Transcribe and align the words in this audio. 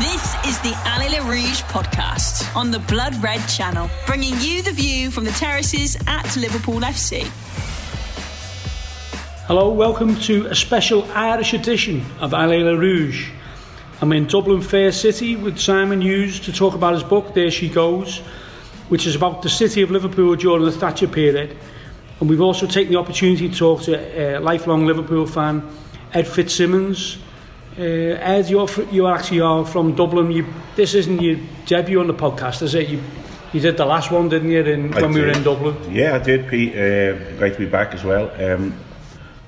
This 0.00 0.34
is 0.44 0.58
the 0.60 0.74
Allez 0.84 1.08
les 1.08 1.20
Rouges 1.20 1.62
podcast 1.62 2.54
on 2.54 2.70
the 2.70 2.80
Blood 2.80 3.14
Red 3.22 3.40
channel, 3.48 3.88
bringing 4.06 4.34
you 4.40 4.60
the 4.60 4.72
view 4.72 5.10
from 5.10 5.24
the 5.24 5.30
terraces 5.30 5.96
at 6.06 6.36
Liverpool 6.36 6.80
FC. 6.80 7.22
Hello, 9.46 9.72
welcome 9.72 10.14
to 10.16 10.48
a 10.48 10.54
special 10.54 11.10
Irish 11.12 11.54
edition 11.54 12.04
of 12.20 12.34
Allez 12.34 12.62
les 12.62 12.76
Rouges. 12.76 13.26
I'm 14.02 14.12
in 14.12 14.26
Dublin 14.26 14.60
Fair 14.60 14.92
City 14.92 15.34
with 15.34 15.58
Simon 15.58 16.02
Hughes 16.02 16.40
to 16.40 16.52
talk 16.52 16.74
about 16.74 16.92
his 16.92 17.02
book, 17.02 17.32
There 17.32 17.50
She 17.50 17.70
Goes, 17.70 18.18
which 18.90 19.06
is 19.06 19.14
about 19.14 19.40
the 19.40 19.48
city 19.48 19.80
of 19.80 19.90
Liverpool 19.90 20.36
during 20.36 20.66
the 20.66 20.72
Thatcher 20.72 21.08
period. 21.08 21.56
And 22.20 22.28
we've 22.28 22.42
also 22.42 22.66
taken 22.66 22.92
the 22.92 22.98
opportunity 22.98 23.48
to 23.48 23.56
talk 23.56 23.80
to 23.84 23.96
a 24.36 24.40
lifelong 24.40 24.84
Liverpool 24.84 25.26
fan, 25.26 25.66
Ed 26.12 26.28
Fitzsimmons. 26.28 27.16
Uh, 27.78 27.82
Ed, 27.82 28.48
you're, 28.48 28.68
you 28.90 29.06
actually 29.06 29.40
are 29.40 29.64
from 29.64 29.94
Dublin. 29.94 30.30
You, 30.32 30.46
this 30.76 30.94
isn't 30.94 31.20
your 31.20 31.38
debut 31.66 32.00
on 32.00 32.06
the 32.06 32.14
podcast, 32.14 32.62
is 32.62 32.74
it? 32.74 32.88
You, 32.88 33.02
you 33.52 33.60
did 33.60 33.76
the 33.76 33.84
last 33.84 34.10
one, 34.10 34.30
didn't 34.30 34.50
you, 34.50 34.62
in, 34.64 34.90
when 34.92 35.12
we 35.12 35.20
were 35.20 35.28
in 35.28 35.42
Dublin? 35.42 35.76
Yeah, 35.92 36.14
I 36.14 36.18
did, 36.18 36.48
Pete. 36.48 36.72
Uh, 36.72 37.36
great 37.36 37.52
to 37.52 37.58
be 37.58 37.66
back 37.66 37.92
as 37.92 38.02
well. 38.02 38.30
Um, 38.42 38.74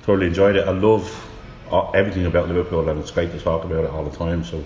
totally 0.03 0.27
enjoyed 0.27 0.55
it. 0.57 0.67
I 0.67 0.71
love 0.71 1.09
uh, 1.71 1.89
everything 1.91 2.27
about 2.27 2.47
Liverpool, 2.47 2.87
and 2.89 2.99
it's 2.99 3.09
great 3.09 3.31
to 3.31 3.39
talk 3.39 3.63
about 3.63 3.83
it 3.83 3.89
all 3.89 4.03
the 4.03 4.15
time. 4.15 4.43
So 4.43 4.63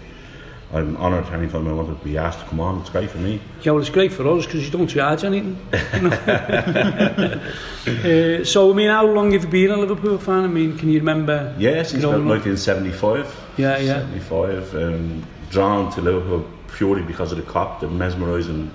I'm 0.74 0.98
honoured 0.98 1.28
anytime 1.32 1.68
I 1.68 1.72
wanted 1.74 2.00
to 2.00 2.04
be 2.04 2.18
asked 2.18 2.40
to 2.40 2.46
come 2.46 2.60
on. 2.60 2.80
It's 2.82 2.90
great 2.90 3.10
for 3.12 3.20
me. 3.20 3.40
Yeah, 3.62 3.74
well, 3.74 3.82
it's 3.82 3.92
great 3.92 4.12
for 4.12 4.28
us 4.28 4.46
because 4.46 4.66
you 4.66 4.72
don't 4.72 4.88
charge 4.88 5.24
anything. 5.24 5.56
you 5.94 6.02
know. 6.02 7.42
uh, 7.88 8.44
so, 8.44 8.72
I 8.72 8.74
mean, 8.74 8.90
how 8.90 9.06
long 9.06 9.32
have 9.34 9.44
you 9.44 9.50
been 9.50 9.72
a 9.72 9.78
Liverpool 9.78 10.18
fan? 10.18 10.44
I 10.46 10.48
mean, 10.48 10.78
can 10.78 10.90
you 10.90 11.00
remember? 11.00 11.54
Yeah, 11.60 11.84
since 11.84 12.04
about 12.04 12.22
growing 12.24 12.40
up? 12.40 12.46
1975. 12.46 13.36
Yeah, 13.58 13.78
yeah. 13.78 14.00
75. 14.00 14.76
Um, 14.76 15.24
drawn 15.52 15.92
to 15.94 16.02
Liverpool 16.02 16.46
purely 16.76 17.04
because 17.04 17.32
of 17.32 17.38
the 17.38 17.44
Kop, 17.44 17.80
the 17.80 17.88
mesmerising 17.88 18.72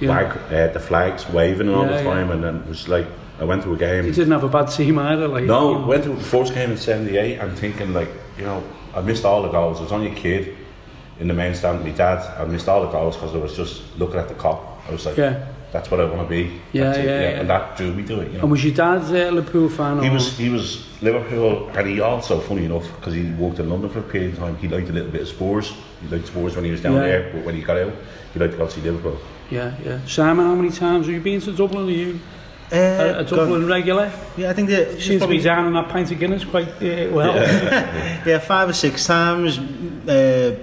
Yeah. 0.00 0.08
flag, 0.08 0.52
uh, 0.52 0.72
the 0.72 0.80
flags 0.80 1.28
waving 1.30 1.68
all 1.68 1.86
Yeah, 1.86 1.98
the 1.98 2.02
time, 2.02 2.30
and 2.32 2.42
then 2.42 2.56
it 2.56 2.66
was 2.66 2.88
like 2.88 3.06
I 3.40 3.44
went 3.44 3.62
to 3.64 3.72
a 3.72 3.76
game. 3.76 4.04
You 4.04 4.12
didn't 4.12 4.32
have 4.32 4.42
a 4.44 4.48
bad 4.48 4.66
team 4.66 4.98
either, 4.98 5.28
like. 5.28 5.44
No, 5.44 5.78
went 5.86 6.02
to 6.04 6.10
the 6.10 6.20
first 6.20 6.54
game 6.54 6.70
in 6.72 6.76
'78. 6.76 7.40
I'm 7.40 7.54
thinking 7.54 7.92
like, 7.94 8.08
you 8.38 8.44
know, 8.44 8.62
I 8.94 9.00
missed 9.00 9.24
all 9.24 9.42
the 9.42 9.48
goals. 9.50 9.78
I 9.78 9.82
was 9.82 9.92
only 9.92 10.10
a 10.10 10.14
kid 10.14 10.56
in 11.20 11.28
the 11.28 11.34
main 11.34 11.54
stand 11.54 11.78
with 11.78 11.86
my 11.86 11.92
dad. 11.92 12.18
I 12.38 12.44
missed 12.44 12.68
all 12.68 12.82
the 12.82 12.90
goals 12.90 13.16
because 13.16 13.34
I 13.34 13.38
was 13.38 13.56
just 13.56 13.82
looking 13.98 14.18
at 14.18 14.28
the 14.28 14.34
Kop. 14.34 14.60
I 14.88 14.92
was 14.92 15.06
like, 15.06 15.16
Yeah. 15.16 15.44
that's 15.72 15.90
what 15.90 16.00
I 16.00 16.04
want 16.04 16.22
to 16.22 16.28
be. 16.28 16.60
Yeah, 16.72 16.84
That's 16.84 16.98
it, 16.98 17.04
yeah, 17.06 17.20
yeah. 17.20 17.40
And 17.40 17.50
that 17.50 17.76
drew 17.76 17.92
me 17.92 18.02
to 18.04 18.20
it. 18.20 18.28
You 18.32 18.38
know. 18.38 18.42
And 18.42 18.50
was 18.50 18.64
your 18.64 18.74
dad 18.74 19.02
a 19.14 19.30
Liverpool 19.30 19.68
fan? 19.68 20.02
He 20.02 20.08
or- 20.08 20.12
was 20.12 20.36
he 20.36 20.48
was 20.50 20.84
Liverpool, 21.02 21.68
and 21.76 21.86
he 21.86 22.00
also, 22.00 22.40
funny 22.40 22.64
enough, 22.64 22.86
because 22.96 23.14
he 23.14 23.24
worked 23.32 23.58
in 23.60 23.68
London 23.70 23.90
for 23.90 24.00
a 24.00 24.02
period 24.02 24.32
of 24.34 24.38
time, 24.40 24.56
he 24.56 24.68
liked 24.68 24.88
a 24.88 24.92
little 24.92 25.10
bit 25.10 25.22
of 25.22 25.28
Spurs. 25.28 25.72
He 26.02 26.08
liked 26.14 26.26
Spurs 26.28 26.56
when 26.56 26.64
he 26.64 26.70
was 26.70 26.80
down 26.80 26.94
Yeah. 26.94 27.00
there, 27.00 27.30
but 27.32 27.44
when 27.44 27.54
he 27.54 27.62
got 27.62 27.76
out, 27.76 27.92
he 28.32 28.40
liked 28.40 28.52
to 28.52 28.58
go 28.58 28.68
see 28.68 28.80
Liverpool. 28.80 29.18
Yeah, 29.50 29.72
yeah. 29.84 29.98
Simon, 30.06 30.46
how 30.46 30.54
many 30.54 30.70
times 30.70 31.06
have 31.06 31.14
you 31.14 31.20
been 31.20 31.40
to 31.42 31.52
Dublin? 31.52 31.86
Are 31.88 31.90
you 31.90 32.18
Uh, 32.72 32.76
a, 32.76 33.18
a 33.20 33.24
Dublin 33.24 33.60
gone- 33.60 33.66
regular? 33.66 34.10
yeah, 34.38 34.50
I 34.50 34.54
think 34.54 34.68
that 34.70 35.00
Seems 35.00 35.20
to 35.22 35.28
be 35.28 35.38
down 35.38 35.66
on 35.66 35.74
that 35.74 35.88
pint 35.90 36.10
of 36.10 36.18
Guinness 36.18 36.44
quite 36.44 36.68
uh, 36.82 37.08
well. 37.12 37.34
yeah, 37.36 38.38
five 38.52 38.68
or 38.70 38.72
six 38.72 39.06
times. 39.06 39.58
Uh, 40.08 40.56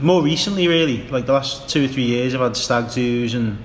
more 0.00 0.22
recently, 0.22 0.68
really, 0.68 1.06
like 1.08 1.26
the 1.26 1.32
last 1.32 1.68
two 1.68 1.84
or 1.84 1.88
three 1.88 2.04
years, 2.04 2.34
I've 2.34 2.40
had 2.40 2.56
stag 2.56 2.90
do's 2.92 3.34
and. 3.34 3.58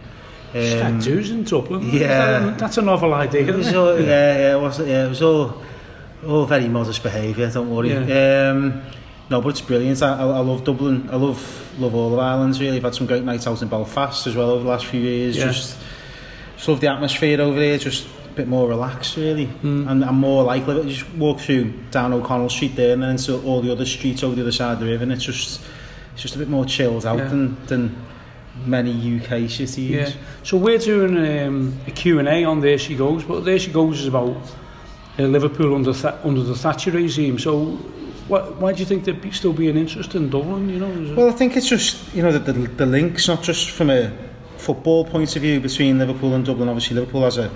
Um, 0.56 1.00
Tattoos 1.00 1.32
in 1.32 1.44
Dublin. 1.46 1.90
yeah. 1.92 2.38
That- 2.40 2.60
that's 2.60 2.78
a 2.78 2.82
novel 2.84 3.12
idea. 3.16 3.48
It 3.48 3.56
was 3.56 3.74
all, 3.74 4.00
yeah, 4.00 4.38
yeah, 4.38 4.56
it 4.56 4.62
was, 4.62 4.80
yeah, 4.80 5.06
it 5.08 5.10
was 5.10 5.22
all, 5.24 5.62
all 6.28 6.46
very 6.46 6.68
modest 6.68 7.02
behaviour. 7.02 7.50
Don't 7.50 7.72
worry. 7.76 7.90
Yeah. 7.92 8.52
Um, 8.52 8.84
no, 9.32 9.42
but 9.42 9.50
it's 9.50 9.62
brilliant. 9.62 10.04
I, 10.04 10.10
I, 10.16 10.22
I 10.22 10.40
love 10.42 10.64
Dublin. 10.64 11.10
I 11.12 11.16
love 11.16 11.40
love 11.80 11.96
all 11.96 12.14
of 12.14 12.20
Ireland. 12.20 12.60
Really, 12.60 12.78
I've 12.78 12.84
had 12.84 12.94
some 12.94 13.08
great 13.08 13.24
nights 13.24 13.48
out 13.48 13.64
in 13.64 13.68
Belfast 13.68 14.28
as 14.28 14.36
well 14.36 14.52
over 14.52 14.64
the 14.64 14.70
last 14.70 14.86
few 14.86 15.00
years. 15.02 15.38
Yeah. 15.38 15.46
Just, 15.46 15.80
just 16.56 16.68
love 16.68 16.82
the 16.82 16.88
atmosphere 16.88 17.42
over 17.42 17.60
there. 17.60 17.80
Just 17.80 18.06
a 18.06 18.34
bit 18.36 18.48
more 18.48 18.68
relaxed, 18.70 19.18
really, 19.18 19.46
Hmm. 19.46 19.88
and, 19.88 20.04
and 20.04 20.18
more 20.18 20.44
like 20.44 20.68
Liverpool. 20.68 20.88
You 20.92 20.96
just 20.98 21.12
walk 21.16 21.40
through 21.40 21.74
down 21.90 22.14
O'Connell 22.14 22.50
Street 22.50 22.76
there, 22.76 22.94
and 22.94 23.02
then 23.02 23.10
into 23.12 23.42
all 23.42 23.60
the 23.64 23.72
other 23.72 23.86
streets 23.86 24.22
over 24.22 24.36
the 24.36 24.42
other 24.44 24.52
side 24.52 24.74
of 24.74 24.80
the 24.82 24.86
river, 24.86 25.02
and 25.02 25.12
it's 25.12 25.24
just 25.24 25.62
it's 26.14 26.22
just 26.22 26.36
a 26.36 26.40
bit 26.40 26.50
more 26.50 26.66
chilled 26.66 27.06
out 27.06 27.18
Yeah. 27.18 27.28
than 27.28 27.58
than 27.68 27.96
many 28.66 28.92
UK 29.18 29.50
cities. 29.50 29.90
Yeah. 29.90 30.10
So 30.44 30.58
we're 30.58 30.78
doing 30.78 31.18
um, 31.18 31.74
a 31.88 31.92
Q&A 31.92 32.46
on 32.46 32.62
There 32.62 32.78
She 32.78 32.96
Goes, 32.96 33.24
but 33.24 33.44
There 33.46 33.58
She 33.58 33.72
Goes 33.72 34.02
is 34.02 34.08
about 34.08 34.38
uh, 35.18 35.24
Liverpool 35.24 35.74
under 35.76 35.92
Tha- 35.92 36.20
under 36.24 36.44
the 36.44 36.56
Thatcher 36.56 36.92
regime. 36.92 37.40
So 37.40 37.66
wh- 38.30 38.62
why 38.62 38.72
do 38.74 38.80
you 38.80 38.86
think 38.86 39.06
there'd 39.06 39.22
be, 39.22 39.32
still 39.32 39.54
be 39.54 39.70
an 39.70 39.78
interest 39.78 40.14
in 40.16 40.30
Dublin, 40.30 40.70
you 40.70 40.80
know? 40.80 41.16
Well, 41.16 41.30
I 41.30 41.32
think 41.32 41.58
it's 41.58 41.68
just 41.68 42.14
you 42.14 42.22
know 42.22 42.32
the, 42.32 42.40
the 42.40 42.54
the 42.54 42.86
links, 42.86 43.28
not 43.28 43.42
just 43.42 43.72
from 43.72 43.90
a 43.90 44.12
football 44.58 45.04
point 45.06 45.36
of 45.36 45.42
view 45.42 45.60
between 45.60 45.98
Liverpool 45.98 46.34
and 46.36 46.46
Dublin. 46.46 46.70
Obviously, 46.70 46.96
Liverpool 46.96 47.24
has 47.24 47.38
a 47.40 47.50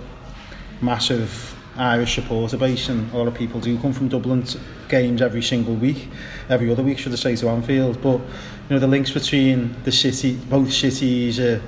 massive 0.81 1.55
Irish 1.77 2.15
supporter 2.15 2.57
base, 2.57 2.89
and 2.89 3.11
a 3.13 3.17
lot 3.17 3.27
of 3.27 3.33
people 3.33 3.59
do 3.59 3.77
come 3.79 3.93
from 3.93 4.07
Dublin 4.07 4.43
to 4.43 4.59
games 4.89 5.21
every 5.21 5.41
single 5.41 5.75
week, 5.75 6.09
every 6.49 6.71
other 6.71 6.83
week, 6.83 6.99
should 6.99 7.13
I 7.13 7.15
say, 7.15 7.35
to 7.37 7.49
Anfield. 7.49 8.01
But 8.01 8.19
you 8.19 8.71
know 8.71 8.79
the 8.79 8.87
links 8.87 9.11
between 9.11 9.75
the 9.83 9.91
city, 9.91 10.35
both 10.49 10.71
cities, 10.73 11.39
are, 11.39 11.61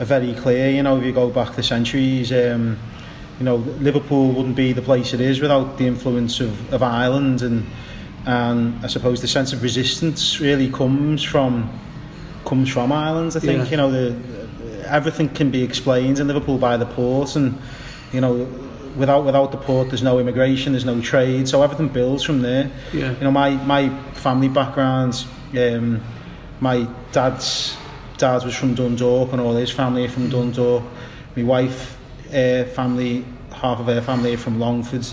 are 0.00 0.04
very 0.04 0.34
clear. 0.34 0.70
You 0.70 0.82
know, 0.82 0.98
if 0.98 1.04
you 1.04 1.12
go 1.12 1.30
back 1.30 1.54
the 1.54 1.62
centuries. 1.62 2.32
Um, 2.32 2.78
you 3.38 3.44
know, 3.44 3.56
Liverpool 3.56 4.32
wouldn't 4.32 4.56
be 4.56 4.72
the 4.72 4.80
place 4.80 5.12
it 5.12 5.20
is 5.20 5.40
without 5.40 5.76
the 5.76 5.86
influence 5.86 6.40
of, 6.40 6.72
of 6.72 6.82
Ireland 6.82 7.42
and 7.42 7.66
and 8.26 8.84
I 8.84 8.88
suppose 8.88 9.20
the 9.20 9.28
sense 9.28 9.52
of 9.52 9.62
resistance 9.62 10.40
really 10.40 10.70
comes 10.70 11.22
from 11.22 11.70
comes 12.44 12.68
from 12.68 12.92
Ireland. 12.92 13.34
I 13.36 13.40
think 13.40 13.64
Yeah. 13.64 13.70
you 13.70 13.76
know 13.76 13.90
the 13.90 14.16
everything 14.86 15.28
can 15.28 15.50
be 15.50 15.62
explained 15.62 16.18
in 16.18 16.26
Liverpool 16.26 16.58
by 16.58 16.76
the 16.76 16.86
port, 16.86 17.36
and 17.36 17.58
you 18.12 18.20
know 18.20 18.46
without 18.96 19.24
without 19.24 19.52
the 19.52 19.58
port, 19.58 19.88
there's 19.88 20.02
no 20.02 20.18
immigration, 20.18 20.72
there's 20.72 20.84
no 20.84 21.00
trade, 21.00 21.48
so 21.48 21.62
everything 21.62 21.88
builds 21.88 22.22
from 22.22 22.42
there. 22.42 22.70
Yeah. 22.92 23.12
You 23.12 23.24
know 23.24 23.30
my 23.30 23.50
my 23.50 23.88
family 24.12 24.48
background, 24.48 25.24
um, 25.58 26.02
my 26.60 26.88
dad's 27.12 27.76
dad 28.18 28.44
was 28.44 28.54
from 28.54 28.74
Dundalk, 28.74 29.32
and 29.32 29.40
all 29.40 29.54
his 29.54 29.70
family 29.70 30.04
are 30.06 30.08
from 30.08 30.28
Dundalk. 30.28 30.82
My 31.36 31.42
wife, 31.42 31.98
uh, 32.28 32.64
family, 32.64 33.24
half 33.52 33.78
of 33.80 33.86
her 33.86 34.00
family 34.00 34.34
are 34.34 34.38
from 34.38 34.58
Longford. 34.58 35.06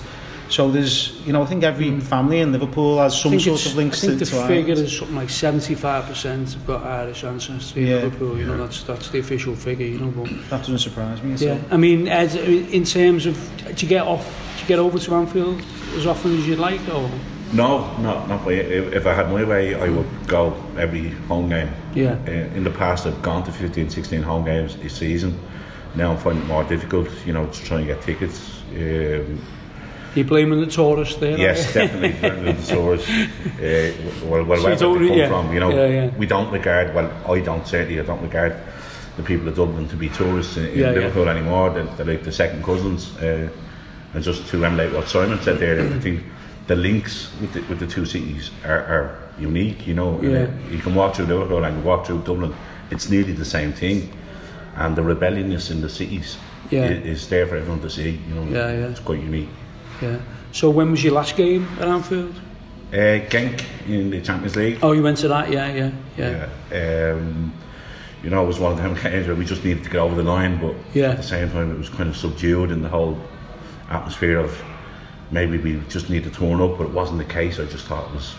So 0.54 0.70
there's, 0.70 1.20
you 1.26 1.34
know, 1.34 1.42
I 1.42 1.46
think 1.48 1.64
every 1.64 2.00
family 2.00 2.40
in 2.40 2.52
Liverpool 2.52 3.00
has 3.00 3.20
some 3.20 3.40
sort 3.40 3.66
of 3.66 3.76
links 3.76 4.04
I 4.04 4.08
think 4.08 4.20
to, 4.20 4.26
the 4.26 4.32
to 4.32 4.48
figure 4.48 4.74
Ireland. 4.76 4.88
is 4.88 4.98
something 5.00 5.16
like 5.16 5.30
75% 5.30 6.54
have 6.54 6.68
got 6.68 6.84
Irish 6.84 7.24
ancestry 7.24 7.82
in 7.82 7.88
Yeah. 7.88 7.96
Liverpool. 8.04 8.38
You 8.38 8.46
know, 8.46 8.58
that's 8.58 8.84
that's 8.84 9.10
the 9.10 9.18
official 9.18 9.56
figure. 9.56 9.88
You 9.88 9.98
know, 9.98 10.12
but 10.12 10.30
That 10.52 10.60
doesn't 10.60 10.78
surprise 10.78 11.24
me. 11.24 11.34
at 11.34 11.42
yeah. 11.42 11.58
I 11.72 11.78
mean, 11.78 12.08
Ed, 12.08 12.36
in 12.36 12.84
terms 12.84 13.26
of 13.26 13.36
do 13.76 13.84
you 13.84 13.90
get 13.90 14.06
off, 14.06 14.28
do 14.58 14.62
you 14.62 14.68
get 14.68 14.78
over 14.78 15.00
to 15.00 15.16
Anfield 15.16 15.60
as 15.96 16.06
often 16.06 16.38
as 16.38 16.48
you'd 16.48 16.60
like, 16.60 16.82
or 16.88 17.10
No, 17.52 17.98
not 17.98 18.30
not 18.30 18.46
by. 18.46 18.52
If, 18.54 18.94
if 18.94 19.08
I 19.08 19.14
had 19.16 19.32
my 19.32 19.44
way, 19.44 19.74
I 19.74 19.90
would 19.90 20.28
go 20.28 20.54
every 20.78 21.10
home 21.30 21.50
game. 21.50 21.72
Yeah. 21.96 22.20
Uh, 22.28 22.58
in 22.58 22.64
the 22.64 22.70
past, 22.84 23.08
I've 23.08 23.24
gone 23.24 23.44
to 23.46 23.52
15, 23.52 23.90
16 23.90 24.22
home 24.22 24.46
games 24.46 24.76
a 24.76 24.88
season. 24.90 25.34
Now 25.96 26.12
I'm 26.12 26.18
finding 26.20 26.44
it 26.44 26.48
more 26.48 26.64
difficult, 26.64 27.10
you 27.26 27.34
know, 27.34 27.48
to 27.48 27.66
try 27.66 27.78
and 27.80 27.88
get 27.88 28.04
tickets. 28.04 28.62
Um, 28.78 29.40
you 30.16 30.24
blaming 30.24 30.60
the 30.60 30.68
tourists 30.68 31.16
there? 31.18 31.38
yes, 31.38 31.74
definitely 31.74 32.12
bringing 32.30 32.56
the 32.56 32.62
stores. 32.62 33.08
Uh, 33.10 33.94
well, 34.26 34.44
well, 34.46 34.78
So 34.78 34.92
wherever 34.94 35.00
they 35.00 35.10
come 35.10 35.18
yeah. 35.18 35.28
from, 35.28 35.54
you 35.54 35.60
know, 35.60 35.70
Yeah, 35.72 35.88
yeah. 35.88 36.18
we 36.18 36.26
don't 36.26 36.52
regard. 36.52 36.94
Well, 36.94 37.12
I 37.32 37.40
don't 37.40 37.66
certainly. 37.68 38.00
I 38.00 38.04
don't 38.04 38.22
regard 38.22 38.56
the 39.18 39.24
people 39.24 39.48
of 39.48 39.56
Dublin 39.56 39.88
to 39.90 39.96
be 39.96 40.10
tourists 40.10 40.58
in, 40.58 40.66
in. 40.68 40.80
Liverpool 40.94 41.30
anymore. 41.30 41.70
They're, 41.72 41.84
they're 41.96 42.06
like 42.06 42.24
the 42.24 42.32
second 42.32 42.64
cousins. 42.64 43.16
Uh, 43.18 43.50
and 44.14 44.24
just 44.24 44.48
to 44.50 44.64
emulate 44.66 44.94
what 44.94 45.08
Simon 45.08 45.40
said 45.42 45.58
there, 45.60 45.82
I 45.82 46.00
think 46.00 46.24
the 46.68 46.76
links 46.76 47.32
with 47.42 47.54
the, 47.54 47.62
with 47.62 47.80
the 47.80 47.88
two 47.88 48.06
cities 48.06 48.52
are, 48.66 48.80
are 48.86 49.20
unique. 49.40 49.88
You 49.88 49.96
know, 49.96 50.22
Yeah. 50.22 50.48
you 50.70 50.78
can 50.80 50.94
walk 50.96 51.16
through 51.16 51.26
Liverpool 51.26 51.64
and 51.64 51.78
you 51.78 51.84
walk 51.84 52.06
through 52.06 52.22
Dublin. 52.24 52.54
It's 52.92 53.10
nearly 53.10 53.34
the 53.34 53.46
same 53.46 53.74
thing, 53.74 54.12
and 54.76 54.96
the 54.96 55.02
rebelliousness 55.02 55.72
in 55.72 55.82
the 55.82 55.90
cities 55.90 56.38
Yeah. 56.70 56.84
i- 56.84 56.92
is, 56.92 57.28
there 57.30 57.48
for 57.48 57.56
everyone 57.58 57.82
to 57.82 57.90
see. 57.90 58.20
You 58.30 58.36
know, 58.36 58.44
Yeah, 58.44 58.72
yeah. 58.72 58.88
it's 58.92 59.00
quite 59.00 59.20
unique. 59.20 59.50
Yeah. 60.02 60.20
So 60.52 60.70
when 60.70 60.92
was 60.92 61.04
your 61.04 61.14
last 61.14 61.36
game 61.36 61.68
at 61.80 61.88
Anfield? 61.88 62.36
Uh, 62.92 63.20
Genk 63.30 63.64
in 63.88 64.12
the 64.12 64.22
Champions 64.22 64.56
League. 64.56 64.80
Oh, 64.84 64.92
you 64.92 65.02
went 65.02 65.18
to 65.20 65.28
that? 65.30 65.52
Yeah, 65.52 65.74
yeah, 65.74 65.92
yeah. 66.18 66.48
Yeah. 66.72 67.14
Um, 67.16 67.52
you 68.24 68.30
know, 68.30 68.44
it 68.44 68.48
was 68.48 68.60
one 68.60 68.72
of 68.74 68.78
them 68.78 68.94
games 69.12 69.28
where 69.28 69.36
we 69.36 69.46
just 69.46 69.64
needed 69.64 69.84
to 69.84 69.90
get 69.90 70.00
over 70.00 70.16
the 70.16 70.24
line, 70.24 70.60
but 70.62 70.76
Yeah. 70.94 71.10
at 71.12 71.18
the 71.18 71.24
same 71.24 71.50
time, 71.50 71.72
it 71.72 71.78
was 71.78 71.90
kind 71.90 72.08
of 72.10 72.16
subdued 72.16 72.72
in 72.72 72.82
the 72.84 72.90
whole 72.90 73.20
atmosphere 73.90 74.40
of 74.40 74.62
maybe 75.32 75.58
we 75.58 75.82
just 75.90 76.10
need 76.10 76.24
to 76.24 76.30
turn 76.30 76.62
up, 76.62 76.78
but 76.78 76.86
it 76.86 76.92
wasn't 76.94 77.18
the 77.18 77.26
case. 77.26 77.60
I 77.60 77.66
just 77.66 77.86
thought 77.86 78.08
it 78.10 78.14
was 78.16 78.34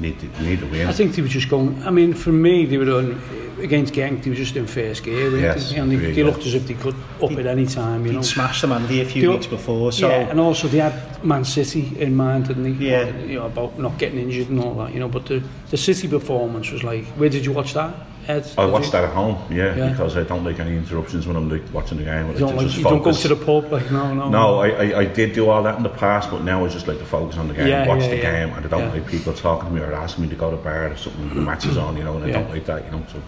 need 0.00 0.18
to, 0.20 0.42
need 0.42 0.60
to 0.60 0.66
win. 0.66 0.86
I 0.86 0.92
think 0.92 1.14
they 1.14 1.22
were 1.22 1.28
just 1.28 1.48
going, 1.48 1.82
I 1.82 1.90
mean, 1.90 2.14
for 2.14 2.32
me, 2.32 2.66
they 2.66 2.78
were 2.78 2.90
on, 2.90 3.20
against 3.60 3.92
Genk, 3.94 4.22
they 4.22 4.30
were 4.30 4.36
just 4.36 4.56
in 4.56 4.66
first 4.66 5.04
gear. 5.04 5.36
Yes, 5.36 5.72
and 5.72 5.90
they, 5.90 5.96
really, 5.96 6.12
they 6.12 6.22
looked 6.22 6.40
yeah. 6.40 6.48
as 6.48 6.54
if 6.54 6.66
they 6.66 6.74
could 6.74 6.94
up 7.22 7.30
he, 7.30 7.38
at 7.38 7.46
any 7.46 7.66
time. 7.66 8.06
You 8.06 8.12
know, 8.12 8.22
smashed 8.22 8.62
them 8.62 8.72
Andy 8.72 9.00
a 9.00 9.04
few 9.04 9.22
they, 9.22 9.28
weeks 9.28 9.46
before. 9.46 9.92
So. 9.92 10.08
Yeah, 10.08 10.30
and 10.30 10.40
also 10.40 10.68
they 10.68 10.78
had 10.78 11.24
Man 11.24 11.44
City 11.44 11.98
in 12.00 12.14
mind, 12.14 12.48
didn't 12.48 12.64
they? 12.64 12.84
Yeah. 12.84 13.16
You 13.18 13.40
know, 13.40 13.46
about 13.46 13.78
not 13.78 13.98
getting 13.98 14.18
injured 14.18 14.48
and 14.48 14.60
all 14.60 14.74
that, 14.74 14.92
you 14.92 15.00
know, 15.00 15.08
but 15.08 15.26
the, 15.26 15.42
the 15.70 15.76
City 15.76 16.08
performance 16.08 16.70
was 16.70 16.84
like, 16.84 17.04
where 17.16 17.28
did 17.28 17.44
you 17.44 17.52
watch 17.52 17.74
that? 17.74 17.94
Ed? 18.28 18.46
I 18.58 18.64
Did 18.66 18.72
watched 18.72 18.92
that 18.92 19.04
at 19.04 19.10
home, 19.14 19.38
yeah, 19.50 19.74
Yeah. 19.74 19.88
because 19.90 20.16
I 20.18 20.22
don't 20.22 20.44
like 20.44 20.60
any 20.60 20.76
interruptions 20.76 21.26
when 21.26 21.34
I'm 21.34 21.48
like, 21.48 21.62
watching 21.72 21.96
the 21.96 22.04
game. 22.04 22.30
You 22.32 22.38
don't, 22.38 22.56
like, 22.56 22.66
just 22.66 22.76
you 22.78 22.84
don't 22.84 23.02
go 23.02 23.12
to 23.12 23.28
the 23.28 23.36
pub 23.36 23.72
like 23.72 23.90
no 23.90 24.12
no. 24.14 24.28
No, 24.28 24.60
I, 24.60 24.68
I, 24.68 24.98
I 25.00 25.04
did 25.06 25.32
do 25.32 25.48
all 25.48 25.62
that 25.62 25.76
in 25.78 25.82
the 25.82 25.88
past, 25.88 26.30
but 26.30 26.42
now 26.42 26.62
I 26.64 26.68
just 26.68 26.86
like 26.86 26.98
to 26.98 27.06
focus 27.06 27.38
on 27.38 27.48
the 27.48 27.54
game, 27.54 27.68
Yeah, 27.68 27.86
watch 27.88 28.00
yeah, 28.02 28.08
the 28.10 28.16
yeah. 28.16 28.46
game, 28.46 28.54
and 28.54 28.66
I 28.66 28.68
don't 28.68 28.80
Yeah. 28.82 28.92
like 28.92 29.06
people 29.06 29.32
talking 29.32 29.70
to 29.70 29.74
me 29.74 29.80
or 29.80 29.92
asking 29.94 30.24
me 30.24 30.30
to 30.30 30.36
go 30.36 30.50
to 30.50 30.58
bar 30.58 30.88
or 30.92 30.96
something. 30.96 31.28
The 31.30 31.40
match 31.40 31.64
is 31.66 31.78
on, 31.78 31.96
you 31.96 32.04
know, 32.04 32.16
and 32.16 32.24
I 32.24 32.28
Yeah. 32.28 32.34
don't 32.34 32.50
like 32.50 32.66
that, 32.66 32.84
you 32.84 32.90
know. 32.90 33.02
So, 33.10 33.18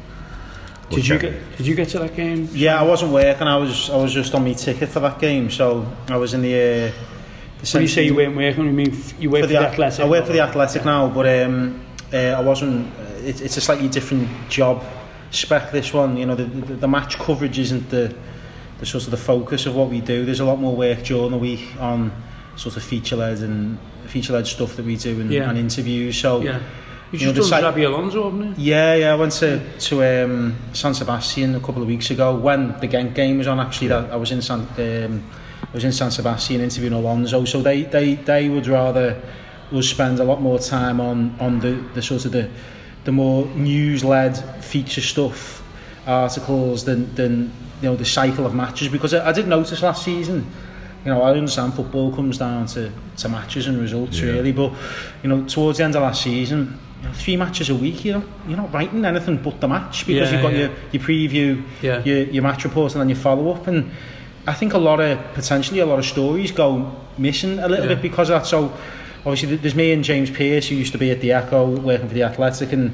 Did 0.90 1.06
you 1.08 1.18
get 1.18 1.56
Did 1.56 1.66
you 1.66 1.74
get 1.74 1.88
to 1.90 1.98
that 2.00 2.14
game? 2.14 2.48
yeah, 2.52 2.78
I 2.78 2.82
wasn't 2.82 3.12
working. 3.12 3.46
I 3.48 3.56
was 3.56 3.88
I 3.90 3.96
was 3.96 4.12
just 4.12 4.34
on 4.34 4.44
my 4.44 4.52
ticket 4.52 4.88
for 4.90 5.00
that 5.00 5.18
game, 5.18 5.48
so 5.50 5.86
I 6.08 6.16
was 6.18 6.34
in 6.34 6.42
the. 6.42 6.54
Uh, 6.54 6.92
the 7.62 7.70
When 7.72 7.82
you 7.82 7.88
say 7.88 8.04
you 8.04 8.14
weren't 8.14 8.36
working, 8.36 8.64
you 8.66 8.72
mean 8.72 8.92
you 9.18 9.30
work 9.30 9.42
for 9.42 9.48
for, 9.48 9.52
the, 9.54 9.60
the 9.60 9.66
Athletic? 9.68 10.00
I 10.00 10.08
work 10.08 10.26
for 10.26 10.32
the 10.32 10.40
Athletic 10.40 10.84
now, 10.84 11.08
but 11.08 11.26
um, 11.44 11.80
uh, 12.12 12.16
I 12.38 12.40
wasn't. 12.42 12.86
uh, 12.86 13.28
It, 13.28 13.40
it's 13.40 13.56
a 13.56 13.60
slightly 13.60 13.88
different 13.88 14.28
job 14.48 14.82
spec. 15.30 15.70
This 15.72 15.92
one, 15.94 16.16
you 16.16 16.26
know, 16.26 16.34
the, 16.34 16.44
the, 16.44 16.74
the 16.74 16.88
match 16.88 17.18
coverage 17.18 17.58
isn't 17.58 17.88
the 17.90 18.14
the 18.78 18.86
sort 18.86 19.04
of 19.04 19.10
the 19.10 19.16
focus 19.18 19.66
of 19.66 19.74
what 19.74 19.90
we 19.90 20.00
do. 20.00 20.24
There's 20.24 20.40
a 20.40 20.44
lot 20.44 20.58
more 20.58 20.74
work 20.74 21.02
during 21.04 21.30
the 21.32 21.36
week 21.38 21.60
on 21.78 22.10
sort 22.56 22.76
of 22.76 22.82
feature 22.82 23.16
led 23.16 23.38
and 23.42 23.78
feature 24.06 24.32
led 24.32 24.46
stuff 24.46 24.74
that 24.76 24.86
we 24.86 24.96
do 24.96 25.20
and, 25.20 25.30
Yeah. 25.30 25.50
and 25.50 25.58
interviews. 25.58 26.16
So 26.18 26.40
Yeah. 26.40 26.58
You 27.12 27.18
You 27.18 27.26
know, 27.26 27.32
just 27.34 27.50
done 27.50 27.62
Xabi 27.74 27.84
Alonso, 27.86 28.30
haven't 28.30 28.46
you? 28.46 28.54
Yeah, 28.72 28.94
yeah, 28.94 29.12
I 29.12 29.16
went 29.16 29.32
to 29.40 29.60
to 29.88 30.24
um, 30.24 30.54
San 30.72 30.94
Sebastian 30.94 31.54
a 31.56 31.60
couple 31.60 31.82
of 31.82 31.88
weeks 31.88 32.10
ago 32.10 32.34
when 32.36 32.74
the 32.80 32.88
Genk 32.88 33.14
game 33.14 33.36
was 33.38 33.46
on. 33.48 33.58
Actually, 33.60 33.88
that 33.88 34.12
I 34.12 34.16
was 34.16 34.30
in 34.30 34.40
San 34.42 34.60
um, 34.60 35.22
I 35.62 35.74
was 35.74 35.84
in 35.84 35.92
San 35.92 36.10
Sebastian 36.10 36.60
interviewing 36.60 36.94
Alonso. 36.94 37.44
So 37.44 37.62
they 37.62 37.82
they 37.82 38.14
they 38.14 38.48
would 38.48 38.66
rather 38.68 39.16
us 39.72 39.86
spend 39.88 40.18
a 40.20 40.24
lot 40.24 40.40
more 40.40 40.58
time 40.58 41.00
on 41.00 41.34
on 41.40 41.60
the 41.60 41.72
the 41.94 42.02
sort 42.02 42.24
of 42.24 42.32
the 42.32 42.48
the 43.04 43.12
more 43.12 43.46
news 43.54 44.04
led 44.04 44.36
feature 44.62 45.00
stuff 45.00 45.62
articles 46.06 46.84
than 46.84 47.14
than 47.14 47.52
you 47.82 47.88
know 47.88 47.96
the 47.96 48.04
cycle 48.04 48.44
of 48.46 48.54
matches 48.54 48.88
because 48.88 49.14
I, 49.14 49.28
I 49.28 49.32
did 49.32 49.48
notice 49.48 49.82
last 49.82 50.04
season. 50.04 50.46
You 51.04 51.10
know, 51.12 51.22
I 51.22 51.30
understand 51.30 51.72
football 51.72 52.12
comes 52.14 52.36
down 52.36 52.66
to, 52.66 52.92
to 53.16 53.28
matches 53.30 53.66
and 53.66 53.78
results 53.80 54.18
Yeah. 54.20 54.32
really, 54.32 54.52
but 54.52 54.70
you 55.22 55.30
know, 55.30 55.44
towards 55.46 55.78
the 55.78 55.84
end 55.84 55.96
of 55.96 56.02
last 56.02 56.22
season, 56.22 56.78
you 57.00 57.08
know, 57.08 57.14
three 57.14 57.38
matches 57.38 57.70
a 57.70 57.74
week, 57.74 58.04
you 58.04 58.12
know, 58.12 58.22
you're 58.46 58.58
not 58.58 58.70
writing 58.70 59.02
anything 59.06 59.38
but 59.38 59.62
the 59.62 59.68
match 59.68 60.06
because 60.06 60.30
Yeah, 60.30 60.36
you've 60.36 60.42
got 60.42 60.52
yeah. 60.52 60.58
your, 60.58 60.70
your 60.92 61.02
preview, 61.02 61.62
Yeah. 61.80 62.04
your, 62.04 62.18
your 62.24 62.42
match 62.42 62.64
report, 62.64 62.92
and 62.94 63.00
then 63.00 63.08
your 63.08 63.16
follow 63.16 63.50
up. 63.50 63.66
And 63.66 63.90
I 64.46 64.52
think 64.52 64.74
a 64.74 64.78
lot 64.78 65.00
of 65.00 65.18
potentially 65.32 65.80
a 65.80 65.86
lot 65.86 65.98
of 65.98 66.04
stories 66.04 66.52
go 66.52 66.94
missing 67.16 67.58
a 67.60 67.66
little 67.66 67.86
Yeah. 67.86 67.94
bit 67.94 68.02
because 68.02 68.28
of 68.28 68.42
that. 68.42 68.46
So 68.46 68.70
obviously, 69.24 69.56
there's 69.56 69.74
me 69.74 69.92
and 69.92 70.02
James 70.04 70.30
Pearce 70.30 70.68
who 70.68 70.74
used 70.76 70.92
to 70.92 70.98
be 70.98 71.10
at 71.10 71.20
the 71.20 71.32
Echo 71.32 71.68
working 71.68 72.08
for 72.08 72.14
the 72.14 72.22
Athletic, 72.24 72.72
and 72.72 72.92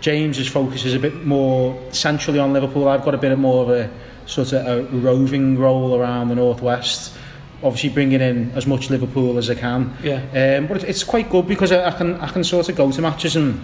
James's 0.00 0.48
focus 0.48 0.84
is 0.84 0.94
a 0.94 0.98
bit 0.98 1.24
more 1.26 1.78
centrally 1.92 2.38
on 2.38 2.52
Liverpool. 2.52 2.88
I've 2.88 3.04
got 3.04 3.14
a 3.14 3.18
bit 3.18 3.36
more 3.38 3.62
of 3.64 3.70
a 3.70 3.90
sort 4.26 4.52
of 4.52 4.66
a 4.66 4.82
roving 4.96 5.58
role 5.58 5.94
around 5.98 6.28
the 6.28 6.34
northwest. 6.36 7.14
Obviously, 7.62 7.90
bringing 7.90 8.20
in 8.22 8.50
as 8.52 8.66
much 8.66 8.88
Liverpool 8.88 9.36
as 9.36 9.50
I 9.50 9.54
can. 9.54 9.94
Yeah. 10.02 10.56
Um, 10.58 10.66
but 10.66 10.78
it- 10.78 10.88
it's 10.88 11.04
quite 11.04 11.28
good 11.28 11.46
because 11.46 11.72
I, 11.72 11.88
I 11.88 11.90
can 11.90 12.14
I 12.20 12.28
can 12.28 12.42
sort 12.44 12.68
of 12.70 12.76
go 12.76 12.90
to 12.90 13.02
matches 13.02 13.36
and 13.36 13.62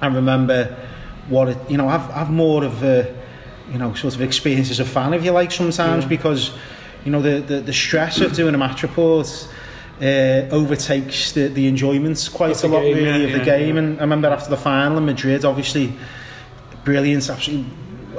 and 0.00 0.14
remember 0.14 0.74
what 1.28 1.48
it 1.48 1.58
you 1.68 1.76
know 1.76 1.88
I've 1.88 2.08
I've 2.12 2.30
more 2.30 2.64
of 2.64 2.82
a 2.82 3.14
you 3.70 3.78
know 3.78 3.92
sort 3.94 4.14
of 4.14 4.22
experience 4.22 4.70
as 4.70 4.80
a 4.80 4.84
fan 4.86 5.12
if 5.12 5.22
you 5.24 5.32
like 5.32 5.52
sometimes 5.52 6.04
Yeah. 6.04 6.08
because 6.08 6.52
you 7.04 7.10
know 7.12 7.20
the, 7.20 7.40
the 7.40 7.60
the 7.60 7.72
stress 7.74 8.20
of 8.20 8.32
doing 8.32 8.54
a 8.54 8.58
match 8.58 8.82
report 8.82 9.26
uh, 10.00 10.48
overtakes 10.50 11.32
the 11.32 11.48
the 11.48 11.66
enjoyment 11.66 12.28
quite 12.32 12.50
Of 12.52 12.64
a 12.64 12.68
lot 12.68 12.82
game, 12.82 12.94
really 12.96 13.06
yeah, 13.06 13.26
of 13.26 13.32
the 13.32 13.38
yeah, 13.38 13.44
game 13.58 13.76
yeah. 13.76 13.82
and 13.82 13.98
I 13.98 14.02
remember 14.02 14.28
after 14.28 14.50
the 14.50 14.56
final 14.56 14.98
in 14.98 15.06
Madrid 15.06 15.44
obviously 15.44 15.92
brilliant 16.84 17.28
absolutely 17.30 17.66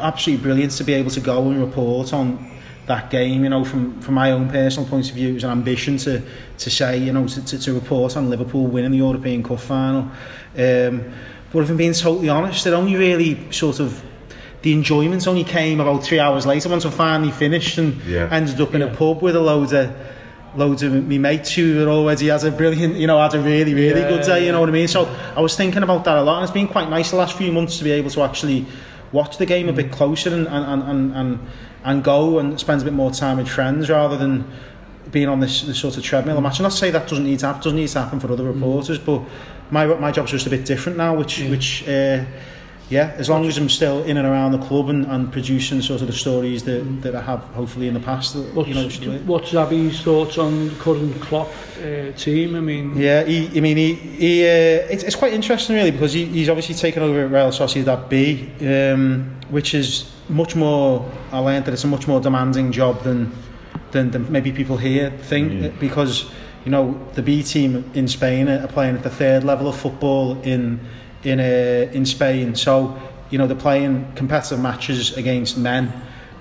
absolutely 0.02 0.44
brilliant 0.44 0.72
to 0.74 0.84
be 0.84 0.94
able 0.94 1.12
to 1.12 1.20
go 1.20 1.50
and 1.50 1.60
report 1.60 2.14
on 2.14 2.52
that 2.88 3.10
game 3.10 3.44
you 3.44 3.50
know 3.50 3.64
from 3.66 4.00
from 4.02 4.14
my 4.16 4.32
own 4.32 4.50
personal 4.50 4.88
point 4.90 5.10
of 5.10 5.16
view 5.16 5.30
it 5.30 5.34
was 5.34 5.44
an 5.44 5.52
ambition 5.52 5.98
to 5.98 6.22
to 6.58 6.70
say 6.70 6.98
you 6.98 7.12
know 7.14 7.28
to, 7.28 7.44
to, 7.46 7.60
to 7.60 7.74
report 7.74 8.16
on 8.18 8.30
Liverpool 8.30 8.66
winning 8.68 8.92
the 8.92 8.98
European 8.98 9.44
Cup 9.44 9.60
final 9.60 10.02
um, 10.58 11.04
but 11.52 11.60
if 11.64 11.70
I'm 11.70 11.78
being 11.78 11.94
totally 11.94 12.30
honest 12.30 12.66
it 12.66 12.74
only 12.74 12.96
really 12.96 13.52
sort 13.52 13.80
of 13.80 14.04
the 14.64 14.74
enjoyment 14.74 15.28
only 15.28 15.44
came 15.44 15.80
about 15.80 16.04
three 16.04 16.20
hours 16.20 16.46
later 16.46 16.70
once 16.70 16.86
I 16.86 16.90
finally 16.90 17.32
finished 17.32 17.78
and 17.78 18.02
Yeah. 18.04 18.30
ended 18.32 18.60
up 18.62 18.74
in 18.74 18.82
Yeah. 18.82 18.88
a 18.88 18.96
pub 18.96 19.22
with 19.22 19.36
a 19.36 19.40
load 19.42 19.72
of 19.74 19.94
loads 20.56 20.82
of 20.82 20.94
me 20.94 21.18
mates 21.18 21.54
who 21.54 21.88
already 21.88 22.28
had 22.28 22.44
a 22.44 22.52
brilliant 22.52 22.96
you 22.96 23.06
know 23.06 23.20
had 23.22 23.34
a 23.36 23.40
really 23.40 23.74
really 23.74 24.02
Yeah, 24.02 24.10
good 24.10 24.26
day 24.26 24.46
you 24.46 24.52
know 24.52 24.60
what 24.60 24.70
I 24.70 24.72
mean? 24.72 24.88
So 24.88 25.06
I 25.36 25.42
was 25.42 25.56
thinking 25.56 25.84
about 25.84 26.04
that 26.06 26.18
a 26.18 26.22
lot 26.22 26.38
and 26.38 26.44
it's 26.44 26.54
been 26.54 26.68
quite 26.68 26.90
nice 26.90 27.12
the 27.12 27.18
last 27.18 27.38
few 27.38 27.52
months 27.52 27.78
to 27.78 27.84
be 27.84 27.92
able 27.92 28.10
to 28.12 28.24
actually 28.24 28.66
watch 29.12 29.38
the 29.38 29.46
game 29.46 29.70
a 29.70 29.74
bit 29.74 29.88
mm. 29.88 29.94
closer 29.94 30.34
and 30.34 30.48
and, 30.48 30.84
and, 30.84 31.16
and, 31.16 31.40
and 31.84 32.04
go 32.04 32.40
and 32.40 32.60
spend 32.60 32.82
a 32.82 32.86
bit 32.86 32.94
more 32.94 33.12
time 33.12 33.38
with 33.38 33.48
friends 33.48 33.90
rather 33.90 34.18
than 34.18 34.50
being 35.12 35.30
on 35.30 35.40
this, 35.40 35.62
this 35.62 35.80
sort 35.80 35.96
of 35.98 36.04
treadmill. 36.04 36.38
Mm. 36.38 36.44
Match. 36.44 36.60
And 36.60 36.64
not 36.64 36.72
to 36.72 36.78
say 36.78 36.92
that 36.92 37.08
doesn't 37.08 37.24
need 37.24 37.40
to 37.40 37.46
happen, 37.48 37.62
doesn't 37.62 37.78
need 37.78 37.88
to 37.90 38.02
happen 38.02 38.20
for 38.20 38.32
other 38.32 38.44
reporters, 38.44 39.00
mm. 39.00 39.06
but 39.06 39.22
my 39.72 39.86
my 39.86 40.12
job's 40.12 40.32
just 40.32 40.48
a 40.48 40.50
bit 40.50 40.66
different 40.66 40.98
now, 40.98 41.16
which 41.16 41.40
Yeah. 41.40 41.50
which 41.50 41.88
uh, 41.88 42.26
yeah, 42.90 43.14
as 43.18 43.28
long 43.30 43.46
as 43.46 43.58
I'm 43.58 43.68
still 43.70 44.04
in 44.04 44.16
and 44.18 44.26
around 44.26 44.54
the 44.54 44.60
club 44.60 44.90
and, 44.90 45.06
and 45.08 45.32
producing 45.32 45.82
sort 45.82 46.02
of 46.02 46.08
the 46.08 46.14
stories 46.14 46.64
that, 46.64 47.02
that 47.02 47.16
I 47.16 47.22
have 47.22 47.42
hopefully 47.54 47.88
in 47.88 47.94
the 47.94 48.00
past, 48.00 48.34
that, 48.34 48.54
What's, 48.54 48.70
you 48.70 48.76
know, 48.76 48.88
do 48.88 49.12
what's 49.26 49.52
Xabi's 49.52 50.02
thoughts 50.02 50.38
on 50.38 50.70
the 50.70 50.76
current 50.76 51.20
Klopp 51.22 51.50
uh, 51.84 52.12
team? 52.14 52.56
I 52.56 52.62
mean, 52.62 52.96
Yeah, 52.98 53.24
he, 53.24 53.58
I 53.58 53.62
mean, 53.62 53.76
he, 53.78 53.94
he 53.96 54.44
uh, 54.44 54.48
it's, 54.90 55.04
it's 55.04 55.16
quite 55.16 55.34
interesting 55.34 55.76
really 55.76 55.92
because 55.92 56.14
he, 56.14 56.26
he's 56.26 56.48
obviously 56.50 56.76
taken 56.76 57.04
over 57.04 57.26
at 57.26 57.32
Real 57.32 57.50
Sociedad 57.50 58.08
B, 58.08 58.50
um, 58.66 59.36
which 59.50 59.74
is 59.74 60.10
much 60.30 60.56
more. 60.56 61.10
I 61.32 61.40
learned 61.40 61.66
that 61.66 61.74
it's 61.74 61.84
a 61.84 61.88
much 61.88 62.08
more 62.08 62.22
demanding 62.22 62.72
job 62.72 63.04
than 63.04 63.32
than, 63.92 64.12
than 64.12 64.32
maybe 64.32 64.52
people 64.52 64.78
here 64.78 65.12
think 65.12 65.52
Mm. 65.52 65.80
because 65.80 66.26
you 66.66 66.72
know 66.72 67.00
the 67.14 67.22
B 67.22 67.44
team 67.44 67.90
in 67.94 68.08
Spain 68.08 68.50
are 68.50 68.68
playing 68.68 68.96
at 68.96 69.04
the 69.04 69.10
third 69.10 69.44
level 69.44 69.68
of 69.68 69.76
football 69.78 70.38
in 70.42 70.80
in 71.28 71.40
uh, 71.40 71.92
in 71.92 72.06
Spain, 72.06 72.56
so 72.56 72.98
you 73.30 73.38
know 73.38 73.48
they're 73.48 73.58
playing 73.58 74.12
competitive 74.16 74.60
matches 74.60 75.18
against 75.18 75.58
men. 75.58 75.92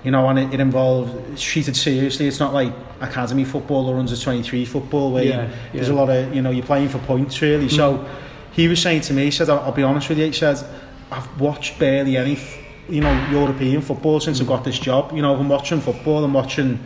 You 0.03 0.11
know, 0.11 0.29
and 0.29 0.39
it, 0.39 0.53
it 0.53 0.59
involves 0.59 1.11
it's 1.33 1.41
treated 1.41 1.75
seriously. 1.75 2.27
It's 2.27 2.39
not 2.39 2.53
like 2.53 2.73
academy 3.01 3.43
football 3.43 3.87
or 3.87 3.97
under 3.97 4.15
twenty 4.15 4.43
three 4.43 4.65
football 4.65 5.11
where 5.11 5.23
Yeah, 5.23 5.45
you, 5.47 5.53
there's 5.73 5.89
a 5.89 5.93
lot 5.93 6.09
of 6.09 6.33
you 6.33 6.41
know 6.41 6.51
you're 6.51 6.65
playing 6.65 6.89
for 6.89 6.99
points 6.99 7.41
really. 7.41 7.69
So 7.69 8.07
he 8.53 8.67
was 8.67 8.81
saying 8.81 9.01
to 9.01 9.13
me, 9.13 9.25
he 9.25 9.31
said, 9.31 9.49
"I'll, 9.49 9.59
I'll 9.59 9.71
be 9.71 9.83
honest 9.83 10.09
with 10.09 10.17
you," 10.19 10.25
he 10.25 10.31
said, 10.31 10.63
"I've 11.11 11.41
watched 11.41 11.77
barely 11.79 12.15
any 12.15 12.39
you 12.87 13.01
know 13.01 13.29
European 13.31 13.81
football 13.81 14.19
since 14.19 14.39
I've 14.39 14.47
got 14.47 14.63
this 14.63 14.79
job. 14.79 15.11
You 15.13 15.21
know, 15.21 15.35
I'm 15.35 15.49
watching 15.49 15.81
football, 15.81 16.23
I'm 16.23 16.33
watching." 16.33 16.79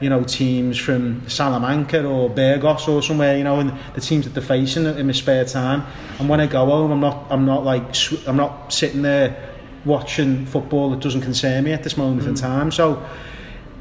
You 0.00 0.10
know, 0.10 0.24
teams 0.24 0.78
from 0.78 1.28
Salamanca 1.28 2.04
or 2.04 2.28
Burgos 2.28 2.86
or 2.88 3.02
somewhere. 3.02 3.36
You 3.38 3.44
know, 3.44 3.60
and 3.60 3.72
the 3.94 4.00
teams 4.00 4.24
that 4.24 4.34
they're 4.34 4.42
facing 4.42 4.84
in 4.84 5.06
my 5.06 5.12
spare 5.12 5.44
time. 5.44 5.84
And 6.18 6.28
when 6.28 6.40
I 6.40 6.46
go 6.46 6.66
home, 6.66 6.90
I'm 6.90 7.00
not. 7.00 7.26
I'm 7.30 7.46
not 7.46 7.64
like. 7.64 7.94
I'm 8.26 8.36
not 8.36 8.72
sitting 8.72 9.02
there 9.02 9.54
watching 9.84 10.44
football 10.46 10.90
that 10.90 11.00
doesn't 11.00 11.22
concern 11.22 11.64
me 11.64 11.72
at 11.72 11.82
this 11.82 11.96
moment 11.96 12.26
in 12.26 12.34
time. 12.34 12.70
So, 12.72 13.04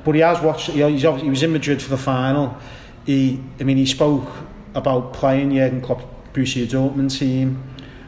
but 0.04 0.16
he 0.16 0.22
has 0.22 0.40
watched. 0.42 0.70
You 0.70 0.82
know, 0.82 0.90
he's 0.90 1.06
obviously, 1.06 1.28
he 1.28 1.30
was 1.32 1.44
in 1.44 1.52
Madrid 1.52 1.82
for 1.82 1.90
the 1.90 1.98
final. 1.98 2.58
He, 3.06 3.42
I 3.60 3.64
mean, 3.64 3.78
he 3.78 3.86
spoke 3.86 4.28
about 4.74 5.14
playing 5.14 5.52
Jurgen 5.54 5.82
Klopp's 5.82 6.06
Borussia 6.34 6.66
Dortmund 6.68 7.18
team, 7.18 7.64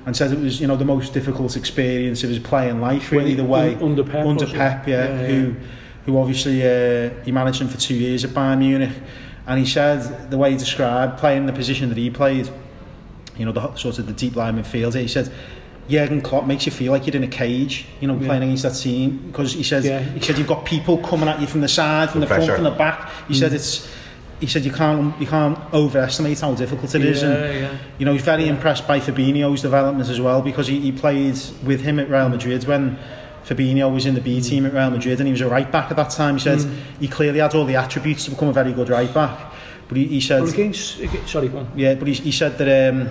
and 0.05 0.15
said 0.15 0.31
it 0.31 0.39
was 0.39 0.61
you 0.61 0.67
know 0.67 0.75
the 0.75 0.85
most 0.85 1.13
difficult 1.13 1.55
experience 1.57 2.23
of 2.23 2.29
his 2.29 2.39
playing 2.39 2.81
life. 2.81 3.11
Really, 3.11 3.33
the 3.33 3.43
way 3.43 3.75
under 3.75 4.03
Pep, 4.03 4.25
under? 4.25 4.45
Pep, 4.45 4.87
yeah, 4.87 5.05
Yeah, 5.05 5.21
yeah. 5.21 5.27
who 5.27 5.55
obviously 6.15 6.61
uh, 6.63 7.09
he 7.25 7.31
managed 7.31 7.59
him 7.61 7.67
for 7.67 7.77
two 7.77 7.95
years 7.95 8.23
at 8.23 8.29
Bayern 8.31 8.59
Munich, 8.59 8.91
and 9.47 9.59
he 9.59 9.65
said 9.65 10.29
the 10.31 10.37
way 10.37 10.51
he 10.51 10.57
described 10.57 11.17
playing 11.17 11.45
the 11.47 11.53
position 11.53 11.89
that 11.89 11.97
he 11.97 12.09
played, 12.09 12.49
you 13.37 13.45
know, 13.45 13.51
the 13.51 13.75
sort 13.75 13.99
of 13.99 14.05
the 14.07 14.13
deep 14.13 14.35
line 14.35 14.55
midfield. 14.61 14.93
He 14.95 15.07
said. 15.07 15.31
Jurgen 15.89 16.19
Klopp 16.19 16.45
makes 16.45 16.65
you 16.65 16.71
feel 16.73 16.91
like 16.91 17.07
you're 17.07 17.15
in 17.15 17.23
a 17.23 17.27
cage, 17.29 17.85
you 18.01 18.09
know, 18.09 18.17
Yeah. 18.19 18.27
playing 18.27 18.43
against 18.43 18.63
that 18.63 18.73
team 18.75 19.23
because 19.27 19.53
he 19.53 19.63
said 19.63 19.85
Yeah. 19.85 19.99
he 20.01 20.19
said 20.19 20.37
you've 20.37 20.45
got 20.45 20.65
people 20.65 20.97
coming 20.97 21.29
at 21.29 21.39
you 21.39 21.47
from 21.47 21.61
the 21.61 21.69
side, 21.69 22.09
from 22.09 22.19
The 22.19 22.25
the, 22.25 22.27
front, 22.27 22.43
pressure. 22.45 22.57
and 22.57 22.65
the 22.65 22.71
back. 22.77 23.09
He 23.29 23.33
said 23.33 23.53
it's. 23.53 23.87
He 24.41 24.47
said 24.47 24.65
you 24.65 24.71
can't 24.73 25.17
you 25.17 25.27
can't 25.27 25.57
overestimate 25.73 26.41
how 26.41 26.53
difficult 26.55 26.93
it 26.93 27.05
is, 27.05 27.21
Yeah, 27.23 27.29
and 27.29 27.61
yeah. 27.61 27.69
you 27.99 28.05
know 28.05 28.11
he's 28.11 28.21
very 28.21 28.49
impressed 28.49 28.85
by 28.85 28.99
Fabinho's 28.99 29.61
development 29.61 30.09
as 30.09 30.19
well 30.19 30.41
because 30.41 30.67
he, 30.67 30.81
he 30.81 30.91
played 30.91 31.39
with 31.63 31.79
him 31.79 31.99
at 31.99 32.09
Real 32.09 32.27
Madrid 32.27 32.65
when 32.67 32.97
Fabinho 33.47 33.93
was 33.93 34.05
in 34.05 34.13
the 34.13 34.21
B 34.21 34.41
team 34.41 34.65
at 34.65 34.73
Real 34.73 34.89
Madrid 34.91 35.19
and 35.19 35.27
he 35.27 35.31
was 35.31 35.41
a 35.41 35.47
right 35.47 35.71
back 35.71 35.89
at 35.89 35.97
that 35.97 36.09
time. 36.09 36.35
He 36.35 36.41
said 36.41 36.59
he 36.99 37.07
clearly 37.07 37.39
had 37.39 37.55
all 37.55 37.65
the 37.65 37.75
attributes 37.75 38.25
to 38.25 38.31
become 38.31 38.49
a 38.49 38.53
very 38.53 38.73
good 38.73 38.89
right 38.89 39.11
back, 39.13 39.53
but 39.87 39.97
he, 39.97 40.05
he 40.07 40.19
said 40.21 40.41
Well, 40.43 40.51
against, 40.53 40.99
against, 40.99 41.29
sorry, 41.31 41.47
go 41.47 41.59
on. 41.59 41.71
yeah, 41.75 41.95
but 41.95 42.07
he, 42.07 42.13
he 42.15 42.31
said 42.31 42.57
that 42.57 42.89
um, 42.93 43.09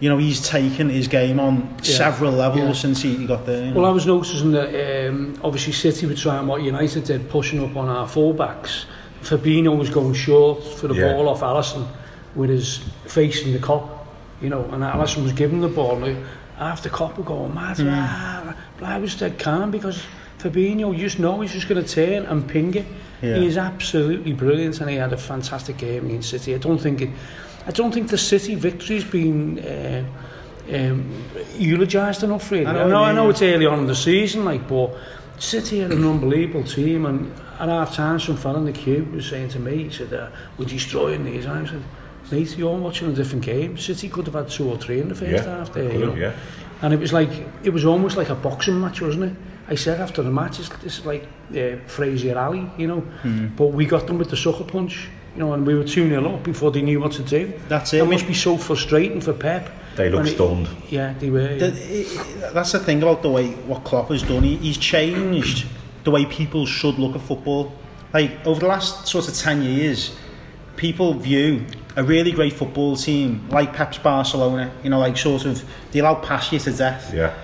you 0.00 0.08
know, 0.08 0.18
he's 0.18 0.46
taken 0.46 0.88
his 0.90 1.08
game 1.08 1.40
on 1.40 1.74
Yeah. 1.82 1.96
several 1.96 2.32
levels 2.32 2.76
Yeah. 2.76 2.82
since 2.82 3.02
he, 3.02 3.16
he 3.16 3.26
got 3.26 3.46
there. 3.46 3.64
You 3.64 3.70
know? 3.72 3.80
Well, 3.80 3.90
I 3.90 3.92
was 3.92 4.06
noticing 4.06 4.52
that 4.52 5.08
um, 5.08 5.38
obviously 5.42 5.72
City 5.72 6.06
were 6.06 6.14
trying 6.14 6.46
what 6.46 6.62
United 6.62 7.04
did, 7.04 7.28
pushing 7.30 7.64
up 7.64 7.74
on 7.76 7.88
our 7.88 8.06
fullbacks. 8.06 8.84
Fabinho 9.22 9.76
was 9.76 9.90
going 9.90 10.14
short 10.14 10.62
for 10.62 10.86
the 10.88 10.94
Yeah. 10.94 11.14
ball 11.14 11.28
off 11.30 11.40
Alisson 11.40 11.86
with 12.36 12.50
his 12.50 12.78
face 13.06 13.42
in 13.42 13.52
the 13.52 13.58
Kop, 13.58 13.88
you 14.42 14.50
know, 14.50 14.64
and 14.70 14.82
Alisson 14.84 15.22
was 15.24 15.32
giving 15.32 15.60
the 15.60 15.68
ball. 15.68 16.04
And 16.04 16.24
after 16.60 16.88
Kop 16.88 17.16
were 17.16 17.24
going 17.24 17.52
mad, 17.54 17.76
ah, 17.80 18.47
but 18.78 18.88
I 18.88 18.98
was 18.98 19.14
dead 19.16 19.38
calm 19.38 19.70
because 19.70 20.02
Fabinho, 20.38 20.92
you 20.96 21.04
just 21.04 21.18
know 21.18 21.40
he's 21.40 21.52
just 21.52 21.68
going 21.68 21.84
to 21.84 21.88
turn 21.88 22.24
and 22.26 22.46
ping 22.48 22.74
it. 22.74 22.86
Yeah. 23.22 23.36
He 23.36 23.46
is 23.46 23.56
absolutely 23.58 24.32
brilliant, 24.32 24.80
and 24.80 24.88
he 24.88 24.96
had 24.96 25.12
a 25.12 25.16
fantastic 25.16 25.76
game 25.78 26.06
against 26.06 26.30
City. 26.30 26.54
I 26.54 26.58
don't 26.58 26.78
think 26.78 27.00
it. 27.00 27.10
I 27.66 27.72
don't 27.72 27.92
think 27.92 28.08
the 28.08 28.18
City 28.18 28.54
victory's 28.54 29.04
been 29.04 29.58
uh, 29.58 30.04
um, 30.72 31.12
eulogised 31.56 32.22
enough. 32.22 32.50
Really, 32.50 32.66
I 32.66 32.70
I 32.70 32.74
know 32.74 32.88
know, 32.88 32.94
what 32.94 33.00
you 33.00 33.04
I 33.06 33.12
know 33.12 33.30
it's 33.30 33.42
early 33.42 33.66
on 33.66 33.80
in 33.80 33.86
the 33.86 33.94
season, 33.96 34.44
like, 34.44 34.68
but 34.68 34.94
City 35.38 35.82
are 35.82 35.86
an 35.86 36.04
unbelievable 36.04 36.62
team. 36.64 37.06
And 37.06 37.32
at 37.58 37.68
half 37.68 37.94
time, 37.94 38.20
some 38.20 38.36
fella 38.36 38.58
in 38.58 38.64
the 38.66 38.72
queue 38.72 39.06
was 39.12 39.26
saying 39.26 39.48
to 39.50 39.58
me, 39.58 39.84
he 39.84 39.90
said, 39.90 40.12
uh, 40.12 40.28
"We're 40.56 40.66
destroying 40.66 41.24
these." 41.24 41.46
I 41.46 41.64
said, 41.66 41.82
"Mate, 42.30 42.56
you're 42.56 42.70
all 42.70 42.78
watching 42.78 43.08
a 43.10 43.12
different 43.12 43.44
game. 43.44 43.76
City 43.76 44.08
could 44.08 44.26
have 44.26 44.34
had 44.34 44.48
two 44.48 44.68
or 44.70 44.78
three 44.78 45.00
in 45.00 45.08
the 45.08 45.14
first 45.16 45.32
Yeah, 45.44 45.58
half 45.58 45.72
there, 45.72 45.90
could 45.90 45.98
you 46.00 46.06
know." 46.06 46.14
yeah. 46.14 46.32
And 46.82 46.94
it 46.94 47.00
was 47.00 47.12
like 47.12 47.30
it 47.62 47.70
was 47.70 47.84
almost 47.84 48.16
like 48.16 48.28
a 48.28 48.34
boxing 48.34 48.80
match, 48.80 49.00
wasn't 49.00 49.24
it? 49.24 49.36
I 49.68 49.74
said 49.74 50.00
after 50.00 50.22
the 50.22 50.30
match, 50.30 50.60
it's, 50.60 50.68
this 50.82 50.98
is 50.98 51.06
like 51.06 51.26
uh, 51.56 51.76
Frazier 51.86 52.38
Ali, 52.38 52.70
you 52.78 52.86
know. 52.86 53.00
Hmm. 53.00 53.48
But 53.48 53.68
we 53.68 53.84
got 53.84 54.06
them 54.06 54.18
with 54.18 54.30
the 54.30 54.36
sucker 54.36 54.64
punch, 54.64 55.08
you 55.34 55.40
know, 55.40 55.52
and 55.52 55.66
we 55.66 55.74
were 55.74 55.84
2 55.84 56.08
0 56.08 56.34
up 56.34 56.42
before 56.42 56.70
they 56.70 56.80
knew 56.80 57.00
what 57.00 57.12
to 57.12 57.22
do. 57.22 57.52
That's 57.68 57.92
it. 57.92 57.98
It 57.98 58.06
must 58.06 58.26
be 58.26 58.34
so 58.34 58.56
frustrating 58.56 59.20
for 59.20 59.34
Pep. 59.34 59.68
They 59.96 60.08
look 60.08 60.20
when 60.20 60.28
it- 60.28 60.34
stunned. 60.34 60.68
Yeah, 60.88 61.14
they 61.18 61.30
were. 61.30 61.56
The, 61.56 62.46
i 62.46 62.50
that's 62.52 62.72
the 62.72 62.78
thing 62.78 63.02
about 63.02 63.22
the 63.22 63.30
way 63.30 63.50
what 63.66 63.84
Klopp 63.84 64.08
has 64.08 64.22
done. 64.22 64.42
He, 64.42 64.56
he's 64.56 64.78
changed 64.78 65.66
the 66.04 66.10
way 66.10 66.24
people 66.24 66.64
should 66.64 66.98
look 66.98 67.14
at 67.14 67.22
football. 67.22 67.72
Like 68.14 68.46
over 68.46 68.60
the 68.60 68.68
last 68.68 69.06
sort 69.06 69.28
of 69.28 69.36
ten 69.36 69.62
years, 69.62 70.16
people 70.76 71.12
view 71.12 71.66
a 71.98 72.04
really 72.04 72.30
great 72.30 72.52
football 72.52 72.96
team 72.96 73.46
like 73.50 73.74
Pep's 73.74 73.98
Barcelona. 73.98 74.72
You 74.84 74.90
know, 74.90 75.00
like 75.00 75.16
sort 75.16 75.44
of 75.44 75.62
they 75.90 75.98
allow 75.98 76.14
pass 76.14 76.52
you 76.52 76.60
to 76.60 76.72
death. 76.72 77.12
Yeah. 77.12 77.34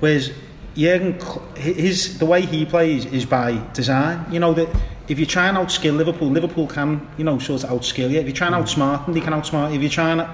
Whereas 0.00 0.32
Jurgen, 0.76 1.18
his 1.56 2.18
the 2.18 2.26
way 2.26 2.42
he 2.42 2.66
plays 2.66 3.06
is 3.06 3.24
by 3.24 3.62
design. 3.72 4.26
You 4.32 4.40
know 4.40 4.52
that 4.54 4.68
if 5.08 5.18
you 5.18 5.26
try 5.26 5.48
and 5.48 5.56
outskill 5.56 5.96
Liverpool, 5.96 6.28
Liverpool 6.28 6.66
can 6.66 7.08
you 7.16 7.24
know 7.24 7.38
sort 7.38 7.62
of 7.62 7.70
outskill 7.70 8.10
you. 8.10 8.18
If 8.18 8.26
you 8.26 8.32
try 8.32 8.48
and 8.48 8.56
outsmart 8.56 9.04
them, 9.04 9.14
they 9.14 9.20
can 9.20 9.32
outsmart. 9.32 9.70
you. 9.70 9.76
If 9.76 9.82
you 9.82 9.88
try 9.88 10.10
and 10.10 10.26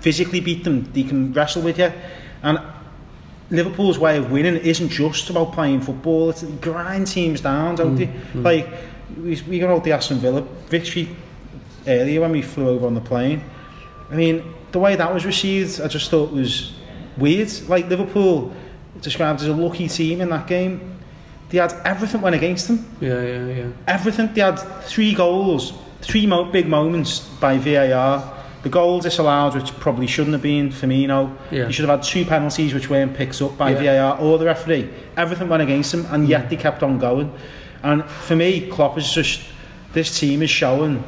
physically 0.00 0.40
beat 0.40 0.62
them, 0.62 0.90
they 0.92 1.02
can 1.02 1.32
wrestle 1.32 1.62
with 1.62 1.78
you. 1.80 1.92
And 2.44 2.60
Liverpool's 3.50 3.98
way 3.98 4.18
of 4.18 4.30
winning 4.30 4.56
isn't 4.56 4.88
just 4.88 5.30
about 5.30 5.52
playing 5.52 5.80
football. 5.80 6.30
It's 6.30 6.42
they 6.42 6.52
grind 6.56 7.08
teams 7.08 7.40
down, 7.40 7.74
don't 7.74 7.96
mm, 7.96 7.98
they? 7.98 8.06
Mm. 8.06 8.44
Like 8.44 8.68
we, 9.16 9.40
we 9.48 9.58
got 9.58 9.70
out 9.70 9.82
the 9.82 9.92
Aston 9.92 10.18
Villa 10.18 10.42
victory 10.68 11.08
earlier 11.86 12.20
when 12.20 12.32
we 12.32 12.42
flew 12.42 12.68
over 12.68 12.86
on 12.86 12.94
the 12.94 13.00
plane. 13.00 13.42
I 14.10 14.14
mean, 14.14 14.54
the 14.72 14.78
way 14.78 14.96
that 14.96 15.12
was 15.12 15.24
received, 15.24 15.80
I 15.80 15.88
just 15.88 16.10
thought 16.10 16.32
was 16.32 16.72
weird. 17.16 17.50
Like 17.68 17.88
Liverpool 17.88 18.52
described 19.00 19.40
as 19.40 19.48
a 19.48 19.54
lucky 19.54 19.88
team 19.88 20.20
in 20.20 20.30
that 20.30 20.46
game. 20.46 20.98
They 21.48 21.58
had 21.58 21.72
everything 21.84 22.20
went 22.22 22.34
against 22.34 22.68
them. 22.68 22.84
yeah, 23.00 23.22
yeah, 23.22 23.46
yeah. 23.46 23.68
Everything. 23.86 24.32
They 24.34 24.40
had 24.40 24.56
three 24.84 25.14
goals, 25.14 25.72
three 26.00 26.26
mo- 26.26 26.50
big 26.50 26.66
moments 26.66 27.20
by 27.20 27.58
VAR. 27.58 28.32
The 28.62 28.68
goal 28.68 28.98
disallowed, 29.00 29.54
which 29.54 29.72
probably 29.78 30.08
shouldn't 30.08 30.32
have 30.32 30.42
been 30.42 30.70
Firmino. 30.70 31.36
Yeah. 31.52 31.66
You 31.66 31.72
should 31.72 31.88
have 31.88 32.00
had 32.00 32.04
two 32.04 32.24
penalties 32.24 32.74
which 32.74 32.90
weren't 32.90 33.14
picked 33.14 33.40
up 33.40 33.56
by 33.56 33.70
Yeah. 33.70 34.12
VAR 34.12 34.20
or 34.20 34.38
the 34.38 34.46
referee. 34.46 34.90
Everything 35.16 35.48
went 35.48 35.62
against 35.62 35.92
them, 35.92 36.06
and 36.10 36.28
yet 36.28 36.46
mm. 36.46 36.50
they 36.50 36.56
kept 36.56 36.82
on 36.82 36.98
going. 36.98 37.32
And 37.84 38.04
for 38.04 38.34
me, 38.34 38.68
Klopp 38.68 38.98
is 38.98 39.12
just 39.12 39.42
this 39.92 40.18
team 40.18 40.42
is 40.42 40.50
showing 40.50 41.04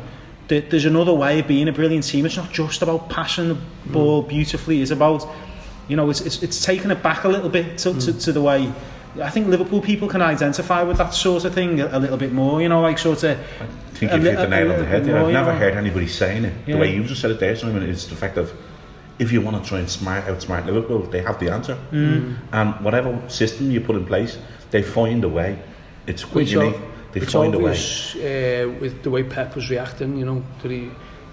that 0.49 0.71
there's 0.71 0.85
another 0.85 1.15
way 1.15 1.41
of 1.41 1.47
being 1.47 1.69
a 1.69 1.73
brilliant 1.73 2.05
team. 2.05 2.27
It's 2.27 2.37
not 2.37 2.53
just 2.53 2.83
about 2.83 3.09
passing 3.09 3.49
the 3.49 3.59
ball 3.87 4.23
beautifully. 4.23 4.83
It's 4.83 4.91
about 4.91 5.27
you 5.89 5.97
know 5.97 6.11
it's 6.11 6.21
it's, 6.21 6.43
it's 6.43 6.65
taking 6.65 6.91
it 6.91 7.03
back 7.03 7.25
a 7.25 7.29
little 7.29 7.49
bit 7.51 7.79
to, 7.79 7.95
to, 8.01 8.13
to 8.19 8.33
the 8.33 8.43
way. 8.43 8.73
I 9.23 9.31
think 9.31 9.49
Liverpool 9.49 9.81
people 9.81 10.07
can 10.09 10.23
identify 10.23 10.83
with 10.83 10.99
that 10.99 11.13
sort 11.15 11.45
of 11.45 11.55
thing 11.55 11.81
a, 11.81 11.89
a 11.93 11.99
little 11.99 12.17
bit 12.17 12.33
more. 12.33 12.61
You 12.63 12.69
know, 12.69 12.81
like 12.81 12.99
sort 12.99 13.23
of. 13.25 13.39
I 13.39 13.67
think 13.95 14.13
you've 14.13 14.23
li- 14.23 14.31
hit 14.31 14.37
the 14.37 14.49
nail 14.49 14.73
on 14.73 14.79
the 14.79 14.87
head 14.87 15.03
bit 15.03 15.13
there. 15.13 15.19
more, 15.21 15.29
I've 15.29 15.33
never 15.33 15.53
know. 15.53 15.59
heard 15.59 15.75
anybody 15.75 16.07
saying 16.07 16.45
it. 16.45 16.55
Yeah. 16.67 16.75
The 16.75 16.81
way 16.81 16.95
you 16.95 17.03
just 17.05 17.21
said 17.21 17.31
it 17.31 17.41
there, 17.41 17.57
Simon, 17.57 17.83
is 17.83 18.09
the 18.09 18.17
fact 18.17 18.37
of 18.37 18.53
if 19.19 19.33
you 19.33 19.41
want 19.41 19.63
to 19.63 19.69
try 19.69 19.81
and 19.81 19.91
smart 19.91 20.27
outsmart 20.27 20.67
Liverpool, 20.67 21.01
they 21.01 21.21
have 21.23 21.41
the 21.41 21.51
answer. 21.53 21.77
Mm. 21.91 22.37
And 22.53 22.75
whatever 22.85 23.21
system 23.29 23.71
you 23.73 23.81
put 23.81 23.97
in 23.97 24.07
place, 24.07 24.39
they 24.71 24.83
find 24.83 25.25
a 25.25 25.29
way. 25.29 25.59
It's 26.07 26.23
quite 26.25 26.35
Which 26.37 26.53
unique. 26.53 26.77
are- 26.77 26.83
They 27.13 27.21
it's 27.21 27.33
find 27.33 27.55
a 27.55 27.59
way. 27.59 27.71
obvious 27.71 28.15
uh, 28.17 28.73
with 28.81 29.03
the 29.03 29.11
way 29.11 29.23
Pep 29.23 29.55
was 29.55 29.71
reacting, 29.71 30.17
you 30.19 30.27
know, 30.27 30.43
that 30.63 30.71
he, 30.71 30.91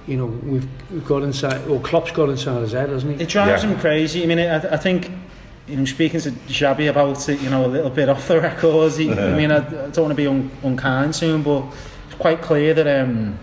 you 0.08 0.18
know, 0.18 0.26
we've, 0.28 0.68
we've 0.92 1.06
got 1.06 1.24
inside, 1.24 1.68
well, 1.68 1.80
Klopp's 1.80 2.12
got 2.12 2.30
inside 2.30 2.62
his 2.62 2.72
head, 2.72 2.90
hasn't 2.90 3.18
he? 3.18 3.24
It 3.24 3.30
drives 3.30 3.64
Yeah. 3.64 3.72
him 3.72 3.80
crazy. 3.80 4.24
I 4.24 4.26
mean, 4.28 4.40
I, 4.40 4.56
I 4.74 4.78
think, 4.78 5.12
you 5.68 5.76
know, 5.78 5.86
speaking 5.86 6.22
to 6.22 6.32
Xabi 6.32 6.90
about 6.90 7.28
it, 7.28 7.42
you 7.42 7.50
know, 7.50 7.66
a 7.66 7.68
little 7.68 7.90
bit 7.90 8.08
off 8.14 8.28
the 8.28 8.40
record, 8.40 8.94
he, 8.94 9.12
I 9.12 9.36
mean, 9.36 9.52
I, 9.52 9.58
I 9.58 9.90
don't 9.90 9.98
want 10.06 10.10
to 10.12 10.16
be 10.16 10.28
un, 10.28 10.50
unkind 10.64 11.14
to 11.16 11.26
him, 11.26 11.44
but 11.44 11.66
it's 12.08 12.16
quite 12.20 12.42
clear 12.42 12.74
that 12.74 12.88
um, 13.04 13.38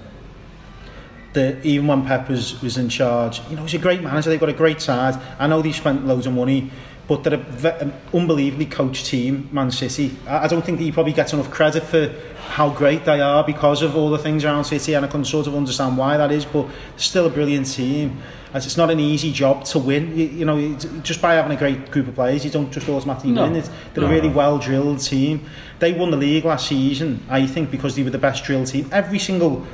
that 1.35 1.65
even 1.65 1.87
when 1.87 2.05
Pep 2.07 2.29
was, 2.29 2.61
was 2.63 2.77
in 2.77 2.89
charge, 2.91 3.41
you 3.49 3.57
know, 3.57 3.63
he's 3.63 3.75
a 3.75 3.79
great 3.79 4.03
manager, 4.03 4.29
they've 4.31 4.41
got 4.41 4.51
a 4.51 4.55
great 4.55 4.81
side. 4.83 5.19
I 5.39 5.47
know 5.47 5.63
they've 5.63 5.75
spent 5.75 6.07
loads 6.07 6.27
of 6.27 6.35
money, 6.35 6.71
but 7.17 7.25
they're 7.25 7.75
an 7.81 7.91
um, 7.91 7.95
unbelievably 8.15 8.67
coached 8.67 9.07
team, 9.07 9.49
Man 9.53 9.71
City. 9.71 10.17
I, 10.27 10.49
don't 10.49 10.65
think 10.65 10.79
that 10.79 10.85
he 10.85 10.93
probably 10.93 11.13
gets 11.13 11.33
enough 11.33 11.51
credit 11.51 11.83
for 11.83 12.15
how 12.49 12.71
great 12.71 13.05
they 13.05 13.21
are 13.21 13.45
because 13.45 13.83
of 13.83 13.97
all 13.97 14.11
the 14.11 14.19
things 14.19 14.45
around 14.45 14.65
City, 14.65 14.95
and 14.95 15.05
I 15.05 15.09
can 15.09 15.25
sort 15.25 15.47
of 15.47 15.55
understand 15.55 15.99
why 15.99 16.17
that 16.17 16.33
is, 16.33 16.45
but 16.47 16.67
still 16.97 17.27
a 17.27 17.31
brilliant 17.31 17.71
team. 17.71 18.23
As 18.55 18.67
It's 18.67 18.77
not 18.77 18.91
an 18.91 19.01
easy 19.01 19.33
job 19.33 19.65
to 19.67 19.79
win. 19.79 20.17
You, 20.17 20.27
you 20.27 20.45
know, 20.45 20.75
just 21.03 21.21
by 21.21 21.35
having 21.35 21.53
a 21.53 21.59
great 21.59 21.91
group 21.91 22.09
of 22.09 22.15
players, 22.15 22.45
you 22.45 22.51
don't 22.51 22.71
just 22.71 22.89
automatically 22.89 23.33
No. 23.33 23.43
win. 23.45 23.57
It's, 23.57 23.71
they're 23.95 24.05
No. 24.05 24.11
a 24.11 24.13
really 24.13 24.29
well-drilled 24.29 25.01
team. 25.01 25.45
They 25.79 25.93
won 25.93 26.11
the 26.11 26.17
league 26.17 26.45
last 26.45 26.69
season, 26.69 27.23
I 27.29 27.47
think, 27.47 27.71
because 27.71 27.95
they 27.97 28.03
were 28.03 28.11
the 28.11 28.19
best 28.19 28.45
drilled 28.45 28.69
team. 28.69 28.89
Every 28.93 29.19
single 29.19 29.67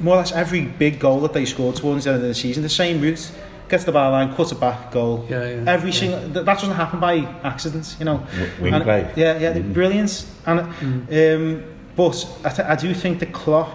more 0.00 0.16
or 0.16 0.18
less 0.18 0.32
every 0.32 0.62
big 0.62 0.98
goal 0.98 1.20
that 1.20 1.32
they 1.32 1.44
scored 1.44 1.76
towards 1.76 2.04
the 2.04 2.10
end 2.10 2.22
of 2.22 2.28
the 2.28 2.34
season, 2.34 2.62
the 2.64 2.68
same 2.68 3.00
route, 3.00 3.30
gets 3.72 3.84
the 3.84 3.90
bar 3.92 4.10
line, 4.10 4.34
cuts 4.34 4.52
it 4.52 4.60
back, 4.60 4.92
goal. 4.92 5.26
Yeah, 5.30 5.48
yeah, 5.48 5.64
Every 5.66 5.90
yeah. 5.90 5.96
single 6.00 6.20
that, 6.34 6.44
that 6.44 6.58
doesn't 6.60 6.76
happen 6.76 7.00
by 7.00 7.14
accident, 7.42 7.96
you 7.98 8.04
know. 8.04 8.18
W- 8.18 8.50
wing 8.60 8.74
And- 8.74 8.84
play. 8.84 9.10
Yeah, 9.16 9.38
yeah, 9.38 9.52
they're 9.54 9.62
brilliant. 9.62 10.26
And 10.46 10.60
um, 10.60 11.64
but 11.96 12.14
I, 12.44 12.48
th- 12.50 12.68
I 12.68 12.76
do 12.76 12.92
think 12.94 13.18
the 13.18 13.26
Klopp 13.26 13.70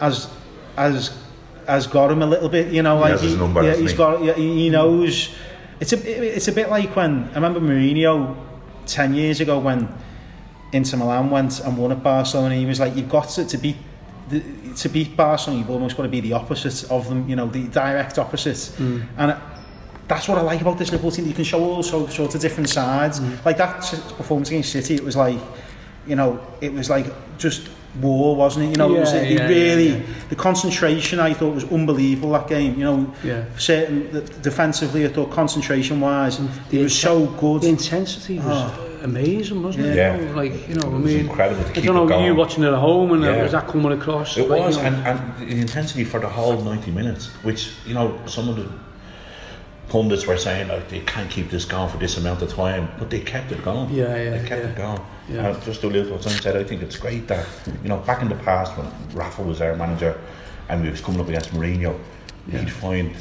has 0.00 0.28
has 0.76 1.16
has 1.66 1.86
got 1.86 2.10
him 2.10 2.22
a 2.22 2.26
little 2.26 2.48
bit, 2.48 2.72
you 2.72 2.82
know, 2.82 2.98
like 2.98 3.12
has 3.12 3.20
his 3.22 3.36
number, 3.36 3.60
yeah, 3.62 3.68
hasn't 3.68 3.82
he's 3.84 3.92
he? 3.92 3.96
got 3.98 4.24
yeah, 4.24 4.32
he, 4.32 4.54
he 4.64 4.70
knows. 4.70 5.34
It's 5.80 5.92
a 5.92 6.36
it's 6.36 6.48
a 6.48 6.52
bit 6.52 6.70
like 6.70 6.96
when 6.96 7.24
I 7.32 7.34
remember 7.34 7.60
Mourinho 7.60 8.36
ten 8.86 9.12
years 9.14 9.40
ago 9.40 9.58
when 9.58 9.86
Inter 10.72 10.96
Milan 10.96 11.28
went 11.30 11.60
and 11.60 11.76
won 11.76 11.92
at 11.92 12.02
Barcelona. 12.02 12.54
He 12.54 12.64
was 12.66 12.80
like, 12.80 12.96
"You've 12.96 13.08
got 13.10 13.28
to, 13.36 13.44
to 13.44 13.58
beat 13.58 13.76
the, 14.30 14.74
to 14.76 14.88
beat 14.88 15.16
Barcelona. 15.16 15.60
You've 15.60 15.70
almost 15.70 15.96
got 15.96 16.04
to 16.04 16.08
be 16.08 16.20
the 16.20 16.32
opposite 16.32 16.90
of 16.90 17.08
them. 17.08 17.28
You 17.28 17.36
know, 17.36 17.46
the 17.46 17.66
direct 17.68 18.18
opposite." 18.18 18.72
Hmm. 18.76 19.02
And 19.18 19.36
that's 20.08 20.26
what 20.26 20.38
I 20.38 20.40
like 20.40 20.60
about 20.60 20.78
this 20.78 20.90
Liverpool 20.90 21.12
team. 21.12 21.26
You 21.26 21.34
can 21.34 21.44
show 21.44 21.62
all 21.62 21.82
so, 21.82 22.06
sorts 22.08 22.34
of 22.34 22.40
different 22.40 22.68
sides. 22.68 23.18
Hmm. 23.18 23.34
Like 23.44 23.56
that 23.58 23.80
performance 24.16 24.48
against 24.48 24.72
City, 24.72 24.94
it 24.94 25.04
was 25.04 25.16
like, 25.16 25.38
you 26.06 26.16
know, 26.16 26.40
it 26.60 26.72
was 26.72 26.90
like 26.90 27.06
just 27.38 27.68
war, 28.00 28.36
wasn't 28.36 28.66
it? 28.66 28.70
You 28.70 28.76
know, 28.76 28.94
it 28.94 29.00
was 29.00 29.12
Yeah, 29.12 29.20
it 29.20 29.38
yeah, 29.38 29.48
really 29.48 29.88
yeah, 29.88 29.96
yeah. 29.96 30.06
the 30.28 30.36
concentration. 30.36 31.20
I 31.20 31.32
thought 31.34 31.54
was 31.54 31.70
unbelievable 31.70 32.32
that 32.32 32.48
game. 32.48 32.74
You 32.74 32.84
know, 32.84 33.14
Yeah. 33.22 33.44
certain 33.56 34.10
the, 34.12 34.20
defensively, 34.20 35.04
I 35.04 35.08
thought 35.08 35.30
concentration 35.30 36.00
wise, 36.00 36.38
hmm. 36.38 36.46
it 36.74 36.82
was 36.82 36.98
so 36.98 37.26
good. 37.26 37.62
The 37.62 37.68
intensity 37.68 38.38
was 38.38 38.46
oh. 38.46 38.89
Amazing, 39.02 39.62
wasn't 39.62 39.86
it? 39.86 39.96
Yeah. 39.96 40.16
You 40.18 40.26
know, 40.26 40.32
like, 40.36 40.68
you 40.68 40.74
know, 40.74 40.88
I 40.94 40.98
mean, 40.98 41.20
incredible 41.20 41.62
to 41.64 41.80
I 41.80 41.84
don't 41.84 41.94
know, 41.94 42.06
going. 42.06 42.24
you 42.26 42.34
watching 42.34 42.64
it 42.64 42.68
at 42.68 42.74
home 42.74 43.12
and 43.12 43.24
uh, 43.24 43.30
Yeah. 43.30 43.42
was 43.42 43.52
that 43.52 43.66
coming 43.68 43.92
across? 43.92 44.36
It 44.36 44.48
like, 44.48 44.60
was, 44.62 44.76
you 44.76 44.82
know, 44.82 44.88
and, 44.88 45.06
and 45.06 45.50
the 45.50 45.58
intensity 45.60 46.04
for 46.04 46.20
the 46.20 46.28
whole 46.28 46.60
90 46.60 46.90
minutes, 46.90 47.28
which, 47.42 47.72
you 47.86 47.94
know, 47.94 48.18
some 48.26 48.48
of 48.48 48.56
the 48.56 48.68
pundits 49.88 50.26
were 50.26 50.36
saying, 50.36 50.68
like, 50.68 50.88
they 50.88 51.00
can't 51.00 51.30
keep 51.30 51.50
this 51.50 51.64
going 51.64 51.88
for 51.90 51.98
this 51.98 52.16
amount 52.16 52.42
of 52.42 52.52
time, 52.52 52.88
but 52.98 53.10
they 53.10 53.20
kept 53.20 53.50
it 53.52 53.62
going. 53.64 53.90
Yeah, 53.90 54.16
yeah, 54.16 54.30
They 54.30 54.48
kept 54.48 54.64
yeah. 54.64 54.70
it 54.70 54.76
going. 54.76 55.00
Yeah. 55.28 55.46
And 55.48 55.62
just 55.62 55.80
to 55.82 55.90
to 55.90 56.10
what 56.10 56.22
Sam 56.22 56.40
said, 56.40 56.56
I 56.56 56.64
think 56.64 56.82
it's 56.82 56.96
great 56.96 57.26
that, 57.28 57.46
you 57.82 57.88
know, 57.88 57.98
back 57.98 58.22
in 58.22 58.28
the 58.28 58.36
past 58.36 58.76
when 58.76 58.86
Rafa 59.14 59.42
was 59.42 59.60
our 59.60 59.74
manager 59.76 60.18
and 60.68 60.82
we 60.82 60.90
was 60.90 61.00
coming 61.00 61.20
up 61.20 61.28
against 61.28 61.50
Mourinho, 61.50 61.98
he'd 62.50 62.70
find 62.70 63.14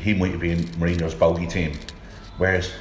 he 0.00 0.14
might 0.14 0.32
have 0.32 0.40
been 0.40 0.64
Mourinho's 0.78 1.14
bogey 1.14 1.46
team, 1.46 1.72
whereas 2.38 2.72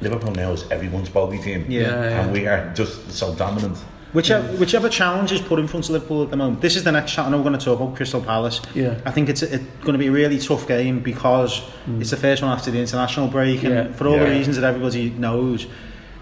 Liverpool 0.00 0.32
now 0.32 0.52
is 0.52 0.68
everyone's 0.70 1.08
bogey 1.08 1.38
team. 1.38 1.66
Yeah, 1.68 1.80
yeah. 1.80 2.20
And 2.20 2.32
we 2.32 2.46
are 2.46 2.72
just 2.74 3.10
so 3.10 3.34
dominant. 3.34 3.78
Whichever, 4.12 4.56
whichever 4.56 4.88
challenge 4.88 5.32
is 5.32 5.40
put 5.42 5.58
in 5.58 5.68
front 5.68 5.84
of 5.86 5.90
Liverpool 5.90 6.22
at 6.22 6.30
the 6.30 6.36
moment. 6.36 6.62
This 6.62 6.76
is 6.76 6.84
the 6.84 6.92
next 6.92 7.12
challenge. 7.12 7.28
I 7.28 7.30
know 7.32 7.42
we're 7.42 7.50
going 7.50 7.58
to 7.58 7.64
talk 7.64 7.78
about 7.78 7.94
Crystal 7.94 8.22
Palace. 8.22 8.62
Yeah. 8.74 8.98
I 9.04 9.10
think 9.10 9.28
it's, 9.28 9.42
it's 9.42 9.64
going 9.80 9.92
to 9.92 9.98
be 9.98 10.06
a 10.06 10.10
really 10.10 10.38
tough 10.38 10.66
game 10.66 11.00
because 11.00 11.60
mm. 11.84 12.00
it's 12.00 12.10
the 12.10 12.16
first 12.16 12.42
one 12.42 12.50
after 12.50 12.70
the 12.70 12.80
international 12.80 13.28
break, 13.28 13.62
and 13.64 13.74
Yeah. 13.74 13.92
for 13.92 14.06
all 14.06 14.18
the 14.18 14.24
reasons 14.24 14.56
that 14.56 14.64
everybody 14.64 15.10
knows, 15.10 15.66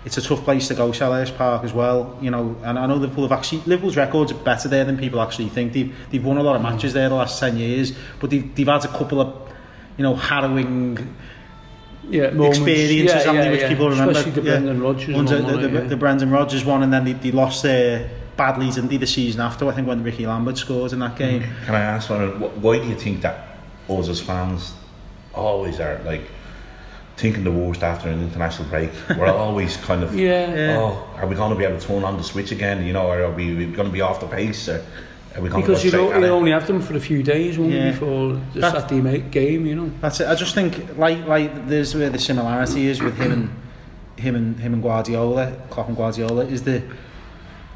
it's 0.04 0.16
a 0.16 0.22
tough 0.22 0.42
place 0.42 0.66
to 0.68 0.74
go, 0.74 0.90
Selhurst 0.90 1.36
Park 1.36 1.62
as 1.62 1.72
well. 1.72 2.18
You 2.20 2.32
know, 2.32 2.56
and 2.64 2.76
I 2.76 2.86
know 2.86 2.96
Liverpool 2.96 3.22
have 3.22 3.38
actually 3.38 3.62
Liverpool's 3.66 3.96
records 3.96 4.32
are 4.32 4.36
better 4.36 4.68
there 4.68 4.84
than 4.84 4.98
people 4.98 5.20
actually 5.20 5.48
think. 5.48 5.72
They've 5.72 5.94
they've 6.10 6.24
won 6.24 6.38
a 6.38 6.42
lot 6.42 6.56
of 6.56 6.62
mm. 6.62 6.72
matches 6.72 6.92
there 6.92 7.08
the 7.08 7.14
last 7.14 7.38
ten 7.38 7.56
years, 7.56 7.92
but 8.20 8.30
they've 8.30 8.52
they've 8.56 8.66
had 8.66 8.84
a 8.84 8.88
couple 8.88 9.20
of 9.20 9.52
you 9.96 10.02
know 10.02 10.16
harrowing 10.16 11.14
yeah, 12.10 12.30
moments. 12.30 12.58
experiences, 12.58 13.14
yeah, 13.14 13.18
haven't 13.18 13.44
yeah, 13.44 13.50
which 13.50 13.60
yeah. 13.60 13.68
people 13.68 13.90
remember. 13.90 14.12
Especially 14.12 14.32
the 14.32 14.42
Yeah. 14.42 14.50
Brendan 14.52 14.80
Rodgers 14.80 15.14
one, 15.14 15.24
the, 15.24 15.42
wasn't 15.42 15.62
the. 15.62 15.70
Yeah. 15.70 15.80
the 15.80 15.96
Brendan 15.96 16.30
Rodgers 16.30 16.64
one, 16.64 16.82
and 16.82 16.92
then 16.92 17.04
they, 17.04 17.12
they 17.12 17.32
lost 17.32 17.62
there 17.62 18.10
badly, 18.36 18.70
didn't 18.70 18.88
they, 18.88 18.96
the 18.96 19.06
season 19.06 19.40
after? 19.40 19.68
I 19.68 19.72
think 19.72 19.88
when 19.88 20.02
Ricky 20.02 20.26
Lambert 20.26 20.58
scores 20.58 20.92
in 20.92 21.00
that 21.00 21.14
mm. 21.14 21.18
game. 21.18 21.44
Can 21.64 21.74
I 21.74 21.80
ask 21.80 22.10
one? 22.10 22.28
Why 22.62 22.78
do 22.78 22.88
you 22.88 22.94
think 22.94 23.22
that 23.22 23.58
us 23.88 24.08
as 24.08 24.20
fans 24.20 24.74
always 25.34 25.80
are 25.80 26.00
like 26.04 26.22
thinking 27.16 27.44
the 27.44 27.52
worst 27.52 27.82
after 27.82 28.08
an 28.08 28.22
international 28.22 28.68
break? 28.68 28.90
We're 29.10 29.26
always 29.32 29.76
kind 29.76 30.02
of 30.02 30.14
Yeah. 30.14 30.54
Yeah. 30.54 30.78
Oh, 30.78 31.10
are 31.16 31.26
we 31.26 31.34
going 31.34 31.50
to 31.50 31.58
be 31.58 31.64
able 31.64 31.80
to 31.80 31.86
turn 31.86 32.04
on 32.04 32.16
the 32.16 32.24
switch 32.24 32.52
again? 32.52 32.86
You 32.86 32.92
know, 32.92 33.06
or 33.06 33.22
are 33.22 33.32
we, 33.32 33.54
we 33.54 33.66
going 33.66 33.88
to 33.88 33.92
be 33.92 34.00
off 34.00 34.20
the 34.20 34.28
pace? 34.28 34.68
Or 34.68 34.84
are 35.36 35.42
we 35.42 35.48
going 35.50 35.62
Because 35.62 35.80
to 35.80 35.86
you 35.86 35.92
go 35.92 35.98
know, 35.98 36.08
straight 36.10 36.20
you 36.20 36.24
at 36.26 36.30
only 36.30 36.50
have 36.52 36.66
them 36.66 36.80
for 36.80 36.96
a 36.96 37.00
few 37.00 37.22
days, 37.22 37.58
won't 37.58 37.72
you, 37.72 37.78
Yeah. 37.78 37.90
before 37.92 38.40
the 38.54 38.60
That- 38.60 38.72
Saturday 38.88 39.20
game, 39.30 39.66
you 39.66 39.74
know. 39.74 39.90
That's 40.00 40.20
it. 40.20 40.28
I 40.28 40.34
just 40.34 40.54
think 40.54 40.96
like 40.98 41.26
like 41.26 41.68
there's 41.68 41.94
where 41.94 42.10
the 42.10 42.18
similarity 42.18 42.86
is 42.86 43.02
with 43.02 43.16
him 43.16 43.32
and 43.32 43.50
him 44.16 44.34
and 44.34 44.58
him 44.58 44.72
and 44.74 44.82
Guardiola, 44.82 45.52
Klopp 45.70 45.88
and 45.88 45.96
Guardiola, 45.96 46.44
is 46.46 46.62
the, 46.62 46.82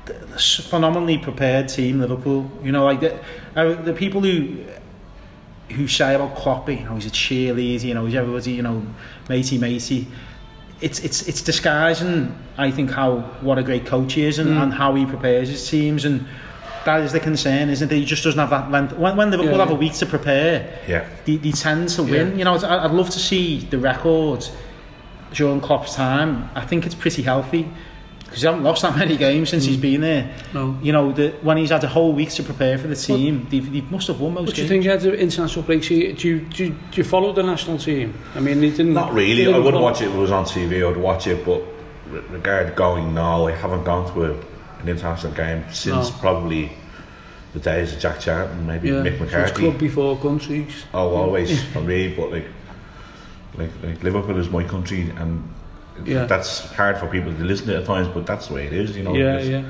the, 0.06 0.14
the 0.14 0.38
phenomenally 0.38 1.18
prepared 1.18 1.68
team 1.68 2.00
Liverpool. 2.00 2.50
You 2.64 2.72
know, 2.72 2.84
like 2.84 3.00
the 3.00 3.12
uh, 3.56 3.74
the 3.82 3.92
people 3.92 4.22
who 4.22 4.56
who 5.76 5.86
say 5.86 6.14
about 6.14 6.34
Klopp, 6.36 6.68
you 6.68 6.80
know, 6.84 6.94
he's 6.94 7.06
a 7.06 7.10
cheerleader, 7.10 7.84
you 7.84 7.94
know, 7.94 8.04
he's 8.06 8.14
everybody, 8.16 8.52
you 8.52 8.62
know, 8.62 8.82
matey 9.28 9.58
matey. 9.58 10.06
It's 10.80 10.98
it's 11.00 11.28
it's 11.28 11.42
disguising, 11.42 12.34
I 12.56 12.70
think, 12.70 12.90
how 12.90 13.18
what 13.42 13.58
a 13.58 13.62
great 13.62 13.84
coach 13.86 14.14
he 14.14 14.24
is 14.24 14.38
and, 14.38 14.50
Mm. 14.50 14.62
and 14.62 14.72
how 14.72 14.94
he 14.94 15.04
prepares 15.04 15.48
his 15.50 15.68
teams 15.68 16.04
and. 16.06 16.24
That 16.84 17.02
is 17.02 17.12
the 17.12 17.20
concern, 17.20 17.68
isn't 17.68 17.92
it? 17.92 17.94
He 17.94 18.04
just 18.04 18.24
doesn't 18.24 18.38
have 18.38 18.50
that 18.50 18.70
length. 18.70 18.94
When, 18.94 19.16
when 19.16 19.30
Liverpool 19.30 19.52
Yeah, 19.52 19.58
have 19.58 19.70
a 19.70 19.74
week 19.74 19.94
to 19.94 20.06
prepare, 20.06 20.78
Yeah. 20.88 21.06
they, 21.26 21.36
they 21.36 21.52
tend 21.52 21.90
to 21.90 22.02
win. 22.02 22.30
Yeah. 22.32 22.36
You 22.36 22.44
know, 22.44 22.56
I- 22.56 22.84
I'd 22.84 22.90
love 22.92 23.10
to 23.10 23.18
see 23.18 23.58
the 23.58 23.78
record 23.78 24.46
during 25.34 25.60
Klopp's 25.60 25.94
time. 25.94 26.48
I 26.54 26.62
think 26.62 26.86
it's 26.86 26.94
pretty 26.94 27.22
healthy 27.22 27.68
because 28.30 28.42
he 28.42 28.46
hasn't 28.46 28.62
lost 28.62 28.82
that 28.82 28.96
many 28.96 29.16
games 29.16 29.50
since 29.50 29.64
he's 29.64 29.76
mm. 29.76 29.80
been 29.82 30.00
there. 30.02 30.32
No. 30.54 30.78
You 30.80 30.92
know, 30.92 31.12
the, 31.12 31.30
when 31.42 31.56
he's 31.56 31.70
had 31.70 31.82
a 31.82 31.88
whole 31.88 32.12
week 32.12 32.30
to 32.30 32.42
prepare 32.44 32.78
for 32.78 32.86
the 32.86 32.94
team, 32.96 33.46
they, 33.50 33.58
they 33.58 33.80
must 33.82 34.06
have 34.06 34.20
won 34.20 34.34
most 34.34 34.46
What 34.46 34.54
do 34.54 34.62
you 34.62 34.68
games. 34.68 34.84
think 34.84 34.94
of 34.94 35.02
the 35.02 35.18
international 35.18 35.64
break? 35.64 35.82
Do 35.82 35.94
you, 35.96 36.12
do, 36.12 36.28
you, 36.28 36.40
do, 36.40 36.76
you, 36.92 37.04
follow 37.04 37.32
the 37.32 37.42
national 37.42 37.78
team? 37.78 38.14
I 38.36 38.40
mean, 38.40 38.60
they 38.60 38.70
didn't. 38.70 38.94
Not 38.94 39.12
really. 39.12 39.42
I 39.42 39.46
didn't 39.46 39.64
wouldn't 39.64 39.74
follow- 39.74 39.82
watch 39.82 40.00
it 40.00 40.08
if 40.08 40.14
it 40.14 40.18
was 40.18 40.30
on 40.30 40.44
TV. 40.44 40.88
I'd 40.88 40.96
watch 40.96 41.26
it, 41.26 41.44
but 41.44 41.62
regard 42.30 42.76
going, 42.76 43.14
no, 43.14 43.48
I 43.48 43.52
haven't 43.52 43.84
gone 43.84 44.12
to 44.14 44.24
a, 44.32 44.36
an 44.82 44.88
international 44.88 45.32
game 45.32 45.64
since 45.72 46.10
No. 46.10 46.16
probably 46.20 46.70
the 47.52 47.58
days 47.60 47.92
of 47.92 47.98
Jack 47.98 48.20
Charlton, 48.20 48.66
maybe 48.66 48.88
Yeah, 48.88 48.94
Mick 49.02 49.18
so 49.18 49.24
it's 49.24 49.32
McCarthy. 49.32 49.62
club 49.62 49.78
before 49.78 50.16
countries. 50.18 50.84
Oh, 50.94 51.14
always 51.16 51.62
for 51.72 51.80
me, 51.80 52.08
but 52.16 52.30
like, 52.30 52.46
like, 53.58 53.70
like 53.82 54.02
Liverpool 54.02 54.38
is 54.38 54.48
my 54.50 54.62
country, 54.64 55.10
and 55.18 55.42
Yeah. 56.06 56.26
that's 56.26 56.72
hard 56.76 56.96
for 56.98 57.06
people 57.08 57.32
to 57.32 57.44
listen 57.44 57.66
to 57.66 57.76
at 57.76 57.84
times. 57.86 58.08
But 58.08 58.24
that's 58.26 58.46
the 58.48 58.54
way 58.54 58.66
it 58.66 58.72
is, 58.72 58.96
you 58.96 59.02
know. 59.02 59.14
yeah, 59.14 59.36
it's 59.38 59.48
yeah. 59.48 59.62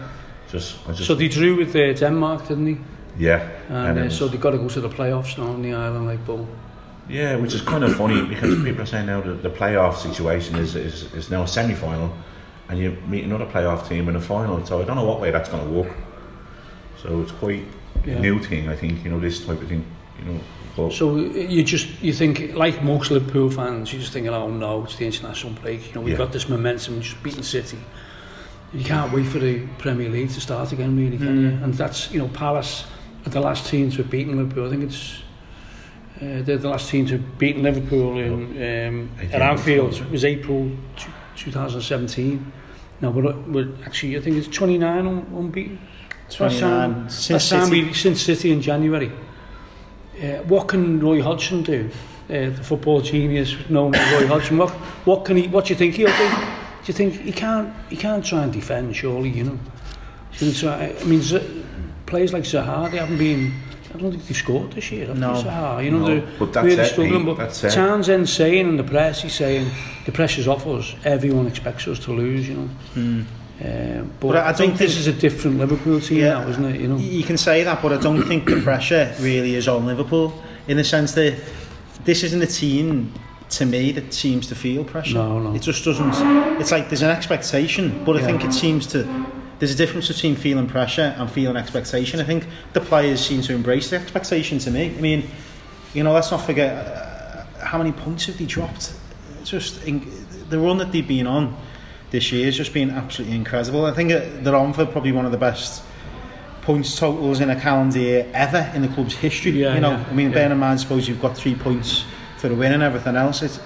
Just, 0.52 0.76
I 0.88 0.92
just, 0.92 1.06
So 1.06 1.14
they 1.14 1.28
drew 1.28 1.56
with 1.56 1.74
uh, 1.76 1.92
Denmark, 1.94 2.48
didn't 2.48 2.64
they? 2.66 2.78
yeah, 3.18 3.48
And, 3.68 3.98
it 3.98 4.00
uh, 4.00 4.04
was- 4.04 4.16
so 4.18 4.28
they 4.28 4.36
got 4.38 4.50
to 4.50 4.58
go 4.58 4.68
to 4.68 4.80
the 4.80 4.88
playoffs 4.88 5.38
now 5.38 5.46
on 5.52 5.62
the 5.62 5.72
island, 5.72 6.06
like, 6.06 6.24
boom. 6.26 6.46
Yeah, 7.08 7.36
which 7.36 7.54
is 7.54 7.62
kind 7.62 7.82
of 7.84 7.96
funny 7.96 8.22
because 8.22 8.54
people 8.62 8.82
are 8.82 8.86
saying 8.86 9.06
now 9.06 9.20
that 9.22 9.42
the 9.42 9.50
playoff 9.50 9.96
situation 9.96 10.56
is, 10.56 10.74
is, 10.76 11.12
is 11.14 11.30
now 11.30 11.42
a 11.42 11.46
semi 11.46 11.74
final 11.74 12.10
and 12.70 12.78
you 12.78 12.96
meet 13.08 13.24
another 13.24 13.46
playoff 13.46 13.88
team 13.88 14.08
in 14.08 14.16
a 14.16 14.20
final. 14.20 14.64
So 14.64 14.80
I 14.80 14.84
don't 14.84 14.96
know 14.96 15.04
what 15.04 15.20
way 15.20 15.30
that's 15.32 15.48
going 15.48 15.64
to 15.66 15.70
work. 15.70 15.92
So 17.02 17.20
it's 17.20 17.32
quite 17.32 17.64
Yeah. 18.06 18.14
a 18.14 18.20
new 18.20 18.38
thing, 18.38 18.68
I 18.68 18.76
think, 18.76 19.04
you 19.04 19.10
know, 19.10 19.18
this 19.20 19.44
type 19.44 19.60
of 19.60 19.68
thing. 19.68 19.84
You 20.18 20.32
know, 20.32 20.40
but 20.76 20.92
So 20.92 21.16
uh, 21.16 21.20
you 21.56 21.64
just 21.64 21.88
you 22.02 22.12
think 22.12 22.54
like 22.54 22.82
most 22.82 23.10
Liverpool 23.10 23.50
fans, 23.50 23.92
you're 23.92 24.00
just 24.00 24.12
thinking, 24.12 24.32
oh 24.32 24.48
no, 24.50 24.84
it's 24.84 24.96
the 24.96 25.06
international 25.06 25.52
break. 25.62 25.88
You 25.88 25.94
know, 25.94 26.00
we've 26.02 26.12
Yeah. 26.12 26.18
got 26.24 26.32
this 26.32 26.48
momentum, 26.48 27.00
just 27.00 27.20
beating 27.22 27.42
City. 27.42 27.78
You 28.72 28.84
can't 28.84 29.12
wait 29.12 29.26
for 29.26 29.40
the 29.40 29.66
Premier 29.78 30.08
League 30.08 30.30
to 30.30 30.40
start 30.40 30.72
again, 30.72 30.96
really, 30.96 31.18
can 31.18 31.40
you? 31.42 31.48
And 31.64 31.74
that's 31.74 32.12
you 32.12 32.20
know, 32.20 32.28
Palace 32.28 32.84
are 33.26 33.30
the 33.30 33.40
last 33.40 33.66
team 33.66 33.90
to 33.90 33.96
have 33.98 34.10
beaten 34.10 34.36
Liverpool. 34.36 34.66
I 34.66 34.70
think 34.70 34.84
it's 34.84 35.22
uh, 36.22 36.42
they're 36.44 36.58
the 36.58 36.68
last 36.68 36.88
team 36.90 37.06
to 37.06 37.12
have 37.16 37.38
beaten 37.38 37.62
Liverpool 37.62 38.18
in 38.18 38.32
um, 38.88 39.10
at 39.32 39.42
Anfield. 39.42 39.94
It 39.94 40.10
was 40.10 40.24
April 40.24 40.70
2017. 41.40 42.52
No, 43.00 43.10
we're, 43.10 43.32
we're 43.48 43.68
actually 43.84 44.16
I 44.16 44.20
think 44.20 44.36
it's 44.36 44.48
29 44.48 45.06
un- 45.06 45.26
unbeaten. 45.34 45.78
Last 46.28 46.36
29 46.36 46.60
time, 46.60 47.10
since 47.10 47.44
City. 47.44 47.84
we, 47.84 47.92
since 47.94 48.22
City 48.22 48.52
in 48.52 48.60
January. 48.60 49.10
Uh, 50.22 50.42
what 50.44 50.68
can 50.68 51.00
Roy 51.00 51.22
Hodgson 51.22 51.62
do? 51.62 51.90
Uh, 52.28 52.50
the 52.50 52.62
football 52.62 53.00
genius 53.00 53.56
known 53.68 53.94
as 53.94 54.12
Roy 54.12 54.26
Hodgson. 54.28 54.58
What, 54.58 54.70
what 55.06 55.24
can 55.24 55.36
he? 55.36 55.48
What 55.48 55.64
do 55.64 55.72
you 55.72 55.76
think 55.78 55.94
he'll 55.96 56.06
do? 56.08 56.28
Do 56.28 56.86
you 56.86 56.94
think 56.94 57.14
he 57.14 57.32
can't? 57.32 57.74
He 57.88 57.96
can't 57.96 58.24
try 58.24 58.44
and 58.44 58.52
defend, 58.52 58.94
surely. 58.94 59.30
You 59.30 59.44
know. 59.44 59.58
Try. 60.54 60.94
I 60.98 61.04
mean, 61.04 61.20
Z- 61.22 61.64
players 62.06 62.32
like 62.32 62.44
Zaha, 62.44 62.90
they 62.90 62.98
haven't 62.98 63.18
been. 63.18 63.52
I 63.92 63.98
don't 63.98 64.12
think 64.12 64.24
they've 64.26 64.36
scored 64.36 64.72
this 64.72 64.90
year. 64.92 65.12
No. 65.14 65.32
Zaha? 65.32 65.84
You 65.84 65.90
know, 65.90 65.98
No, 65.98 66.06
they're 66.06 66.28
but 66.38 66.52
that's 66.52 66.64
really 66.64 66.82
it, 66.82 66.86
struggling. 66.86 67.24
Pete, 67.26 67.36
But 67.36 67.50
that's. 67.60 67.74
Townsend's 67.74 68.32
saying 68.32 68.68
in 68.68 68.76
the 68.76 68.84
press, 68.84 69.22
he's 69.22 69.34
saying 69.34 69.68
the 70.06 70.12
pressure's 70.12 70.46
off 70.46 70.66
us. 70.66 70.94
Everyone 71.04 71.46
expects 71.46 71.88
us 71.88 71.98
to 72.00 72.12
lose. 72.12 72.48
You 72.48 72.54
know. 72.54 72.68
Um, 72.96 73.26
but, 73.60 73.66
Hmm. 73.66 74.08
But 74.20 74.36
I 74.36 74.48
I, 74.50 74.52
think 74.52 74.78
this 74.78 74.96
is 74.96 75.06
a 75.06 75.12
different 75.12 75.58
Liverpool 75.58 76.00
team 76.00 76.18
Yeah. 76.18 76.34
now, 76.40 76.48
isn't 76.48 76.64
it? 76.64 76.80
You 76.80 76.88
know. 76.88 76.96
You 76.96 77.24
can 77.24 77.36
say 77.36 77.62
that, 77.64 77.82
but 77.82 77.92
I 77.92 77.98
don't 78.00 78.22
think 78.22 78.46
the 78.48 78.60
pressure 78.62 79.12
really 79.20 79.54
is 79.56 79.66
on 79.68 79.84
Liverpool 79.86 80.32
in 80.68 80.76
the 80.76 80.84
sense 80.84 81.12
that 81.12 81.34
this 82.04 82.22
isn't 82.22 82.40
a 82.42 82.46
team 82.46 83.12
to 83.50 83.66
me 83.66 83.90
that 83.92 84.14
seems 84.14 84.46
to 84.46 84.54
feel 84.54 84.84
pressure. 84.84 85.14
No, 85.14 85.40
no. 85.40 85.54
It 85.54 85.62
just 85.62 85.84
doesn't. 85.84 86.14
It's 86.60 86.70
like 86.70 86.88
there's 86.88 87.02
an 87.02 87.10
expectation, 87.10 88.02
but 88.04 88.16
I 88.16 88.20
Yeah. 88.20 88.26
think 88.26 88.44
it 88.44 88.54
seems 88.54 88.86
to. 88.88 89.04
There's 89.60 89.72
a 89.72 89.76
difference 89.76 90.08
between 90.08 90.36
feeling 90.36 90.66
pressure 90.66 91.14
and 91.18 91.30
feeling 91.30 91.56
expectation. 91.56 92.18
I 92.18 92.24
think 92.24 92.46
the 92.72 92.80
players 92.80 93.20
seem 93.20 93.42
to 93.42 93.52
embrace 93.52 93.90
the 93.90 93.96
expectation 93.96 94.58
to 94.60 94.70
me. 94.70 94.86
I 94.86 95.00
mean, 95.00 95.28
you 95.92 96.02
know, 96.02 96.12
let's 96.12 96.30
not 96.30 96.38
forget 96.38 96.74
uh, 96.74 97.44
how 97.62 97.76
many 97.76 97.92
points 97.92 98.24
have 98.24 98.38
they 98.38 98.46
dropped. 98.46 98.94
Just 99.44 99.84
in, 99.84 100.10
the 100.48 100.58
run 100.58 100.78
that 100.78 100.92
they've 100.92 101.06
been 101.06 101.26
on 101.26 101.54
this 102.10 102.32
year 102.32 102.46
has 102.46 102.56
just 102.56 102.72
been 102.72 102.90
absolutely 102.90 103.36
incredible. 103.36 103.84
I 103.84 103.92
think 103.92 104.10
uh, 104.10 104.22
they're 104.40 104.56
on 104.56 104.72
for 104.72 104.86
probably 104.86 105.12
one 105.12 105.26
of 105.26 105.30
the 105.30 105.38
best 105.38 105.82
points 106.62 106.98
totals 106.98 107.40
in 107.40 107.50
a 107.50 107.60
calendar 107.60 107.98
year 107.98 108.30
ever 108.32 108.70
in 108.74 108.80
the 108.80 108.88
club's 108.88 109.14
history. 109.14 109.52
Yeah, 109.52 109.74
you 109.74 109.80
know, 109.80 109.90
yeah, 109.90 110.06
I 110.08 110.12
mean, 110.14 110.28
yeah. 110.28 110.34
bear 110.34 110.52
in 110.52 110.58
mind, 110.58 110.80
suppose 110.80 111.06
you've 111.06 111.20
got 111.20 111.36
three 111.36 111.54
points 111.54 112.04
for 112.38 112.48
the 112.48 112.54
win 112.54 112.72
and 112.72 112.82
everything 112.82 113.14
else. 113.14 113.42
It's 113.42 113.60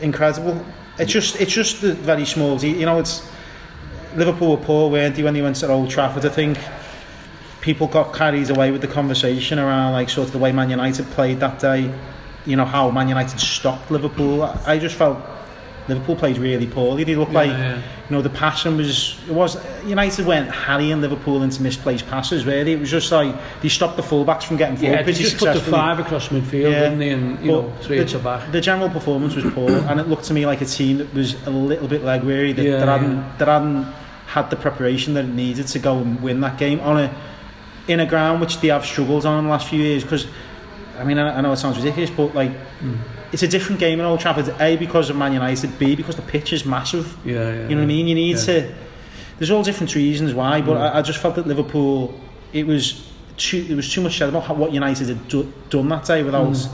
incredible. 0.00 0.64
It's 0.96 1.10
just, 1.10 1.40
it's 1.40 1.52
just 1.52 1.80
the 1.80 1.94
very 1.94 2.24
small. 2.24 2.62
You 2.62 2.86
know, 2.86 3.00
it's 3.00 3.28
Liverpool 4.16 4.56
were 4.56 4.62
poor, 4.62 4.90
weren't 4.90 5.16
they, 5.16 5.22
when 5.22 5.34
they 5.34 5.42
went 5.42 5.56
to 5.56 5.68
Old 5.68 5.90
Trafford? 5.90 6.24
I 6.24 6.28
think 6.28 6.58
people 7.60 7.86
got 7.86 8.14
carried 8.14 8.50
away 8.50 8.70
with 8.70 8.80
the 8.80 8.88
conversation 8.88 9.58
around 9.58 9.92
like 9.92 10.10
sort 10.10 10.26
of 10.26 10.32
the 10.32 10.38
way 10.38 10.52
Man 10.52 10.70
United 10.70 11.06
played 11.10 11.40
that 11.40 11.58
day. 11.58 11.92
You 12.44 12.56
know 12.56 12.64
how 12.64 12.90
Man 12.90 13.08
United 13.08 13.38
stopped 13.38 13.90
Liverpool. 13.90 14.42
I 14.42 14.78
just 14.78 14.96
felt 14.96 15.18
Liverpool 15.88 16.14
played 16.14 16.38
really 16.38 16.66
poorly. 16.66 17.02
They 17.04 17.16
looked 17.16 17.32
Yeah, 17.32 17.38
like 17.38 17.50
yeah. 17.50 17.76
you 17.76 18.16
know 18.16 18.22
the 18.22 18.30
passing 18.30 18.76
was 18.76 19.18
it 19.28 19.32
was 19.32 19.56
United 19.84 20.26
went 20.26 20.48
harrying 20.50 21.00
Liverpool 21.00 21.42
into 21.42 21.60
misplaced 21.62 22.06
passes. 22.08 22.46
Really, 22.46 22.72
it 22.72 22.78
was 22.80 22.90
just 22.90 23.10
like 23.10 23.34
they 23.62 23.68
stopped 23.68 23.96
the 23.96 24.02
fullbacks 24.02 24.44
from 24.44 24.56
getting 24.58 24.76
forward 24.76 24.94
Yeah, 24.98 25.02
they 25.02 25.12
just 25.12 25.38
put 25.38 25.54
the 25.54 25.60
five 25.60 25.98
across 25.98 26.28
midfield, 26.28 26.70
didn't 26.70 26.98
they? 26.98 27.10
And 27.10 27.38
you 27.44 27.50
know, 27.52 27.72
three 27.82 27.98
the, 27.98 28.18
back. 28.20 28.52
The 28.52 28.60
general 28.60 28.90
performance 28.90 29.34
was 29.34 29.44
poor, 29.52 29.70
and 29.70 29.98
it 29.98 30.06
looked 30.08 30.24
to 30.24 30.34
me 30.34 30.46
like 30.46 30.60
a 30.60 30.66
team 30.66 30.98
that 30.98 31.12
was 31.12 31.34
a 31.46 31.50
little 31.50 31.88
bit 31.88 32.04
leg 32.04 32.22
weary. 32.22 32.52
That, 32.52 32.64
Yeah, 32.64 32.78
that 32.78 32.88
hadn't 32.88 33.16
yeah. 33.16 33.36
that 33.38 33.48
hadn't 33.48 33.84
had 34.26 34.50
the 34.50 34.56
preparation 34.56 35.14
that 35.14 35.24
it 35.24 35.34
needed 35.34 35.66
to 35.66 35.78
go 35.78 35.98
and 35.98 36.22
win 36.22 36.40
that 36.40 36.58
game 36.58 36.80
on 36.80 36.98
a 36.98 37.14
in 37.88 37.98
a 37.98 38.06
ground 38.06 38.40
which 38.40 38.60
they 38.60 38.68
have 38.68 38.86
struggled 38.86 39.26
on 39.26 39.38
in 39.40 39.44
the 39.46 39.50
last 39.50 39.66
few 39.68 39.80
years. 39.80 40.04
Because 40.04 40.26
I 40.98 41.02
mean, 41.04 41.18
I, 41.18 41.38
I 41.38 41.40
know 41.40 41.50
it 41.52 41.56
sounds 41.56 41.76
ridiculous, 41.76 42.10
but 42.10 42.34
like 42.36 42.52
Hmm. 42.80 42.94
It's 43.32 43.42
a 43.42 43.48
different 43.48 43.80
game 43.80 43.98
in 43.98 44.06
Old 44.06 44.20
Trafford. 44.20 44.54
A 44.60 44.76
because 44.76 45.10
of 45.10 45.16
Man 45.16 45.32
United. 45.32 45.78
B 45.78 45.94
because 45.96 46.16
the 46.16 46.22
pitch 46.22 46.52
is 46.52 46.64
massive. 46.64 47.16
Yeah, 47.24 47.32
yeah. 47.34 47.52
You 47.52 47.68
know 47.70 47.76
what 47.76 47.82
I 47.82 47.86
mean? 47.86 48.06
You 48.08 48.14
need 48.14 48.36
yeah. 48.36 48.44
to. 48.44 48.74
There's 49.38 49.50
all 49.50 49.62
different 49.62 49.94
reasons 49.94 50.34
why, 50.34 50.60
but 50.60 50.76
Mm. 50.76 50.80
I, 50.94 50.98
I 50.98 51.02
just 51.02 51.18
felt 51.18 51.34
that 51.36 51.46
Liverpool, 51.46 52.18
it 52.52 52.66
was 52.66 53.10
too. 53.36 53.64
There 53.64 53.76
was 53.76 53.90
too 53.92 54.00
much 54.02 54.18
said 54.18 54.28
about 54.28 54.44
how, 54.44 54.54
what 54.54 54.72
United 54.72 55.08
had 55.08 55.28
do, 55.28 55.52
done 55.70 55.88
that 55.88 56.04
day 56.04 56.22
without 56.22 56.46
Mm. 56.48 56.70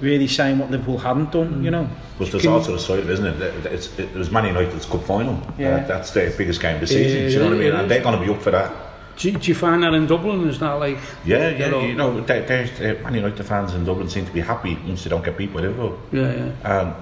really 0.00 0.26
saying 0.26 0.58
what 0.58 0.70
Liverpool 0.70 0.98
hadn't 0.98 1.30
done. 1.32 1.62
You 1.64 1.70
know. 1.70 1.88
But 2.18 2.30
there's 2.30 2.42
Can 2.42 2.52
also 2.52 2.72
the 2.72 2.78
side 2.78 2.98
of 2.98 3.08
it, 3.08 3.12
isn't 3.14 3.26
it? 3.26 3.66
It's, 3.66 3.98
it, 3.98 4.12
there's 4.12 4.30
Man 4.30 4.46
United's 4.46 4.86
cup 4.86 5.04
final. 5.04 5.40
Yeah. 5.58 5.76
Uh, 5.76 5.86
that's 5.86 6.10
their 6.10 6.30
biggest 6.30 6.60
game 6.60 6.74
of 6.74 6.80
the 6.82 6.86
season. 6.88 7.22
Yeah, 7.22 7.28
do 7.28 7.32
you 7.32 7.38
know 7.38 7.44
what 7.46 7.54
I 7.54 7.58
mean? 7.58 7.72
And 7.72 7.90
they're 7.90 8.02
going 8.02 8.18
to 8.18 8.24
be 8.24 8.30
up 8.32 8.42
for 8.42 8.50
that. 8.50 8.72
Do, 9.16 9.30
you- 9.30 9.38
do 9.38 9.48
you 9.48 9.54
find 9.54 9.82
that 9.82 9.94
in 9.94 10.06
Dublin? 10.06 10.48
Is 10.48 10.58
that 10.60 10.72
like 10.74 10.98
Yeah, 11.24 11.50
yeah. 11.50 11.68
know- 11.70 11.80
You 11.84 11.94
know, 11.94 12.20
they, 12.20 12.40
there's 12.40 12.70
uh, 12.80 13.00
Man 13.02 13.14
United 13.14 13.42
fans 13.44 13.74
in 13.74 13.84
Dublin 13.84 14.08
seem 14.08 14.24
to 14.26 14.32
be 14.32 14.40
happy 14.40 14.76
once 14.86 15.04
they 15.04 15.10
don't 15.10 15.24
get 15.24 15.36
beat 15.36 15.52
by 15.52 15.60
Liverpool. 15.60 15.98
yeah, 16.12 16.32
yeah? 16.32 16.80
And 16.80 16.94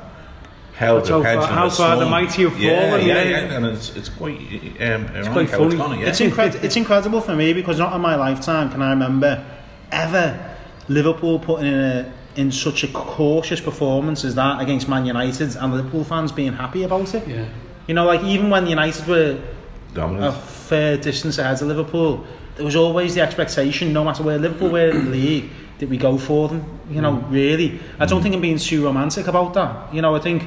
held 0.74 1.00
That's 1.00 1.08
their 1.10 1.18
how 1.18 1.22
heads 1.22 1.46
far- 1.46 1.54
how 1.54 1.68
the 1.68 1.74
far 1.74 1.96
the 1.98 2.06
mighty 2.06 2.42
have 2.44 2.58
yeah, 2.58 2.88
fallen, 2.90 3.06
Yeah, 3.06 3.14
yeah, 3.14 3.22
yeah, 3.22 3.30
yeah. 3.48 3.56
and 3.56 3.66
it's 3.66 3.94
it's 3.96 4.08
quite 4.08 4.36
um, 4.38 5.06
it's 5.14 5.28
quite 5.28 5.50
funny. 5.50 5.66
It's, 5.66 5.74
gone, 5.76 5.98
yeah. 6.00 6.06
It's, 6.08 6.20
incred- 6.20 6.62
it's 6.64 6.76
incredible 6.76 7.20
for 7.20 7.36
me 7.36 7.52
because 7.52 7.78
not 7.78 7.94
in 7.94 8.00
my 8.00 8.16
lifetime 8.16 8.70
can 8.70 8.80
I 8.82 8.90
remember 8.90 9.44
ever 9.92 10.56
Liverpool 10.88 11.38
putting 11.38 11.66
in 11.66 11.74
a 11.78 12.12
in 12.36 12.50
such 12.50 12.82
a 12.84 12.88
cautious 12.88 13.60
performance 13.60 14.24
as 14.24 14.34
that 14.36 14.60
against 14.60 14.88
Man 14.88 15.04
United 15.04 15.54
and 15.56 15.72
Liverpool 15.74 16.04
fans 16.04 16.32
being 16.32 16.52
happy 16.54 16.82
about 16.84 17.14
it. 17.14 17.26
Yeah. 17.28 17.44
You 17.86 17.94
know, 17.94 18.06
like 18.06 18.22
even 18.24 18.48
when 18.50 18.66
United 18.66 19.06
were 19.06 19.38
a 19.38 19.94
dominant. 19.94 20.34
Fair 20.70 20.96
distance 20.96 21.36
ahead 21.38 21.60
of 21.62 21.68
Liverpool, 21.68 22.24
there 22.56 22.64
was 22.64 22.76
always 22.76 23.14
the 23.16 23.22
expectation, 23.28 23.92
no 23.92 24.02
matter 24.04 24.22
where 24.22 24.38
Liverpool 24.38 24.70
were 24.70 24.90
in 24.90 25.04
the 25.06 25.10
league, 25.10 25.50
that 25.78 25.88
we 25.88 25.96
go 25.96 26.16
for 26.18 26.48
them. 26.48 26.62
You 26.94 27.00
know, 27.04 27.14
mm. 27.16 27.30
really. 27.30 27.68
I 27.98 28.06
don't 28.06 28.20
mm. 28.20 28.22
think 28.22 28.34
I'm 28.36 28.40
being 28.40 28.58
too 28.58 28.84
romantic 28.84 29.26
about 29.26 29.54
that. 29.54 29.94
You 29.94 30.02
know, 30.02 30.14
I 30.14 30.20
think, 30.20 30.40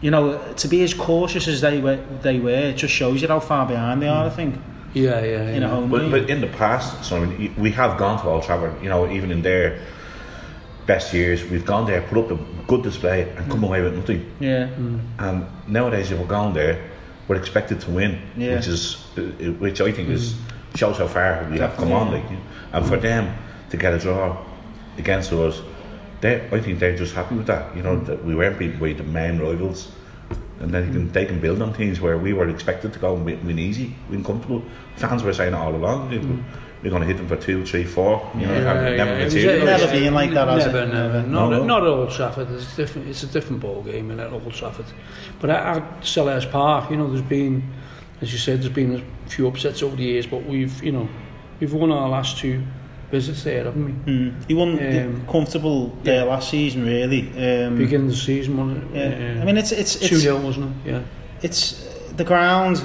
you 0.00 0.10
know, 0.10 0.24
to 0.62 0.68
be 0.68 0.82
as 0.82 0.94
cautious 0.94 1.48
as 1.48 1.60
they 1.60 1.80
were, 1.80 1.98
they 2.22 2.38
were, 2.38 2.50
it 2.70 2.76
just 2.76 2.94
shows 2.94 3.22
you 3.22 3.28
how 3.28 3.40
far 3.40 3.66
behind 3.66 4.00
they 4.02 4.08
are. 4.08 4.26
I 4.26 4.30
mm. 4.30 4.36
think 4.36 4.54
Yeah, 4.94 5.20
yeah, 5.20 5.26
yeah. 5.26 5.56
in 5.56 5.62
a 5.62 5.68
home 5.68 5.90
But, 5.90 6.02
league. 6.02 6.10
but 6.14 6.30
in 6.30 6.40
the 6.40 6.52
past, 6.62 7.04
so 7.06 7.16
I 7.16 7.20
mean, 7.24 7.54
we 7.64 7.70
have 7.72 7.98
gone 7.98 8.16
to 8.22 8.26
Old 8.28 8.44
Trafford. 8.44 8.74
You 8.82 8.90
know, 8.92 9.10
even 9.10 9.30
in 9.30 9.42
their 9.42 9.66
best 10.86 11.12
years, 11.12 11.38
we've 11.50 11.66
gone 11.66 11.84
there, 11.90 12.00
put 12.02 12.18
up 12.18 12.30
a 12.30 12.38
good 12.70 12.82
display, 12.82 13.20
and 13.36 13.50
come 13.50 13.64
away 13.64 13.80
with 13.82 13.94
nothing. 14.00 14.22
yeah, 14.40 14.68
And 15.18 15.36
nowadays, 15.66 16.10
if 16.12 16.18
we're 16.18 16.34
going 16.38 16.54
there, 16.54 16.76
we're 17.28 17.36
expected 17.36 17.80
to 17.80 17.90
win, 17.90 18.20
Yeah. 18.36 18.56
which 18.56 18.66
is 18.68 18.94
which 19.58 19.80
I 19.80 19.92
think 19.92 20.08
is 20.08 20.32
mm. 20.32 20.78
shows 20.78 20.98
how 20.98 21.08
far 21.08 21.48
we 21.50 21.58
have 21.58 21.76
come 21.76 21.92
on. 21.92 22.12
Like, 22.12 22.24
and 22.72 22.86
for 22.86 22.96
them 22.96 23.34
to 23.70 23.76
get 23.76 23.94
a 23.94 23.98
draw 23.98 24.36
against 24.98 25.32
us, 25.32 25.60
they 26.20 26.46
I 26.52 26.60
think 26.60 26.78
they're 26.78 26.96
just 26.96 27.14
happy 27.14 27.34
with 27.36 27.46
that. 27.46 27.76
You 27.76 27.82
know, 27.82 27.98
that 28.00 28.24
we 28.24 28.34
weren't 28.34 28.58
beaten 28.58 28.78
by 28.78 28.92
the 28.92 29.04
main 29.04 29.38
rivals. 29.38 29.90
And 30.58 30.72
then 30.72 30.86
you 30.86 30.92
can, 30.92 31.12
they 31.12 31.26
can 31.26 31.38
build 31.38 31.60
on 31.60 31.74
things 31.74 32.00
where 32.00 32.16
we 32.16 32.32
were 32.32 32.48
expected 32.48 32.92
to 32.94 32.98
go 32.98 33.14
and 33.14 33.26
win, 33.26 33.46
win 33.46 33.58
easy, 33.58 33.94
win 34.08 34.24
comfortable. 34.24 34.62
Fans 34.96 35.22
were 35.22 35.34
saying 35.34 35.52
it 35.52 35.56
all 35.56 35.74
along. 35.74 36.08
they- 36.10 36.18
mm. 36.18 36.42
We're 36.86 36.90
going 36.90 37.02
to 37.02 37.08
hit 37.08 37.16
them 37.16 37.26
for 37.26 37.34
two, 37.34 37.66
three, 37.66 37.82
four. 37.82 38.30
You 38.36 38.46
know, 38.46 38.52
Yeah, 38.52 38.58
and 38.58 38.64
yeah, 38.96 39.04
never 39.04 39.10
yeah. 39.10 39.18
It 39.18 39.24
was- 39.24 39.34
materialised. 39.34 39.82
Never 39.82 39.92
been 39.92 40.14
like 40.14 40.30
that, 40.34 40.46
has 40.46 40.66
never, 40.66 40.78
it? 40.78 40.86
Never, 40.86 41.12
Never. 41.14 41.26
Not, 41.26 41.50
No, 41.50 41.58
no. 41.58 41.64
not 41.64 41.82
at 41.82 41.88
Old 41.88 42.10
Trafford. 42.12 42.48
It's 42.52 42.76
different. 42.76 43.08
It's 43.08 43.24
a 43.24 43.26
different 43.26 43.60
ball 43.60 43.82
game 43.82 44.12
in 44.12 44.20
at 44.20 44.32
Old 44.32 44.52
Trafford. 44.52 44.86
But 45.40 45.50
at, 45.50 45.78
at 45.78 46.00
Selhurst 46.02 46.52
Park, 46.52 46.88
you 46.92 46.96
know, 46.96 47.08
there's 47.10 47.22
been, 47.26 47.64
as 48.20 48.30
you 48.32 48.38
said, 48.38 48.60
there's 48.62 48.72
been 48.72 49.02
a 49.26 49.28
few 49.28 49.48
upsets 49.48 49.82
over 49.82 49.96
the 49.96 50.04
years, 50.04 50.28
but 50.28 50.44
we've, 50.44 50.80
you 50.80 50.92
know, 50.92 51.08
we've 51.58 51.72
won 51.74 51.90
our 51.90 52.08
last 52.08 52.38
two 52.38 52.62
visits 53.10 53.42
there, 53.42 53.64
haven't 53.64 53.84
we? 54.06 54.12
mm. 54.12 54.44
he 54.46 54.54
won 54.54 54.78
Um, 54.78 55.26
comfortable 55.26 55.88
there 56.04 56.24
last 56.24 56.50
season, 56.50 56.84
really. 56.86 57.22
Um, 57.64 57.78
Beginning 57.78 58.06
of 58.06 58.12
the 58.12 58.16
season, 58.16 58.56
wasn't 58.58 58.94
it? 58.94 59.34
yeah. 59.36 59.42
I 59.42 59.44
mean, 59.44 59.56
it's 59.56 59.72
it's 59.72 59.96
two 59.96 60.14
it's 60.14 60.22
0 60.22 60.38
wasn't 60.38 60.66
it? 60.86 60.90
Yeah. 60.92 61.02
it's 61.42 61.84
the 62.16 62.22
ground. 62.22 62.80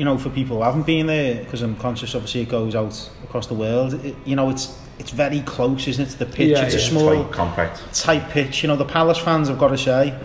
You 0.00 0.06
know, 0.06 0.16
for 0.16 0.30
people 0.30 0.56
who 0.56 0.62
haven't 0.62 0.86
been 0.86 1.08
there, 1.08 1.44
because 1.44 1.60
I'm 1.60 1.76
conscious, 1.76 2.14
obviously, 2.14 2.40
it 2.40 2.48
goes 2.48 2.74
out 2.74 3.10
across 3.22 3.46
the 3.48 3.52
world. 3.54 3.92
It, 4.02 4.16
you 4.24 4.34
know, 4.34 4.48
it's 4.48 4.78
it's 4.98 5.10
very 5.10 5.40
close, 5.42 5.86
isn't 5.88 6.06
it? 6.06 6.10
To 6.12 6.18
the 6.20 6.24
pitch, 6.24 6.48
Yeah, 6.56 6.64
it's 6.64 6.74
a 6.74 6.80
small, 6.80 7.22
Tight, 7.22 7.32
compact. 7.32 7.94
tight 7.94 8.30
pitch. 8.30 8.62
You 8.62 8.68
know, 8.68 8.76
the 8.76 8.86
Palace 8.86 9.18
fans, 9.18 9.50
I've 9.50 9.58
got 9.58 9.68
to 9.68 9.76
say, 9.76 10.18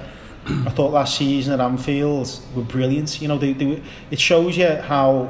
I 0.45 0.69
thought 0.69 0.93
last 0.93 1.17
season 1.17 1.51
at 1.53 1.59
Anfield 1.59 2.39
were 2.55 2.63
brilliant. 2.63 3.21
You 3.21 3.27
know, 3.27 3.37
they, 3.37 3.51
they, 3.51 3.81
it 4.11 4.19
shows 4.19 4.55
you 4.57 4.67
how. 4.77 5.29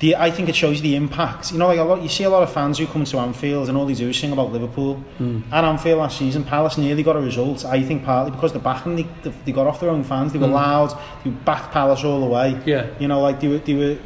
The, 0.00 0.16
I 0.16 0.30
think 0.30 0.48
it 0.48 0.56
shows 0.56 0.78
you 0.78 0.82
the 0.82 0.96
impact. 0.96 1.52
You 1.52 1.58
know, 1.58 1.68
like 1.68 1.78
a 1.78 1.84
lot, 1.84 2.02
you 2.02 2.08
see 2.08 2.24
a 2.24 2.30
lot 2.30 2.42
of 2.42 2.52
fans 2.52 2.78
who 2.78 2.86
come 2.86 3.04
to 3.04 3.18
Anfield 3.18 3.68
and 3.68 3.78
all 3.78 3.86
they 3.86 3.94
do 3.94 4.08
is 4.08 4.18
sing 4.18 4.32
about 4.32 4.52
Liverpool. 4.52 4.96
Hmm. 5.18 5.42
At 5.52 5.64
Anfield 5.64 5.98
last 6.00 6.18
season, 6.18 6.42
Palace 6.42 6.76
nearly 6.76 7.04
got 7.04 7.16
a 7.16 7.20
result. 7.20 7.64
I 7.64 7.80
think 7.82 8.04
partly 8.04 8.32
because 8.32 8.52
the 8.52 8.58
backing 8.58 8.96
they, 8.96 9.06
they, 9.44 9.52
got 9.52 9.68
off 9.68 9.78
their 9.80 9.90
own 9.90 10.02
fans. 10.02 10.32
They 10.32 10.38
were 10.40 10.48
hmm. 10.48 10.54
loud. 10.54 11.00
They 11.22 11.30
backed 11.30 11.72
Palace 11.72 12.02
all 12.02 12.20
the 12.20 12.26
way. 12.26 12.60
Yeah. 12.66 12.88
You 12.98 13.06
know, 13.06 13.20
like 13.20 13.40
they 13.40 13.48
were, 13.48 13.58
they 13.58 13.74
were, 13.74 13.98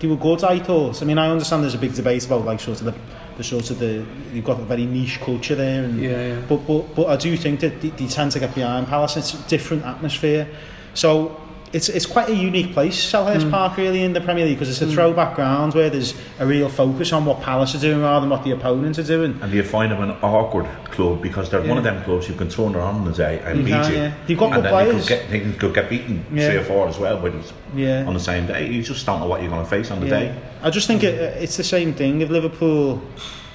they 0.00 0.08
were 0.08 0.16
good. 0.16 0.42
I 0.42 0.58
thought. 0.58 1.00
I 1.00 1.04
mean, 1.04 1.18
I 1.18 1.30
understand 1.30 1.62
there's 1.62 1.74
a 1.74 1.78
big 1.78 1.94
debate 1.94 2.26
about 2.26 2.44
like 2.44 2.58
sort 2.58 2.80
of 2.80 2.86
the, 2.86 2.94
the 3.36 3.44
sort 3.44 3.70
of 3.70 3.78
the 3.78 4.04
you've 4.32 4.44
got 4.44 4.58
a 4.58 4.64
very 4.64 4.84
niche 4.84 5.20
culture 5.20 5.54
there. 5.54 5.84
And, 5.84 6.02
Yeah, 6.02 6.10
yeah. 6.10 6.42
But 6.48 6.66
but 6.66 6.94
but 6.96 7.06
I 7.06 7.16
do 7.16 7.36
think 7.36 7.60
that 7.60 7.80
they, 7.80 7.90
they 7.90 8.08
tend 8.08 8.32
to 8.32 8.40
get 8.40 8.52
behind 8.52 8.88
Palace. 8.88 9.16
It's 9.16 9.34
a 9.34 9.48
different 9.48 9.84
atmosphere. 9.84 10.48
So. 10.94 11.40
It's, 11.76 11.90
it's 11.90 12.06
quite 12.06 12.30
a 12.30 12.34
unique 12.34 12.72
place, 12.72 12.96
Selhurst 12.96 13.42
hmm. 13.42 13.50
Park, 13.50 13.76
really, 13.76 14.02
in 14.02 14.14
the 14.14 14.20
Premier 14.22 14.46
League, 14.46 14.56
because 14.56 14.70
it's 14.70 14.80
a 14.80 14.86
hmm. 14.86 14.94
throwback 14.94 15.34
ground 15.34 15.74
where 15.74 15.90
there's 15.90 16.14
a 16.38 16.46
real 16.46 16.70
focus 16.70 17.12
on 17.12 17.26
what 17.26 17.42
Palace 17.42 17.74
are 17.74 17.78
doing 17.78 18.00
rather 18.00 18.22
than 18.22 18.30
what 18.30 18.44
the 18.44 18.52
opponents 18.52 18.98
are 18.98 19.02
doing. 19.02 19.38
And 19.42 19.52
you 19.52 19.62
find 19.62 19.92
them 19.92 20.00
an 20.02 20.12
awkward 20.22 20.64
club 20.86 21.20
because 21.20 21.50
they're 21.50 21.60
one 21.60 21.76
of 21.76 21.84
them 21.84 22.02
clubs 22.04 22.30
you 22.30 22.34
can 22.34 22.48
turn 22.48 22.74
around 22.74 22.94
on 22.94 23.04
the 23.04 23.12
day 23.12 23.40
and 23.40 23.62
beat 23.62 23.72
can, 23.72 23.90
you. 23.90 23.98
yeah. 23.98 24.14
They've 24.26 24.38
got 24.38 24.54
and 24.54 24.62
good 24.62 24.72
then 24.72 24.86
they 24.86 24.98
could, 24.98 25.08
get, 25.08 25.30
they 25.30 25.52
could 25.52 25.74
get 25.74 25.90
beaten 25.90 26.24
Yeah. 26.32 26.48
three 26.48 26.58
or 26.60 26.64
four 26.64 26.88
as 26.88 26.98
well, 26.98 27.20
but 27.20 27.34
Yeah. 27.74 28.06
on 28.06 28.14
the 28.14 28.20
same 28.20 28.46
day. 28.46 28.70
You 28.70 28.82
just 28.82 29.04
don't 29.04 29.20
know 29.20 29.26
what 29.26 29.42
you're 29.42 29.50
going 29.50 29.62
to 29.62 29.68
face 29.68 29.90
on 29.90 30.00
the 30.00 30.06
Yeah. 30.06 30.18
day. 30.18 30.34
I 30.62 30.70
just 30.70 30.86
think 30.86 31.04
it, 31.04 31.14
it's 31.42 31.58
the 31.58 31.64
same 31.64 31.92
thing. 31.92 32.22
If 32.22 32.30
Liverpool, 32.30 33.02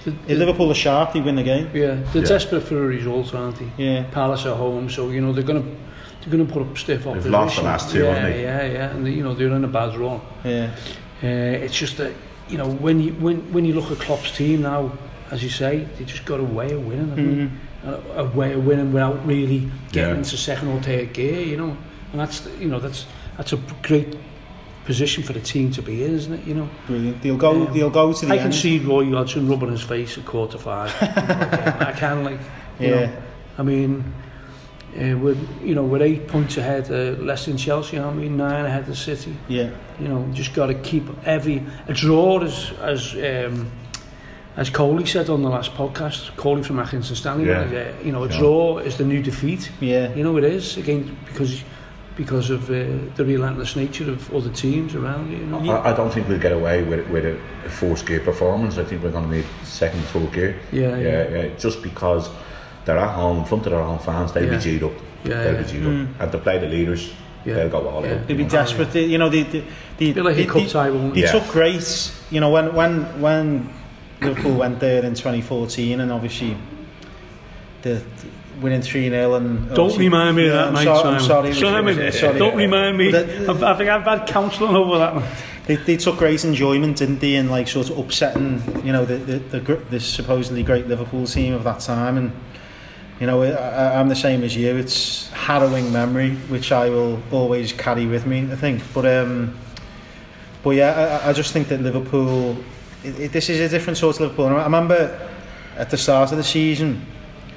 if 0.05 0.37
Liverpool 0.37 0.71
are 0.71 0.75
sharp, 0.75 1.13
they 1.13 1.21
win 1.21 1.35
the 1.35 1.43
game. 1.43 1.69
Yeah, 1.73 1.95
they're 2.13 2.21
Yeah. 2.23 2.27
desperate 2.27 2.63
for 2.63 2.77
a 2.83 2.87
result, 2.87 3.33
aren't 3.35 3.57
they? 3.59 3.69
Yeah. 3.83 4.03
Palace 4.11 4.45
at 4.45 4.55
home, 4.57 4.89
so 4.89 5.09
you 5.09 5.21
know 5.21 5.31
they're 5.33 5.43
gonna 5.43 5.63
they're 6.21 6.31
gonna 6.31 6.45
put 6.51 6.61
up 6.61 6.77
stiff 6.77 7.05
opposition. 7.07 7.31
lost 7.31 7.55
the 7.57 7.61
last 7.63 7.91
two, 7.91 8.03
yeah, 8.03 8.13
haven't 8.15 8.31
they? 8.31 8.41
Yeah, 8.43 8.65
yeah, 8.65 8.89
and 8.91 9.05
they, 9.05 9.11
you 9.11 9.23
know 9.23 9.33
they're 9.33 9.49
in 9.55 9.63
a 9.63 9.67
bad 9.67 9.95
run. 9.97 10.21
Yeah. 10.43 10.69
Uh, 11.23 11.27
it's 11.27 11.77
just 11.77 11.97
that 11.97 12.11
you 12.49 12.57
know 12.57 12.67
when 12.67 12.99
you 12.99 13.11
when 13.13 13.37
when 13.53 13.65
you 13.65 13.73
look 13.73 13.91
at 13.91 13.97
Klopp's 13.99 14.31
team 14.35 14.61
now, 14.63 14.91
as 15.31 15.43
you 15.43 15.49
say, 15.49 15.87
they 15.97 16.05
just 16.05 16.25
got 16.25 16.39
a 16.39 16.43
way 16.43 16.71
of 16.73 16.85
winning. 16.85 17.09
haven't 17.09 17.39
they? 17.39 17.51
A, 17.83 18.21
a 18.21 18.25
way 18.25 18.53
of 18.53 18.63
winning 18.65 18.91
without 18.93 19.25
really 19.25 19.67
getting 19.91 20.11
Yeah. 20.11 20.17
into 20.17 20.37
second 20.37 20.67
or 20.69 20.79
third 20.81 21.13
gear. 21.13 21.41
You 21.41 21.57
know, 21.57 21.77
and 22.11 22.19
that's 22.21 22.47
you 22.59 22.67
know 22.69 22.79
that's 22.79 23.05
that's 23.37 23.53
a 23.53 23.59
great 23.81 24.15
position 24.85 25.23
for 25.23 25.33
the 25.33 25.39
team 25.39 25.71
to 25.71 25.81
be 25.81 26.03
in, 26.03 26.13
isn't 26.15 26.33
it? 26.33 26.45
You 26.47 26.53
know. 26.55 26.69
Brilliant. 26.87 27.21
They'll 27.21 27.37
go. 27.37 27.67
Um, 27.67 27.73
they'll 27.73 27.89
go 27.89 28.13
to 28.13 28.25
the 28.25 28.33
I 28.33 28.37
end. 28.37 28.43
can 28.45 28.51
see 28.53 28.79
Roy 28.79 29.09
Hodgson 29.11 29.47
rubbing 29.47 29.71
his 29.71 29.81
face 29.83 30.17
at 30.17 30.25
quarter 30.25 30.57
five. 30.57 30.91
I 31.01 31.07
can, 31.07 31.83
I 31.87 31.91
can 31.91 32.23
like, 32.23 32.39
you 32.79 32.87
Yeah. 32.89 33.05
know, 33.07 33.13
I 33.59 33.63
mean, 33.63 34.13
uh, 34.97 35.17
we're 35.17 35.37
you 35.63 35.75
know 35.75 35.83
we're 35.83 36.01
eight 36.03 36.27
points 36.27 36.57
ahead, 36.57 36.89
uh, 36.91 37.21
less 37.21 37.45
than 37.45 37.57
Chelsea, 37.57 37.97
aren't 37.97 38.19
we? 38.19 38.27
Nine 38.29 38.65
ahead 38.65 38.89
of 38.89 38.97
City. 38.97 39.35
Yeah. 39.47 39.69
You 39.99 40.07
know, 40.07 40.27
just 40.33 40.53
got 40.53 40.67
to 40.67 40.73
keep 40.73 41.03
every 41.25 41.63
a 41.87 41.93
draw 41.93 42.41
as 42.41 42.71
as 42.81 43.13
um, 43.15 43.71
as 44.57 44.69
Coley 44.69 45.05
said 45.05 45.29
on 45.29 45.43
the 45.43 45.49
last 45.49 45.73
podcast. 45.75 46.35
Coley 46.35 46.63
from 46.63 46.79
Atkinson 46.79 47.15
Stanley, 47.15 47.45
Yeah. 47.47 47.61
uh, 47.61 48.03
you 48.03 48.11
know, 48.11 48.23
a 48.23 48.29
Yeah. 48.29 48.39
draw 48.39 48.77
is 48.79 48.97
the 48.97 49.05
new 49.05 49.21
defeat. 49.21 49.71
Yeah. 49.79 50.13
You 50.15 50.23
know 50.23 50.35
it 50.37 50.43
is 50.43 50.75
again 50.77 51.15
because 51.25 51.63
because 52.15 52.50
of 52.50 52.69
uh, 52.69 52.84
the 53.15 53.26
relentless 53.26 53.76
nature 53.76 54.10
of 54.12 54.34
other 54.36 54.50
teams 54.50 54.95
around 54.95 55.32
you. 55.32 55.38
you 55.38 55.45
know? 55.45 55.71
I, 55.71 55.91
I 55.91 55.95
don't 55.95 56.12
think 56.12 56.28
we'll 56.28 56.39
get 56.39 56.52
away 56.52 56.84
with, 56.84 57.08
with 57.10 57.26
a, 57.26 57.36
a 57.65 57.69
fourth 57.69 58.06
gear 58.06 58.19
performance. 58.19 58.78
I 58.78 58.84
think 58.84 59.02
we're 59.04 59.12
going 59.12 59.30
to 59.30 59.36
need 59.38 59.45
second, 59.63 60.02
third 60.06 60.32
gear. 60.34 60.60
Yeah, 60.71 60.97
yeah, 60.97 61.30
yeah. 61.30 61.30
yeah. 61.43 61.58
Just 61.58 61.82
because 61.82 62.30
they're 62.86 62.97
at 62.97 63.15
home, 63.15 63.39
in 63.39 63.45
front 63.45 63.65
of 63.65 63.71
their 63.71 63.82
own 63.82 64.00
fans, 64.00 64.34
they'll 64.34 64.43
Yeah. 64.45 64.58
be 64.58 64.63
G'd 64.63 64.84
up. 64.84 64.91
Yeah, 65.24 65.43
they'll 65.43 65.54
yeah. 65.54 65.62
be 65.62 65.71
G'd 65.71 65.86
up. 65.86 66.21
And 66.21 66.32
to 66.32 66.38
play 66.38 66.58
the 66.60 66.67
leaders, 66.67 67.13
Yeah. 67.45 67.54
they'll 67.56 67.69
go 67.69 67.88
all 67.88 68.04
Yeah. 68.06 68.13
out. 68.15 68.28
They'll 68.28 68.38
be 68.38 68.43
know. 68.43 68.50
desperate. 68.50 68.91
They, 68.91 69.06
you 69.06 69.17
know, 69.17 69.30
they, 69.30 69.43
they, 69.43 69.63
they, 69.97 70.12
Bit 70.12 70.24
like 70.26 70.34
a 70.34 70.38
they, 70.38 70.45
cup 70.45 70.56
they, 70.56 70.67
tie, 70.67 70.89
won't 70.89 71.13
they 71.13 71.21
it? 71.24 71.32
took 71.32 71.45
Yeah. 71.45 71.52
great. 71.52 72.12
You 72.30 72.39
know, 72.41 72.50
when 72.50 72.76
when 72.76 73.21
when 73.21 73.69
Liverpool 74.21 74.56
went 74.56 74.80
there 74.80 75.04
in 75.06 75.13
2014, 75.15 76.00
and 76.02 76.12
obviously 76.12 76.58
the, 77.84 77.89
the 78.20 78.20
winning 78.62 78.82
three 78.82 79.10
0 79.10 79.34
and 79.36 79.69
Don't 79.76 79.97
remind 79.97 80.38
me 80.38 80.47
of 80.47 80.54
that 80.54 80.67
I'm 80.67 80.74
night, 80.74 80.84
sorry, 80.84 80.97
I'm 81.15 81.19
Simon. 81.19 81.54
sorry, 81.54 81.54
Simon, 81.54 82.12
sorry. 82.12 82.39
don't 82.39 82.56
remind 82.56 82.97
me. 82.97 83.08
I've- 83.13 83.63
I 83.63 83.74
think 83.76 83.89
I've 83.89 84.04
had 84.04 84.28
counselling 84.28 84.76
over 84.76 84.97
that 85.00 85.15
one. 85.15 85.24
They, 85.65 85.76
they 85.76 85.97
took 85.97 86.17
great 86.17 86.43
enjoyment, 86.43 86.97
didn't 86.97 87.19
they, 87.19 87.36
in 87.36 87.50
like 87.50 87.67
sort 87.67 87.89
of 87.89 87.97
upsetting, 88.00 88.62
you 88.86 88.91
know, 88.91 89.06
the 89.06 89.15
the, 89.17 89.60
the, 89.60 89.76
the 89.89 90.00
supposedly 90.00 90.63
great 90.63 90.88
Liverpool 90.88 91.26
team 91.28 91.54
of 91.54 91.63
that 91.63 91.80
time, 91.82 92.17
and 92.17 92.32
you 93.19 93.28
know, 93.28 93.41
I, 93.43 93.50
I- 93.52 94.00
I'm 94.00 94.10
the 94.10 94.15
same 94.15 94.43
as 94.43 94.56
you. 94.56 94.76
It's 94.76 95.30
harrowing 95.30 95.91
memory, 95.91 96.32
which 96.50 96.71
I 96.71 96.89
will 96.89 97.21
always 97.32 97.71
carry 97.74 98.06
with 98.06 98.26
me. 98.26 98.47
I 98.52 98.56
think, 98.56 98.82
but 98.93 99.06
um, 99.06 99.56
but 100.63 100.71
yeah, 100.71 101.21
I, 101.24 101.30
I 101.30 101.34
just 101.34 101.54
think 101.54 101.67
that 101.69 101.82
Liverpool, 101.82 102.58
it, 103.04 103.19
it, 103.19 103.32
this 103.32 103.50
is 103.50 103.60
a 103.60 103.69
different 103.69 103.97
sort 103.97 104.15
of 104.17 104.21
Liverpool. 104.21 104.47
And 104.47 104.58
I 104.58 104.63
remember 104.63 105.30
at 105.78 105.89
the 105.89 105.97
start 105.97 106.32
of 106.32 106.38
the 106.38 106.43
season, 106.43 107.06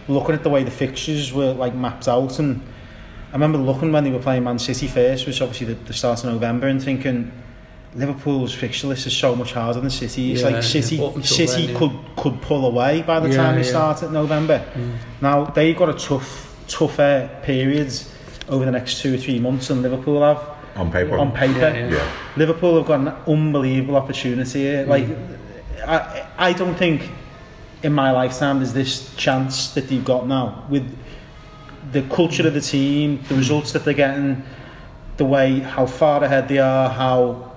looking 0.09 0.35
at 0.35 0.43
the 0.43 0.51
way 0.51 0.63
the 0.65 0.71
fixtures 0.71 1.33
were 1.33 1.53
like 1.53 1.75
mapped 1.75 2.09
out, 2.09 2.39
and 2.39 2.61
I 3.31 3.33
remember 3.35 3.59
looking 3.59 3.93
when 3.93 4.05
they 4.05 4.11
were 4.11 4.19
playing 4.19 4.45
Man 4.45 4.59
City 4.59 4.87
first, 4.87 5.27
which 5.27 5.41
obviously 5.43 5.69
the, 5.69 5.75
the 5.85 5.93
start 5.93 6.25
of 6.25 6.33
November, 6.33 6.69
and 6.69 6.83
thinking 6.83 7.33
Liverpool's 7.95 8.53
fixture 8.55 8.89
list 8.89 9.07
is 9.07 9.17
so 9.17 9.37
much 9.37 9.53
harder 9.53 9.81
than 9.81 9.91
City. 9.91 10.33
It's 10.33 10.43
Yeah, 10.43 10.49
like 10.49 10.63
City, 10.63 10.97
yeah, 10.97 11.21
City 11.23 11.67
then, 11.67 11.69
yeah. 11.75 11.79
could 11.79 11.93
could 12.17 12.43
pull 12.43 12.67
away 12.67 13.03
by 13.03 13.21
the 13.21 13.29
Yeah, 13.31 13.37
time 13.37 13.55
we 13.57 13.63
yeah. 13.63 13.69
start 13.69 14.03
at 14.03 14.11
November. 14.13 14.65
Mm. 14.75 14.97
Now 15.21 15.45
they've 15.45 15.77
got 15.77 15.89
a 15.91 15.95
tough, 15.95 16.55
tougher 16.69 17.31
periods 17.43 18.11
over 18.49 18.65
the 18.65 18.71
next 18.73 19.01
two 19.01 19.15
or 19.15 19.17
three 19.17 19.39
months 19.39 19.69
than 19.69 19.81
Liverpool 19.83 20.23
have 20.23 20.43
On 20.77 20.91
paper. 20.91 21.17
on 21.19 21.33
paper. 21.33 21.59
Yeah, 21.61 21.73
yeah. 21.89 21.95
Yeah. 21.95 22.13
Liverpool 22.37 22.77
have 22.79 22.87
got 22.87 23.01
an 23.01 23.09
unbelievable 23.27 23.97
opportunity 23.97 24.61
here. 24.61 24.85
Mm. 24.85 24.89
Like, 24.89 25.07
I, 25.87 26.27
I 26.37 26.53
don't 26.53 26.75
think 26.75 27.11
in 27.85 27.93
my 27.93 28.11
lifetime 28.11 28.59
there's 28.59 28.73
this 28.73 29.15
chance 29.17 29.69
that 29.75 29.89
they've 29.89 30.05
got 30.05 30.27
now 30.27 30.65
with 30.69 30.87
the 31.93 32.03
culture 32.03 32.47
of 32.49 32.55
the 32.55 32.61
team, 32.61 33.23
the 33.29 33.37
results 33.37 33.73
that 33.73 33.85
they're 33.85 33.95
getting, 33.95 34.43
the 35.19 35.25
way 35.25 35.61
how 35.61 35.87
far 35.87 36.25
ahead 36.25 36.49
they 36.49 36.59
are, 36.59 36.89
how 36.89 37.53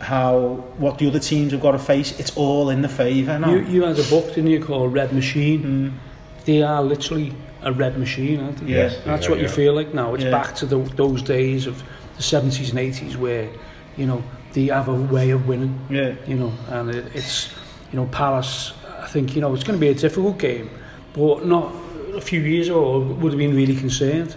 how 0.00 0.64
what 0.78 0.96
the 0.98 1.08
other 1.08 1.18
teams 1.18 1.50
have 1.52 1.60
got 1.60 1.72
to 1.72 1.78
face. 1.78 2.18
It's 2.20 2.34
all 2.36 2.70
in 2.70 2.82
the 2.82 2.88
favour 2.88 3.38
now. 3.38 3.50
You, 3.50 3.60
you 3.62 3.82
had 3.82 3.98
a 3.98 4.04
book, 4.04 4.26
didn't 4.28 4.46
you, 4.46 4.62
called 4.64 4.94
Red 4.94 5.12
Machine? 5.12 5.62
Mm. 5.64 6.44
They 6.44 6.62
are 6.62 6.82
literally 6.82 7.34
a 7.62 7.72
red 7.72 7.98
machine, 7.98 8.40
aren't 8.40 8.58
they? 8.58 8.72
Yes, 8.72 9.00
That's 9.04 9.24
yeah, 9.24 9.30
what 9.30 9.40
you 9.40 9.48
feel 9.48 9.74
like 9.74 9.92
now. 9.92 10.14
It's 10.14 10.24
Yeah. 10.24 10.30
back 10.30 10.54
to 10.56 10.66
the, 10.66 10.78
those 10.78 11.20
days 11.20 11.66
of 11.66 11.82
the 12.16 12.22
70s 12.22 12.70
and 12.70 12.78
80s 12.78 13.16
where, 13.16 13.48
you 13.96 14.06
know, 14.06 14.22
they 14.52 14.66
have 14.66 14.88
a 14.88 14.94
way 14.94 15.30
of 15.30 15.46
winning, 15.48 15.78
yeah, 15.90 16.14
you 16.26 16.36
know, 16.36 16.52
and 16.68 16.90
it, 16.90 17.04
it's, 17.14 17.50
you 17.92 17.98
know, 17.98 18.06
Palace, 18.06 18.72
I 18.86 18.87
think, 19.08 19.34
you 19.34 19.40
know, 19.40 19.54
it's 19.54 19.64
going 19.64 19.78
to 19.78 19.80
be 19.80 19.88
a 19.88 19.94
difficult 19.94 20.38
game, 20.38 20.70
but 21.12 21.46
not 21.46 21.72
a 22.14 22.20
few 22.20 22.40
years 22.40 22.68
ago 22.68 23.00
would 23.00 23.32
have 23.32 23.38
been 23.38 23.54
really 23.56 23.76
concerned. 23.76 24.34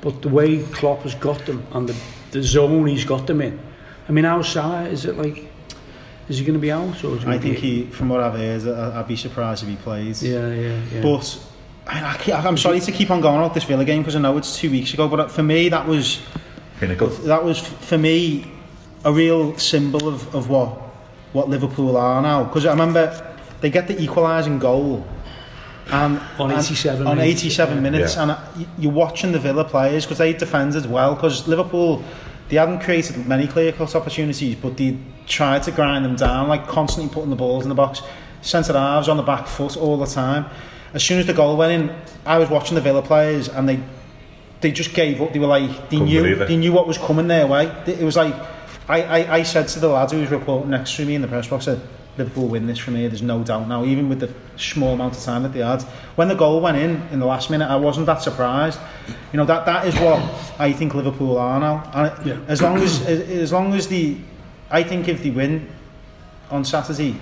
But 0.00 0.22
the 0.22 0.28
way 0.28 0.62
Klopp 0.64 1.02
has 1.02 1.14
got 1.14 1.44
them 1.46 1.66
and 1.72 1.88
the, 1.88 1.96
the 2.30 2.42
zone 2.42 2.86
he's 2.86 3.04
got 3.04 3.26
them 3.26 3.40
in, 3.40 3.58
I 4.08 4.12
mean, 4.12 4.24
how 4.24 4.42
Salah, 4.42 4.84
is 4.84 5.04
it 5.04 5.16
like, 5.16 5.50
is 6.28 6.38
he 6.38 6.44
going 6.44 6.54
to 6.54 6.60
be 6.60 6.70
out? 6.70 7.02
Or 7.04 7.16
is 7.16 7.22
he 7.22 7.28
I 7.28 7.38
think 7.38 7.56
be, 7.56 7.60
he, 7.60 7.86
from 7.86 8.08
what 8.08 8.20
I've 8.20 8.34
heard, 8.34 8.68
I- 8.68 9.00
I'd 9.00 9.08
be 9.08 9.16
surprised 9.16 9.62
if 9.62 9.68
he 9.68 9.76
plays. 9.76 10.22
Yeah, 10.22 10.48
yeah, 10.52 10.80
yeah. 10.92 11.02
But 11.02 11.38
I, 11.86 12.00
I, 12.32 12.46
I'm 12.46 12.56
sorry 12.56 12.80
to 12.80 12.92
keep 12.92 13.10
on 13.10 13.20
going 13.20 13.38
about 13.38 13.54
this 13.54 13.64
Villa 13.64 13.84
game 13.84 14.02
because 14.02 14.16
I 14.16 14.20
know 14.20 14.36
it's 14.36 14.56
two 14.56 14.70
weeks 14.70 14.92
ago, 14.94 15.08
but 15.08 15.20
uh, 15.20 15.28
for 15.28 15.42
me 15.42 15.68
that 15.68 15.86
was 15.86 16.20
Pinnacle. 16.78 17.08
that 17.08 17.44
was 17.44 17.58
for 17.60 17.96
me 17.98 18.50
a 19.04 19.12
real 19.12 19.56
symbol 19.58 20.08
of, 20.08 20.34
of 20.34 20.48
what 20.48 20.68
what 21.32 21.48
Liverpool 21.48 21.96
are 21.96 22.20
now. 22.22 22.44
Because 22.44 22.66
I 22.66 22.70
remember 22.70 23.35
they 23.66 23.70
get 23.70 23.88
the 23.88 24.00
equalising 24.00 24.60
goal. 24.60 25.04
And, 25.90 26.20
On 26.38 26.50
and- 26.52 26.60
87 26.60 27.04
on 27.04 27.16
minutes. 27.16 27.40
87 27.42 27.74
Yeah. 27.74 27.80
minutes, 27.80 28.14
Yeah. 28.14 28.22
and 28.22 28.30
uh, 28.30 28.36
you're 28.78 28.92
watching 28.92 29.32
the 29.32 29.40
Villa 29.40 29.64
players 29.64 30.04
because 30.04 30.18
they 30.18 30.32
defended 30.32 30.86
well. 30.88 31.16
Because 31.16 31.48
Liverpool, 31.48 32.00
they 32.48 32.56
hadn't 32.58 32.78
created 32.80 33.26
many 33.26 33.48
clear 33.48 33.72
cut 33.72 33.96
opportunities, 33.96 34.54
but 34.54 34.76
they 34.76 34.96
tried 35.26 35.64
to 35.64 35.72
grind 35.72 36.04
them 36.04 36.14
down, 36.14 36.46
like 36.46 36.68
constantly 36.68 37.12
putting 37.12 37.30
the 37.30 37.36
balls 37.36 37.64
in 37.64 37.68
the 37.68 37.74
box. 37.74 38.02
Centre 38.40 38.72
halves 38.72 39.08
on 39.08 39.16
the 39.16 39.24
back 39.24 39.48
foot 39.48 39.76
all 39.76 39.96
the 39.96 40.06
time. 40.06 40.46
As 40.94 41.02
soon 41.02 41.18
as 41.18 41.26
the 41.26 41.34
goal 41.34 41.56
went 41.56 41.72
in, 41.72 41.96
I 42.24 42.38
was 42.38 42.48
watching 42.48 42.76
the 42.76 42.80
Villa 42.80 43.02
players, 43.02 43.48
and 43.48 43.68
they 43.68 43.80
they 44.60 44.70
just 44.70 44.94
gave 44.94 45.20
up. 45.20 45.32
They 45.32 45.40
were 45.40 45.48
like 45.48 45.68
they 45.90 45.96
Couldn't 45.98 46.04
knew 46.06 46.34
they 46.36 46.56
knew 46.56 46.72
what 46.72 46.86
was 46.86 46.98
coming 46.98 47.26
their 47.26 47.48
way. 47.48 47.66
It 47.86 48.02
was 48.04 48.14
like 48.16 48.32
I, 48.88 49.02
I, 49.02 49.34
I 49.38 49.42
said 49.42 49.66
to 49.68 49.80
the 49.80 49.88
lad 49.88 50.12
who 50.12 50.20
was 50.20 50.30
reporting 50.30 50.70
next 50.70 50.94
to 50.96 51.04
me 51.04 51.16
in 51.16 51.22
the 51.22 51.26
press 51.28 51.48
box, 51.48 51.66
I 51.66 51.72
said, 51.74 51.80
Liverpool 52.18 52.48
win 52.48 52.66
this 52.66 52.78
from 52.78 52.94
here. 52.96 53.08
There's 53.08 53.22
no 53.22 53.42
doubt 53.44 53.68
now, 53.68 53.84
even 53.84 54.08
with 54.08 54.20
the 54.20 54.30
small 54.56 54.94
amount 54.94 55.16
of 55.16 55.22
time 55.22 55.42
that 55.42 55.52
they 55.52 55.60
had. 55.60 55.82
When 56.16 56.28
the 56.28 56.34
goal 56.34 56.60
went 56.60 56.76
in 56.78 57.02
in 57.12 57.18
the 57.20 57.26
last 57.26 57.50
minute, 57.50 57.66
I 57.68 57.76
wasn't 57.76 58.06
that 58.06 58.22
surprised. 58.22 58.78
You 59.32 59.36
know 59.38 59.44
that 59.44 59.66
that 59.66 59.86
is 59.86 59.94
what 59.96 60.22
I 60.58 60.72
think 60.72 60.94
Liverpool 60.94 61.36
are 61.38 61.60
now. 61.60 61.90
And 61.92 62.26
Yeah. 62.26 62.36
as 62.48 62.62
long 62.62 62.78
as 62.78 63.02
as 63.06 63.52
long 63.52 63.74
as 63.74 63.88
the, 63.88 64.16
I 64.70 64.82
think 64.82 65.08
if 65.08 65.22
they 65.22 65.30
win 65.30 65.68
on 66.50 66.64
Saturday, 66.64 67.16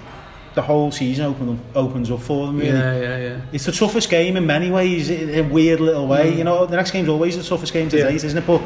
the 0.55 0.63
whole 0.63 0.93
season 0.93 1.27
open, 1.27 1.59
opens 1.75 2.11
up 2.13 2.21
for 2.21 2.47
them. 2.47 2.59
Really. 2.59 2.71
Yeah, 2.71 2.97
yeah, 3.01 3.17
yeah. 3.19 3.37
It's 3.53 3.65
the 3.65 3.73
toughest 3.73 4.09
game 4.09 4.37
in 4.37 4.47
many 4.47 4.71
ways, 4.71 5.11
in 5.11 5.31
a 5.35 5.43
weird 5.43 5.81
little 5.81 6.07
way. 6.07 6.31
Mm. 6.33 6.39
You 6.39 6.45
know, 6.45 6.67
the 6.67 6.77
next 6.77 6.93
game's 6.93 7.09
always 7.09 7.37
the 7.37 7.43
toughest 7.43 7.73
game 7.73 7.89
to 7.89 7.99
Yeah. 7.99 8.05
date, 8.11 8.23
isn't 8.23 8.39
it? 8.39 8.47
But 8.47 8.63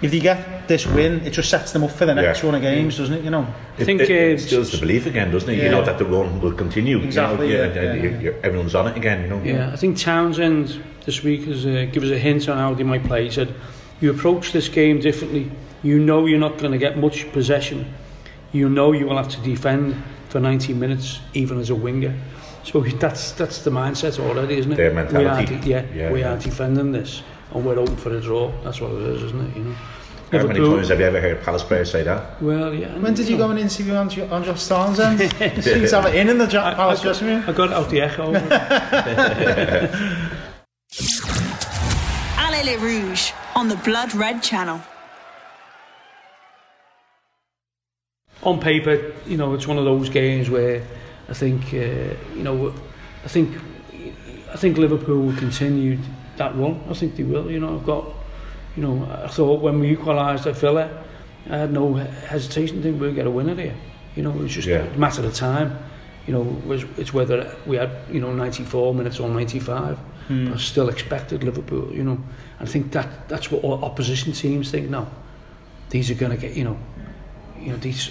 if 0.00 0.10
they 0.10 0.20
get 0.20 0.68
this 0.68 0.86
win, 0.86 1.20
it 1.26 1.30
just 1.30 1.50
sets 1.50 1.72
them 1.72 1.82
up 1.84 1.90
for 1.90 2.06
the 2.06 2.14
next 2.14 2.40
Yeah. 2.40 2.46
run 2.46 2.54
of 2.56 2.62
games, 2.62 2.98
doesn't 2.98 3.14
it? 3.16 3.24
You 3.24 3.30
know. 3.30 3.46
I 3.78 3.84
think 3.84 4.00
it, 4.02 4.10
it 4.10 4.28
uh, 4.28 4.32
instills 4.32 4.70
the 4.72 4.78
belief 4.78 5.06
again, 5.06 5.30
doesn't 5.30 5.48
it? 5.50 5.56
Yeah. 5.58 5.64
You 5.64 5.70
know 5.70 5.84
that 5.84 5.98
the 5.98 6.04
run 6.04 6.40
will 6.40 6.52
continue. 6.52 6.98
Exactly, 7.02 7.48
You 7.50 7.58
know, 7.58 7.62
yeah, 7.64 7.68
and- 7.68 7.76
and 7.78 8.02
yeah, 8.04 8.10
you- 8.10 8.18
you- 8.24 8.34
everyone's 8.42 8.74
on 8.74 8.86
it 8.88 8.96
again. 8.96 9.22
You 9.22 9.28
know. 9.28 9.40
Yeah, 9.44 9.70
I 9.72 9.76
think 9.76 9.98
Townsend 9.98 10.80
this 11.04 11.22
week 11.24 11.46
has 11.46 11.64
uh, 11.66 11.86
give 11.92 12.02
us 12.04 12.10
a 12.10 12.18
hint 12.18 12.48
on 12.48 12.58
how 12.58 12.74
they 12.74 12.84
might 12.84 13.04
play. 13.04 13.24
He 13.24 13.30
said, 13.30 13.48
"You 14.00 14.10
approach 14.10 14.52
this 14.52 14.68
game 14.68 15.00
differently. 15.00 15.50
You 15.82 15.98
know 15.98 16.26
you're 16.26 16.40
not 16.40 16.58
going 16.58 16.72
to 16.72 16.78
get 16.78 16.98
much 16.98 17.30
possession. 17.32 17.86
You 18.52 18.68
know 18.68 18.92
you 18.92 19.06
will 19.06 19.16
have 19.16 19.28
to 19.28 19.40
defend 19.40 19.94
for 20.28 20.40
90 20.40 20.74
minutes, 20.74 21.20
even 21.34 21.58
as 21.58 21.70
a 21.70 21.74
winger. 21.74 22.14
So 22.64 22.80
that's 23.00 23.32
that's 23.32 23.62
the 23.62 23.70
mindset 23.70 24.18
already, 24.20 24.58
isn't 24.58 24.72
it? 24.72 24.76
Their 24.76 24.90
We 24.92 24.96
are, 24.98 25.04
mentality. 25.04 25.56
de- 25.56 25.68
yeah, 25.68 25.82
Yeah, 25.94 26.12
we 26.12 26.20
yeah. 26.20 26.32
are 26.34 26.38
defending 26.38 26.92
this, 26.92 27.22
and 27.52 27.64
we're 27.64 27.78
open 27.78 27.96
for 27.96 28.16
a 28.16 28.20
draw. 28.20 28.50
That's 28.62 28.80
what 28.80 28.92
it 28.92 29.02
is, 29.02 29.22
isn't 29.24 29.40
it? 29.40 29.56
You 29.56 29.64
know. 29.64 29.74
How 30.30 30.46
many 30.46 30.58
times 30.58 30.88
have 30.88 31.00
you 31.00 31.06
ever 31.06 31.20
heard 31.22 31.42
Palace 31.42 31.62
players 31.62 31.90
say 31.90 32.02
that? 32.02 32.42
Well, 32.42 32.74
yeah. 32.74 32.98
When 32.98 33.14
did 33.14 33.28
you 33.28 33.38
go 33.38 33.48
and 33.50 33.58
interview 33.58 33.94
Andros, 33.94 34.30
Andros 34.30 34.68
Townsend? 34.68 35.20
you 35.20 35.28
seem 35.62 35.86
to 35.86 36.00
have 36.00 36.06
it 36.06 36.16
in 36.16 36.28
in 36.28 36.36
the 36.36 36.46
jo- 36.46 36.60
I, 36.60 36.72
I, 36.72 36.74
Palace 36.74 37.00
dressing 37.00 37.28
room. 37.28 37.44
I 37.46 37.52
got 37.52 37.70
it 37.70 37.74
out 37.74 37.88
the 37.88 38.02
echo. 38.02 38.34
Allez 42.38 42.64
les 42.64 42.76
Rouges 42.76 43.32
on 43.56 43.68
the 43.68 43.76
Blood 43.76 44.14
Red 44.14 44.42
Channel. 44.42 44.80
on 48.42 48.60
paper, 48.60 49.12
you 49.26 49.36
know, 49.36 49.54
it's 49.54 49.66
one 49.66 49.78
of 49.78 49.84
those 49.84 50.08
games 50.08 50.48
where 50.48 50.82
I 51.28 51.34
think, 51.34 51.66
uh, 51.74 52.14
you 52.34 52.42
know, 52.42 52.72
I 53.24 53.28
think, 53.28 53.56
I 54.52 54.56
think 54.56 54.78
Liverpool 54.78 55.26
will 55.26 55.36
continue 55.36 55.98
that 56.38 56.56
run. 56.56 56.80
I 56.90 56.94
think 56.94 57.16
they 57.16 57.22
will. 57.24 57.50
You 57.50 57.60
know, 57.60 57.74
I've 57.76 57.84
got, 57.86 58.04
you 58.76 58.82
know, 58.82 59.04
I 59.24 59.28
thought 59.28 59.60
when 59.60 59.78
we 59.80 59.92
equalised 59.92 60.46
at 60.46 60.56
Villa, 60.56 61.04
I 61.50 61.56
had 61.58 61.72
no 61.72 61.94
hesitation 61.94 62.76
to 62.76 62.82
think 62.82 63.00
we'd 63.00 63.14
get 63.14 63.26
a 63.26 63.30
winner 63.30 63.54
there. 63.54 63.74
You 64.16 64.22
know, 64.22 64.30
it 64.30 64.38
was 64.42 64.52
just 64.52 64.66
Yeah. 64.68 64.84
a 64.94 64.98
matter 64.98 65.24
of 65.24 65.34
time. 65.34 65.76
You 66.26 66.34
know, 66.34 66.74
it 66.74 66.86
it's 66.98 67.14
whether 67.14 67.54
we 67.66 67.76
had, 67.76 67.90
you 68.12 68.20
know, 68.20 68.32
94 68.32 68.94
minutes 68.94 69.20
or 69.20 69.28
95. 69.28 69.98
But 70.28 70.52
I 70.52 70.56
still 70.58 70.90
expected 70.90 71.42
Liverpool, 71.42 71.90
you 71.90 72.02
know. 72.04 72.18
I 72.60 72.66
think 72.66 72.92
that 72.92 73.28
that's 73.28 73.50
what 73.50 73.64
all 73.64 73.82
opposition 73.82 74.32
teams 74.32 74.70
think 74.70 74.90
now. 74.90 75.06
These 75.88 76.10
are 76.10 76.14
going 76.14 76.32
to 76.32 76.36
get, 76.36 76.54
you 76.54 76.64
know, 76.64 76.76
you 77.58 77.70
know, 77.70 77.78
these, 77.78 78.10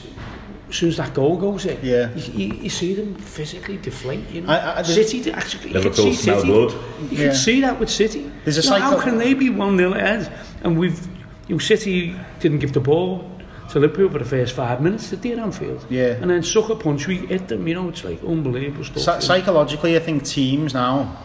as 0.69 0.75
soon 0.75 0.89
as 0.89 0.97
that 0.97 1.13
goal 1.13 1.37
goes 1.37 1.65
in, 1.65 1.77
Yeah. 1.81 2.09
you, 2.15 2.33
you, 2.47 2.53
you 2.63 2.69
see 2.69 2.93
them 2.93 3.15
physically 3.15 3.77
deflate. 3.77 4.29
You 4.31 4.41
know, 4.41 4.49
I- 4.53 4.79
I- 4.79 4.83
City 4.83 5.21
they 5.21 5.31
actually, 5.31 5.63
can 5.71 5.73
Liverpool 5.73 6.05
see 6.05 6.13
smell 6.15 6.39
City. 6.41 6.51
blood. 6.51 6.71
You 7.11 7.17
Yeah. 7.17 7.25
can 7.27 7.35
see 7.35 7.61
that 7.61 7.79
with 7.79 7.89
City. 7.89 8.31
There's 8.43 8.57
a 8.57 8.61
You 8.63 8.69
know, 8.71 8.79
how 8.79 8.99
can 8.99 9.17
they 9.17 9.33
be 9.33 9.49
one 9.49 9.77
0 9.77 9.93
ahead? 9.93 10.31
And 10.63 10.77
we've, 10.77 10.99
you 11.47 11.55
know, 11.55 11.59
City 11.59 12.15
didn't 12.39 12.59
give 12.59 12.73
the 12.73 12.79
ball 12.81 13.29
to 13.69 13.79
Liverpool 13.79 14.09
for 14.09 14.19
the 14.19 14.25
first 14.25 14.53
five 14.55 14.81
minutes 14.81 15.11
at 15.13 15.21
their 15.21 15.39
Anfield. 15.39 15.85
Yeah. 15.89 16.15
And 16.21 16.29
then 16.31 16.43
sucker 16.43 16.75
punch, 16.75 17.07
we 17.07 17.17
hit 17.17 17.47
them. 17.47 17.67
You 17.67 17.75
know, 17.75 17.89
it's 17.89 18.03
like 18.03 18.21
unbelievable 18.23 18.83
stuff. 18.85 19.03
Psy- 19.03 19.19
psychologically, 19.19 19.95
I 19.95 19.99
think 19.99 20.23
teams 20.23 20.73
now 20.73 21.17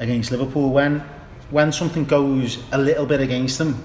against 0.00 0.30
Liverpool, 0.30 0.70
when 0.70 1.02
when 1.50 1.72
something 1.72 2.04
goes 2.04 2.58
a 2.72 2.78
little 2.78 3.06
bit 3.06 3.20
against 3.22 3.56
them 3.56 3.82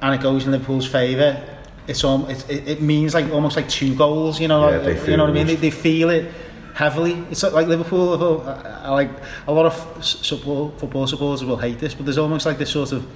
and 0.00 0.14
it 0.14 0.22
goes 0.22 0.46
in 0.46 0.52
Liverpool's 0.52 0.86
favour, 0.86 1.42
it's 1.88 2.02
all, 2.04 2.26
it, 2.28 2.48
it, 2.50 2.68
it 2.68 2.80
means 2.82 3.14
like 3.14 3.30
almost 3.32 3.56
like 3.56 3.68
two 3.68 3.94
goals. 3.94 4.40
You 4.40 4.48
know, 4.48 4.68
Yeah, 4.68 4.76
like, 4.76 4.84
they 4.84 4.94
you 4.94 5.00
feel 5.00 5.16
know 5.16 5.24
what 5.24 5.30
I 5.30 5.34
mean? 5.34 5.48
it. 5.48 5.60
They, 5.60 5.68
they 5.68 5.70
feel 5.70 6.10
it 6.10 6.32
heavily. 6.74 7.12
It's 7.30 7.42
like, 7.42 7.52
like 7.52 7.66
Liverpool. 7.68 8.42
I, 8.46 8.52
I 8.84 8.90
like 8.90 9.10
a 9.46 9.52
lot 9.52 9.66
of 9.66 9.98
s- 9.98 10.26
football, 10.28 10.70
football 10.78 11.06
supporters 11.06 11.44
will 11.44 11.56
hate 11.56 11.78
this, 11.78 11.94
but 11.94 12.04
there's 12.06 12.18
almost 12.18 12.44
like 12.46 12.58
this 12.58 12.70
sort 12.70 12.92
of 12.92 13.06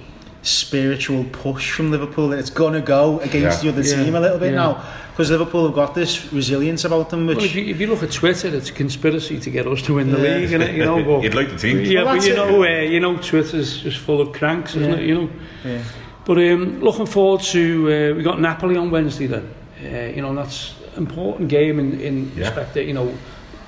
spiritual 0.43 1.23
push 1.25 1.71
from 1.71 1.91
Liverpool 1.91 2.29
that 2.29 2.39
it's 2.39 2.49
gonna 2.49 2.81
go 2.81 3.19
against 3.19 3.63
Yeah. 3.63 3.71
the 3.71 3.77
other 3.79 3.87
Yeah, 3.87 4.03
team 4.03 4.15
a 4.15 4.19
little 4.19 4.39
bit 4.39 4.51
yeah. 4.53 4.57
now 4.63 4.83
because 5.11 5.29
Liverpool 5.29 5.65
have 5.67 5.75
got 5.75 5.93
this 5.93 6.33
resilience 6.33 6.83
about 6.83 7.11
them, 7.11 7.27
which 7.27 7.37
Well, 7.37 7.45
if 7.45 7.53
you, 7.55 7.65
if 7.65 7.79
you 7.79 7.85
look 7.85 8.01
at 8.01 8.11
Twitter, 8.11 8.47
it's 8.47 8.69
a 8.69 8.73
conspiracy 8.73 9.39
to 9.39 9.49
get 9.51 9.67
us 9.67 9.83
to 9.83 9.93
win 9.95 10.11
the 10.11 10.17
Yeah. 10.17 10.37
league, 10.37 10.49
innit? 10.49 10.73
You 10.73 10.85
know, 10.85 11.03
but 11.17 11.21
You'd 11.23 11.35
like 11.35 11.49
to 11.49 11.57
think. 11.59 11.85
Yeah, 11.87 12.03
Well, 12.03 12.15
but 12.15 12.25
you 12.25 12.33
it. 12.33 12.35
know, 12.37 12.63
uh, 12.63 12.67
you 12.81 12.99
know, 12.99 13.17
Twitter's 13.17 13.81
just 13.83 13.97
full 13.99 14.19
of 14.19 14.31
cranks, 14.33 14.75
isn't 14.75 14.89
Yeah. 14.89 14.95
it? 14.97 15.05
You 15.07 15.13
know. 15.15 15.29
Yeah. 15.63 15.83
But 16.25 16.37
um, 16.37 16.81
looking 16.81 17.05
forward 17.07 17.41
to 17.41 18.11
uh, 18.11 18.15
we 18.15 18.23
got 18.23 18.39
Napoli 18.39 18.77
on 18.77 18.91
Wednesday 18.91 19.27
then. 19.27 19.49
Uh, 19.83 20.13
you 20.15 20.21
know, 20.21 20.33
that's 20.35 20.73
an 20.95 21.03
important 21.07 21.49
game 21.49 21.79
in 21.79 21.99
in 21.99 22.31
Yeah. 22.35 22.45
respect 22.45 22.73
that 22.73 22.85
you 22.85 22.93
know 22.93 23.11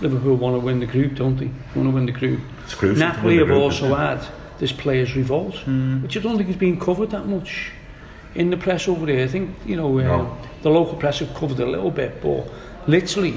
Liverpool 0.01 0.35
want 0.35 0.55
to 0.55 0.59
win 0.65 0.79
the 0.79 0.85
group, 0.85 1.15
don't 1.15 1.37
they? 1.37 1.49
Want 1.75 1.87
to 1.89 1.95
win 1.95 2.05
the 2.05 2.11
group. 2.11 2.39
It's 2.65 2.75
crucial. 2.75 2.99
Napoli 3.07 3.37
have 3.37 3.47
group, 3.47 3.61
also 3.63 3.95
had 3.95 4.19
this 4.59 4.71
players' 4.71 5.15
revolt, 5.15 5.55
which 6.03 6.15
I 6.17 6.19
don't 6.21 6.37
think 6.37 6.47
has 6.47 6.57
been 6.57 6.79
covered 6.79 7.09
that 7.09 7.25
much 7.27 7.71
in 8.35 8.49
the 8.49 8.57
press 8.57 8.87
over 8.87 9.05
there. 9.05 9.23
I 9.23 9.27
think 9.27 9.49
you 9.65 9.75
know 9.75 9.99
uh, 9.99 10.03
No. 10.03 10.37
the 10.61 10.69
local 10.69 10.95
press 10.95 11.19
have 11.19 11.33
covered 11.33 11.59
a 11.59 11.65
little 11.65 11.91
bit, 11.91 12.21
but 12.21 12.47
literally 12.87 13.33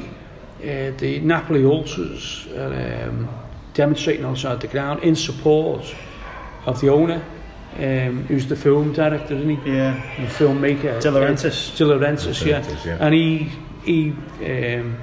uh, 0.61 0.93
the 0.99 1.21
Napoli 1.21 1.65
ultras 1.65 2.47
are 2.57 3.09
um, 3.09 3.29
demonstrating 3.75 4.25
outside 4.27 4.61
the 4.61 4.69
ground 4.69 5.03
in 5.03 5.17
support 5.17 5.95
of 6.67 6.81
the 6.81 6.89
owner, 6.91 7.21
um, 7.79 8.25
who's 8.25 8.47
the 8.47 8.57
film 8.57 8.93
director, 8.93 9.35
isn't 9.35 9.49
he? 9.49 9.73
Yeah. 9.73 9.95
The 10.19 10.27
filmmaker. 10.27 11.01
De 11.01 11.11
Laurentiis. 11.11 11.77
De 11.77 11.85
Laurentiis, 11.85 12.43
De 12.43 12.49
yeah. 12.49 12.61
Laurentiis, 12.61 12.85
yeah. 12.85 12.99
And 13.01 13.15
he, 13.15 13.51
he 13.85 14.11
um, 14.45 14.97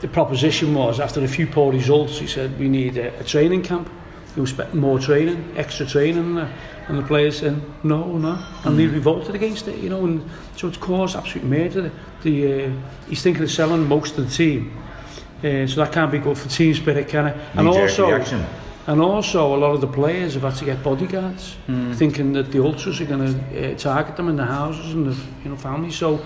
the 0.00 0.08
proposition 0.08 0.74
was, 0.74 1.00
after 1.00 1.22
a 1.22 1.28
few 1.28 1.46
poor 1.46 1.72
results, 1.72 2.18
he 2.18 2.26
said, 2.26 2.58
we 2.58 2.68
need 2.68 2.96
a, 2.96 3.18
a 3.20 3.24
training 3.24 3.62
camp. 3.62 3.88
You 4.36 4.42
expect 4.42 4.74
more 4.74 4.98
training, 4.98 5.54
extra 5.56 5.86
training, 5.86 6.18
and 6.18 6.36
the, 6.38 6.48
and 6.88 6.98
the 6.98 7.02
players 7.02 7.38
said, 7.38 7.60
no, 7.84 8.16
no. 8.16 8.42
And 8.64 8.78
they 8.78 8.86
revolted 8.86 9.34
against 9.34 9.68
it, 9.68 9.78
you 9.78 9.90
know, 9.90 10.04
and 10.04 10.28
so 10.56 10.68
it's 10.68 10.78
caused 10.78 11.16
absolute 11.16 11.46
murder. 11.46 11.92
The, 12.22 12.64
uh, 12.64 12.70
he's 13.08 13.22
thinking 13.22 13.42
of 13.42 13.50
selling 13.50 13.86
most 13.86 14.16
of 14.18 14.28
the 14.28 14.34
team. 14.34 14.76
Uh, 15.38 15.66
so 15.66 15.84
that 15.84 15.92
can't 15.92 16.10
be 16.10 16.18
good 16.18 16.38
for 16.38 16.48
team 16.48 16.72
spirit, 16.74 17.08
can 17.08 17.26
it? 17.26 17.36
And 17.54 17.66
Knee-jerk 17.66 17.82
also, 17.82 18.08
reaction. 18.08 18.46
And 18.86 19.00
also, 19.00 19.54
a 19.54 19.58
lot 19.58 19.72
of 19.74 19.80
the 19.80 19.86
players 19.86 20.34
have 20.34 20.42
had 20.42 20.54
to 20.56 20.64
get 20.64 20.82
bodyguards, 20.82 21.54
Hmm. 21.66 21.92
thinking 21.92 22.32
that 22.34 22.50
the 22.50 22.62
ultras 22.62 23.00
are 23.00 23.04
going 23.06 23.32
to 23.34 23.72
uh, 23.72 23.76
target 23.78 24.16
them 24.16 24.28
in 24.28 24.36
the 24.36 24.44
houses 24.44 24.92
and 24.94 25.06
the 25.06 25.16
you 25.44 25.50
know 25.50 25.56
families. 25.56 25.94
So 25.96 26.20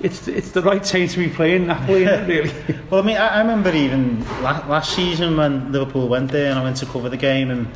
it's 0.00 0.26
it's 0.28 0.50
the 0.52 0.62
right 0.62 0.82
time 0.82 1.08
to 1.08 1.18
be 1.18 1.28
playing 1.28 1.66
Napoli, 1.66 2.02
isn't 2.08 2.26
really. 2.26 2.50
Well, 2.90 3.02
I 3.02 3.06
mean, 3.06 3.16
I, 3.16 3.28
I 3.36 3.38
remember 3.40 3.70
even 3.72 4.24
la- 4.42 4.66
last 4.66 4.94
season 4.94 5.36
when 5.36 5.70
Liverpool 5.72 6.08
went 6.08 6.30
there 6.32 6.50
and 6.50 6.58
I 6.58 6.64
went 6.64 6.76
to 6.78 6.86
cover 6.86 7.08
the 7.08 7.16
game 7.16 7.50
and 7.50 7.66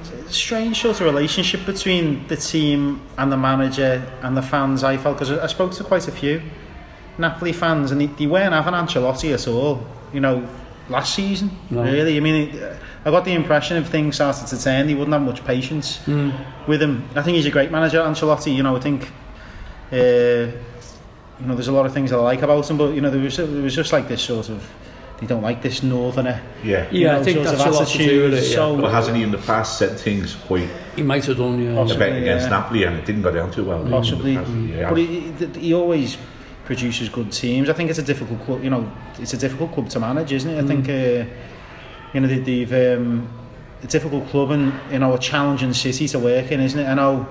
it's 0.00 0.10
a 0.10 0.32
strange 0.32 0.80
sort 0.80 1.00
of 1.00 1.06
relationship 1.06 1.64
between 1.66 2.26
the 2.28 2.36
team 2.36 3.00
and 3.18 3.30
the 3.32 3.36
manager 3.36 4.02
and 4.22 4.36
the 4.36 4.42
fans, 4.42 4.82
I 4.84 4.96
felt, 4.96 5.16
because 5.18 5.30
I 5.32 5.44
I 5.44 5.46
spoke 5.46 5.72
to 5.72 5.84
quite 5.84 6.08
a 6.08 6.12
few 6.12 6.42
Napoli 7.18 7.52
fans 7.52 7.90
and 7.92 8.00
they, 8.00 8.06
they 8.06 8.26
weren't 8.26 8.52
having 8.52 8.74
Ancelotti 8.74 9.32
at 9.34 9.46
all, 9.48 9.80
you 10.12 10.20
know, 10.20 10.46
last 10.88 11.14
season, 11.14 11.50
No. 11.70 11.82
really. 11.82 12.16
I 12.16 12.20
mean, 12.20 12.48
it, 12.48 12.76
I 13.04 13.10
got 13.10 13.24
the 13.24 13.32
impression 13.32 13.76
if 13.78 13.88
things 13.88 14.16
started 14.16 14.46
to 14.48 14.62
turn, 14.62 14.88
he 14.88 14.94
wouldn't 14.94 15.12
have 15.14 15.22
much 15.22 15.44
patience 15.44 15.98
Hmm. 16.04 16.30
with 16.66 16.82
him. 16.82 17.08
I 17.16 17.22
think 17.22 17.36
he's 17.36 17.46
a 17.46 17.50
great 17.50 17.70
manager, 17.70 17.98
Ancelotti, 18.00 18.54
you 18.54 18.62
know, 18.62 18.76
I 18.76 18.80
think... 18.80 19.10
Uh, 19.92 20.52
you 21.40 21.46
know, 21.46 21.54
there's 21.54 21.68
a 21.68 21.72
lot 21.72 21.86
of 21.86 21.92
things 21.94 22.12
I 22.12 22.16
like 22.16 22.42
about 22.42 22.68
him, 22.70 22.76
but 22.76 22.94
you 22.94 23.00
know, 23.00 23.08
there 23.10 23.20
was 23.20 23.38
there 23.38 23.46
was 23.46 23.74
just 23.74 23.92
like 23.94 24.08
this 24.08 24.20
sort 24.20 24.50
of 24.50 24.62
they 25.18 25.26
don't 25.26 25.40
like 25.42 25.62
this 25.62 25.82
northerner. 25.82 26.40
Yeah. 26.62 26.86
Yeah, 26.92 27.14
you 27.14 27.20
I 27.20 27.22
think 27.24 27.36
sort 27.36 27.46
that's 27.48 27.60
of 27.62 27.66
a 27.66 27.70
lot 27.78 27.88
to 27.88 27.98
do 27.98 28.04
with 28.04 28.34
attitude, 28.34 28.34
it, 28.34 28.50
yeah. 28.50 28.56
So, 28.56 28.76
But 28.80 28.90
hasn't 28.92 29.16
he 29.16 29.22
in 29.22 29.30
the 29.30 29.38
past 29.38 29.78
said 29.78 29.98
things 29.98 30.34
quite 30.34 30.68
He 30.96 31.02
might 31.02 31.24
have 31.24 31.38
done, 31.38 31.62
yeah. 31.62 31.70
a 31.72 31.76
Possibly, 31.76 31.98
bet 32.10 32.22
against 32.22 32.44
yeah. 32.44 32.50
Napoli 32.50 32.84
and 32.84 32.96
it 32.98 33.06
didn't 33.06 33.22
go 33.22 33.30
down 33.32 33.50
too 33.50 33.64
well? 33.64 33.84
possibly, 33.88 34.34
Yeah. 34.34 34.90
but 34.90 34.98
he, 34.98 35.06
he, 35.32 35.46
he 35.60 35.74
always 35.74 36.18
produces 36.66 37.08
good 37.08 37.32
teams. 37.32 37.68
I 37.70 37.72
think 37.72 37.88
it's 37.90 37.98
a 37.98 38.02
difficult 38.02 38.44
club. 38.44 38.62
You 38.62 38.70
know, 38.70 38.90
it's 39.18 39.32
a 39.32 39.38
difficult 39.38 39.72
club 39.72 39.88
to 39.90 39.98
manage, 40.00 40.32
isn't 40.32 40.50
it? 40.50 40.62
I 40.62 40.66
think 40.66 40.88
uh, 40.88 41.24
you 42.14 42.20
know 42.20 42.28
they, 42.28 42.38
they've 42.38 42.98
um, 42.98 43.28
a 43.82 43.86
difficult 43.86 44.28
club 44.28 44.50
and 44.50 44.72
you 44.92 44.98
know 44.98 45.14
a 45.14 45.18
challenging 45.18 45.72
city 45.72 46.06
to 46.08 46.18
work 46.18 46.50
in, 46.52 46.60
isn't 46.60 46.78
it? 46.78 46.86
I 46.86 46.94
know. 46.94 47.26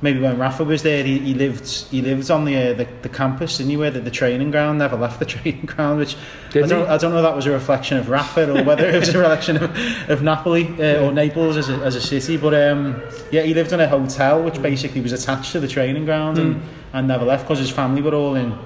Maybe 0.00 0.20
when 0.20 0.38
Rafa 0.38 0.62
was 0.62 0.84
there, 0.84 1.02
he, 1.02 1.18
he 1.18 1.34
lived 1.34 1.68
he 1.90 2.00
lived 2.02 2.30
on 2.30 2.44
the, 2.44 2.56
uh, 2.56 2.74
the 2.74 2.86
the 3.02 3.08
campus, 3.08 3.56
didn't 3.58 3.70
he? 3.70 3.76
Where 3.76 3.90
the, 3.90 3.98
the 3.98 4.12
training 4.12 4.52
ground 4.52 4.78
never 4.78 4.94
left 4.96 5.18
the 5.18 5.26
training 5.34 5.66
ground, 5.66 5.98
which 5.98 6.14
I 6.50 6.60
don't 6.60 6.68
he? 6.68 6.86
I 6.86 6.96
don't 6.98 7.10
know 7.10 7.18
if 7.18 7.24
that 7.24 7.34
was 7.34 7.46
a 7.46 7.50
reflection 7.50 7.96
of 7.98 8.08
Rafa 8.08 8.48
or 8.48 8.62
whether 8.62 8.88
it 8.88 8.96
was 8.96 9.08
a 9.08 9.18
reflection 9.18 9.56
of, 9.56 9.76
of 10.08 10.22
Napoli 10.22 10.66
uh, 10.78 11.04
or 11.04 11.10
Naples 11.10 11.56
as 11.56 11.68
a, 11.68 11.74
as 11.78 11.96
a 11.96 12.00
city. 12.00 12.36
But 12.36 12.54
um, 12.54 13.02
yeah, 13.32 13.42
he 13.42 13.54
lived 13.54 13.72
in 13.72 13.80
a 13.80 13.88
hotel 13.88 14.40
which 14.40 14.62
basically 14.62 15.00
was 15.00 15.10
attached 15.12 15.50
to 15.50 15.58
the 15.58 15.66
training 15.66 16.04
ground 16.04 16.38
and, 16.38 16.62
and 16.92 17.08
never 17.08 17.24
left 17.24 17.46
because 17.46 17.58
his 17.58 17.70
family 17.70 18.00
were 18.00 18.14
all 18.14 18.36
in 18.36 18.56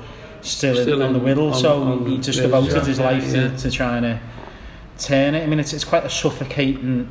still, 0.42 0.74
Still 0.76 1.00
in, 1.00 1.06
on 1.06 1.12
the 1.14 1.18
Wirral. 1.18 1.52
on- 1.54 1.58
so 1.58 1.82
on 1.82 2.04
he 2.04 2.18
just 2.18 2.40
devoted 2.40 2.74
yeah, 2.74 2.84
his 2.84 3.00
life 3.00 3.24
yeah. 3.24 3.48
To, 3.48 3.56
to 3.56 3.70
trying 3.70 4.02
to 4.02 4.20
turn 5.02 5.34
it. 5.34 5.42
I 5.42 5.46
mean, 5.46 5.60
it's 5.60 5.72
it's 5.72 5.84
quite 5.84 6.04
a 6.04 6.10
suffocating, 6.10 7.08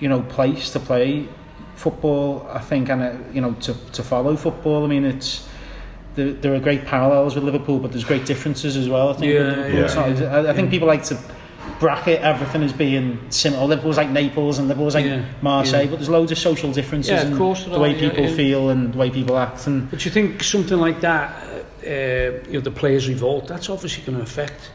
you 0.00 0.08
know, 0.08 0.22
place 0.22 0.70
to 0.72 0.80
play 0.80 1.28
football. 1.76 2.46
I 2.52 2.60
think, 2.60 2.88
and 2.90 3.02
uh, 3.02 3.12
you 3.32 3.40
know, 3.40 3.52
to 3.60 3.74
to 3.92 4.02
follow 4.02 4.36
football. 4.36 4.84
I 4.84 4.88
mean, 4.88 5.04
it's. 5.04 5.46
There, 6.14 6.32
there 6.32 6.54
are 6.54 6.58
great 6.58 6.84
parallels 6.84 7.36
with 7.36 7.44
Liverpool, 7.44 7.78
but 7.78 7.92
there's 7.92 8.02
great 8.04 8.26
differences 8.26 8.76
as 8.76 8.88
well. 8.88 9.10
I 9.10 9.12
think. 9.12 9.32
Yeah, 9.32 9.66
yeah. 9.68 9.94
Not- 9.94 10.46
I, 10.46 10.50
I 10.50 10.52
think 10.52 10.68
people 10.70 10.88
like 10.88 11.04
to 11.04 11.18
bracket 11.78 12.20
everything 12.22 12.62
as 12.64 12.72
being 12.72 13.18
similar. 13.30 13.66
Liverpool's 13.66 13.96
like 13.96 14.10
Naples 14.10 14.58
and 14.58 14.66
Liverpool's 14.68 14.94
like 14.94 15.04
Yeah, 15.04 15.24
Marseille, 15.42 15.84
yeah. 15.84 15.90
but 15.90 15.96
there's 15.96 16.08
loads 16.08 16.32
of 16.32 16.38
social 16.38 16.72
differences 16.72 17.12
Yeah, 17.12 17.30
of 17.30 17.38
course 17.38 17.64
the 17.64 17.78
way 17.78 17.94
are, 17.94 17.98
people 17.98 18.24
yeah. 18.24 18.34
feel 18.34 18.70
and 18.70 18.92
the 18.92 18.98
way 18.98 19.10
people 19.10 19.36
act. 19.38 19.66
And 19.66 19.88
But 19.90 20.04
you 20.04 20.10
think 20.10 20.42
something 20.42 20.78
like 20.78 21.00
that, 21.02 21.30
uh, 21.86 22.48
you 22.48 22.54
know, 22.54 22.60
the 22.60 22.70
players 22.72 23.08
revolt, 23.08 23.46
that's 23.46 23.68
obviously 23.70 24.02
going 24.04 24.18
to 24.18 24.24
affect, 24.24 24.70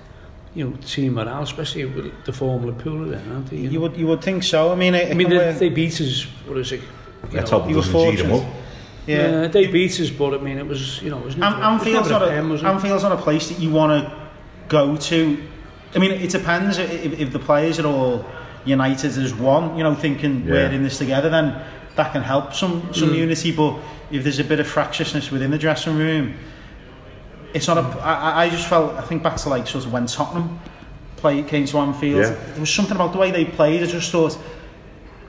you 0.56 0.70
know, 0.70 0.76
team 0.86 1.14
morale, 1.14 1.44
especially 1.44 1.86
with 1.86 2.26
the 2.26 2.34
Formula 2.34 2.74
Pool 2.74 3.06
then, 3.06 3.32
aren't 3.32 3.50
they? 3.50 3.58
You, 3.58 3.64
you 3.64 3.72
know? 3.72 3.80
would 3.82 3.98
you 3.98 4.08
would 4.08 4.22
think 4.22 4.44
so. 4.44 4.72
I 4.72 4.76
mean, 4.76 4.94
it, 4.94 5.12
I 5.12 5.14
mean, 5.14 5.30
they, 5.30 5.38
can 5.38 5.58
they 5.58 5.70
beat 5.70 6.00
us, 6.00 6.24
what 6.46 6.58
is 6.58 6.72
it? 6.72 6.82
You 6.82 6.88
Let's 7.32 7.52
know, 7.52 7.60
hope 7.60 7.70
you 7.70 7.76
were 7.76 7.82
doesn't 7.82 8.12
cheat 8.12 8.20
him 8.20 8.30
fortunate. 8.30 8.48
up. 8.48 8.64
yeah. 9.08 9.42
Yeah, 9.42 9.48
they 9.48 9.68
beat 9.68 10.00
us, 10.00 10.10
but 10.10 10.34
I 10.34 10.38
mean, 10.38 10.58
it 10.58 10.68
was, 10.68 11.02
you 11.02 11.10
know, 11.10 11.20
it 11.20 11.26
was 11.26 11.36
Am- 11.36 11.40
never, 11.40 11.56
it 11.56 11.60
was 11.60 11.82
Anfield's 11.82 12.10
never 12.10 12.26
not 12.26 12.28
a 12.28 12.32
pen, 12.32 12.50
was 12.50 12.64
a. 12.64 12.68
Anfield's 12.68 13.04
not 13.04 13.12
a 13.12 13.22
place 13.22 13.50
that 13.50 13.60
you 13.60 13.72
want 13.72 14.04
to 14.04 14.30
go 14.68 14.96
to. 14.96 15.44
I 15.96 16.00
mean, 16.00 16.12
it 16.12 16.30
depends 16.30 16.78
if, 16.78 17.20
if 17.20 17.32
the 17.32 17.40
players 17.40 17.80
are 17.80 17.88
all 17.88 18.26
united 18.66 19.18
as 19.18 19.34
one. 19.34 19.78
You 19.78 19.84
know, 19.84 19.96
thinking 19.96 20.46
we're 20.46 20.72
in 20.72 20.84
this 20.84 20.98
together, 20.98 21.30
then 21.30 21.62
that 21.96 22.12
can 22.12 22.24
help 22.24 22.54
some 22.54 22.94
some 22.94 23.10
mm. 23.10 23.18
unity. 23.18 23.52
But 23.52 23.78
if 24.12 24.24
there's 24.24 24.40
a 24.40 24.44
bit 24.44 24.60
of 24.60 24.68
fractiousness 24.68 25.32
within 25.32 25.52
the 25.52 25.58
dressing 25.58 25.98
room, 25.98 26.36
it's 27.54 27.68
not 27.68 27.78
a. 27.78 27.82
I, 28.02 28.14
I- 28.14 28.44
I 28.46 28.50
just 28.50 28.68
felt. 28.68 28.94
I 28.96 29.02
think 29.02 29.24
back 29.24 29.38
to 29.38 29.50
like 29.50 29.68
sort 29.68 29.86
of 29.86 29.94
when 29.94 30.06
Tottenham 30.08 30.60
play 31.18 31.42
came 31.44 31.66
to 31.66 31.78
Anfield. 31.78 32.22
Yeah. 32.22 32.30
There 32.52 32.60
was 32.60 32.74
something 32.74 32.96
about 32.96 33.12
the 33.14 33.18
way 33.20 33.32
they 33.32 33.46
played. 33.46 33.82
I 33.84 33.86
just 33.88 34.12
thought. 34.12 34.38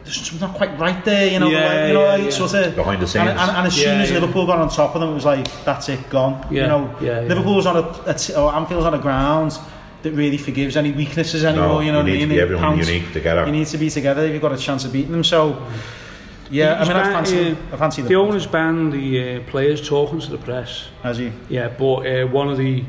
There's 0.05 0.17
something 0.21 0.47
not 0.49 0.55
quite 0.57 0.79
right 0.79 1.03
there, 1.03 1.31
you 1.33 1.39
know. 1.39 1.47
the 1.47 1.53
Yeah, 1.53 1.67
way, 1.69 1.89
you 1.89 1.95
know, 1.95 2.03
yeah, 2.03 2.13
like, 2.13 2.23
yeah. 2.25 2.31
sort 2.31 2.53
of 2.55 2.75
Behind 2.77 3.01
the 3.01 3.07
scenes. 3.09 3.23
And, 3.27 3.39
and, 3.39 3.51
and 3.53 3.67
as 3.67 3.75
soon 3.75 3.85
Yeah, 3.97 4.03
as 4.03 4.11
yeah. 4.11 4.19
Liverpool 4.19 4.45
got 4.47 4.59
on 4.59 4.69
top 4.69 4.95
of 4.95 5.01
them, 5.01 5.09
it 5.11 5.15
was 5.15 5.25
like 5.25 5.65
that's 5.65 5.89
it, 5.89 6.11
gone. 6.11 6.47
Yeah, 6.51 6.63
You 6.63 6.69
know, 6.69 6.97
yeah, 7.01 7.21
yeah. 7.23 7.29
Liverpool 7.29 7.55
was 7.57 7.65
on 7.65 7.77
a, 7.79 8.03
a 8.11 8.13
t- 8.13 8.35
or 8.35 8.53
Anfield's 8.53 8.85
on 8.85 8.93
a 8.93 8.99
ground 8.99 9.59
that 10.03 10.13
really 10.13 10.37
forgives 10.37 10.77
any 10.77 10.93
weaknesses 10.93 11.43
anymore. 11.43 11.67
No, 11.69 11.81
you 11.81 11.91
know, 11.91 12.01
you 12.01 12.05
what 12.05 12.09
I 12.11 12.13
need 12.13 12.21
to 12.21 12.27
mean? 12.27 12.29
be 12.37 12.41
everyone 12.41 12.65
counts. 12.77 12.87
unique 12.87 13.13
together. 13.15 13.47
You 13.47 13.53
need 13.53 13.67
to 13.69 13.79
be 13.79 13.89
together 13.89 14.27
if 14.27 14.33
you've 14.35 14.43
got 14.43 14.53
a 14.53 14.59
chance 14.59 14.85
of 14.85 14.93
beating 14.93 15.13
them. 15.13 15.25
So, 15.25 15.53
mm. 15.55 15.73
Yeah, 16.55 16.75
I 16.75 16.79
He's 16.79 16.89
mean, 16.89 16.97
I 16.97 17.13
fancy, 17.13 17.51
uh, 17.51 17.55
I 17.73 17.77
fancy 17.77 18.03
The 18.03 18.09
Liverpool. 18.09 18.29
owners 18.29 18.47
banned 18.47 18.93
the 18.93 19.09
uh, 19.37 19.41
players 19.51 19.87
talking 19.89 20.21
to 20.21 20.31
the 20.31 20.39
press. 20.39 20.89
Has 21.03 21.19
he? 21.19 21.33
Yeah, 21.49 21.69
but 21.69 21.97
uh, 22.07 22.27
one 22.29 22.49
of 22.49 22.57
the 22.59 22.85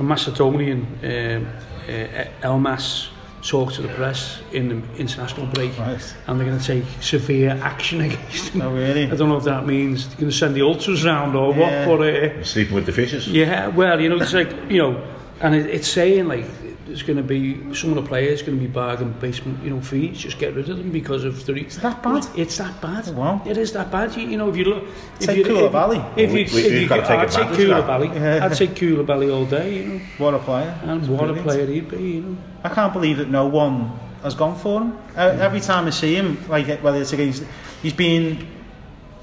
Macedonian, 0.00 0.80
um, 1.02 1.46
uh, 1.88 2.24
Elmas, 2.48 3.08
talked 3.42 3.74
to 3.74 3.82
the 3.82 3.88
press 3.88 4.40
in 4.52 4.68
the 4.70 4.80
international 4.98 5.46
break, 5.46 5.78
Right. 5.78 6.00
and 6.26 6.40
they're 6.40 6.46
going 6.46 6.58
to 6.58 6.64
take 6.66 6.84
severe 7.02 7.50
action 7.62 8.00
against 8.08 8.48
him. 8.48 8.62
Oh, 8.62 8.72
really? 8.72 9.04
I 9.04 9.14
don't 9.16 9.28
know 9.28 9.36
if 9.36 9.44
that 9.44 9.66
means 9.66 10.06
they're 10.08 10.20
going 10.20 10.30
to 10.30 10.36
send 10.36 10.54
the 10.54 10.62
ultras 10.62 11.04
round 11.04 11.36
or 11.36 11.54
Yeah. 11.54 11.86
what, 11.86 11.98
but 11.98 12.08
uh, 12.08 12.42
Sleeping 12.44 12.74
with 12.74 12.86
the 12.86 12.92
fishes. 12.92 13.28
yeah, 13.28 13.66
well, 13.68 14.00
you 14.00 14.08
know, 14.08 14.16
it's 14.16 14.32
like 14.32 14.50
you 14.70 14.78
know, 14.78 15.02
and 15.40 15.54
it, 15.54 15.66
it's 15.66 15.88
saying 15.88 16.26
like 16.26 16.46
there's 16.86 17.02
going 17.02 17.16
to 17.16 17.22
be 17.22 17.74
some 17.74 17.90
of 17.90 17.96
the 17.96 18.02
players 18.02 18.42
going 18.42 18.58
to 18.58 18.60
be 18.60 18.70
bargain 18.70 19.12
basement, 19.12 19.62
you 19.64 19.70
know, 19.70 19.80
fees. 19.80 20.18
Just 20.18 20.38
get 20.38 20.54
rid 20.54 20.68
of 20.68 20.76
them 20.76 20.90
because 20.90 21.24
of 21.24 21.44
the. 21.46 21.54
Is 21.54 21.78
that 21.78 22.02
bad? 22.02 22.26
It's 22.36 22.56
that 22.58 22.80
bad. 22.80 23.04
Oh, 23.08 23.12
wow. 23.12 23.42
It 23.46 23.56
is 23.56 23.72
that 23.72 23.90
bad. 23.90 24.14
You, 24.16 24.26
you 24.28 24.36
know, 24.36 24.48
if 24.50 24.56
you 24.56 24.64
look, 24.64 24.84
if 25.20 25.26
Take 25.26 25.38
you, 25.38 25.44
Koulibaly. 25.44 25.72
Valley. 25.72 26.04
If 26.16 26.30
you, 26.30 26.36
We- 26.36 26.62
we- 26.62 26.66
if 26.68 26.82
you, 26.82 26.88
gotta 26.88 27.02
take 27.02 27.10
I'd 27.20 27.30
take 27.30 27.44
advantage 27.48 27.68
of 27.70 27.86
that. 27.86 28.00
Koulibaly. 28.00 28.14
Yeah. 28.14 28.44
I'd 28.44 28.54
take 28.56 28.70
Koulibaly 28.70 29.34
all 29.34 29.46
day. 29.46 29.78
You 29.78 29.84
know, 29.84 30.00
What 30.18 30.34
a 30.34 30.38
player. 30.38 30.78
and 30.82 31.00
It's 31.00 31.08
what 31.08 31.30
a 31.30 31.34
player 31.42 31.66
he'd 31.66 31.88
be. 31.88 31.96
You 32.02 32.20
know. 32.22 32.36
I 32.62 32.68
can't 32.68 32.92
believe 32.92 33.16
that 33.18 33.28
no 33.30 33.46
one 33.46 33.90
has 34.22 34.34
gone 34.34 34.56
for 34.56 34.80
him. 34.82 34.98
Uh, 35.16 35.36
every 35.40 35.60
time 35.60 35.86
I 35.86 35.90
see 35.90 36.14
him, 36.14 36.38
like 36.48 36.66
whether 36.82 37.00
it's 37.00 37.12
against, 37.12 37.44
he's 37.82 37.92
been. 37.94 38.46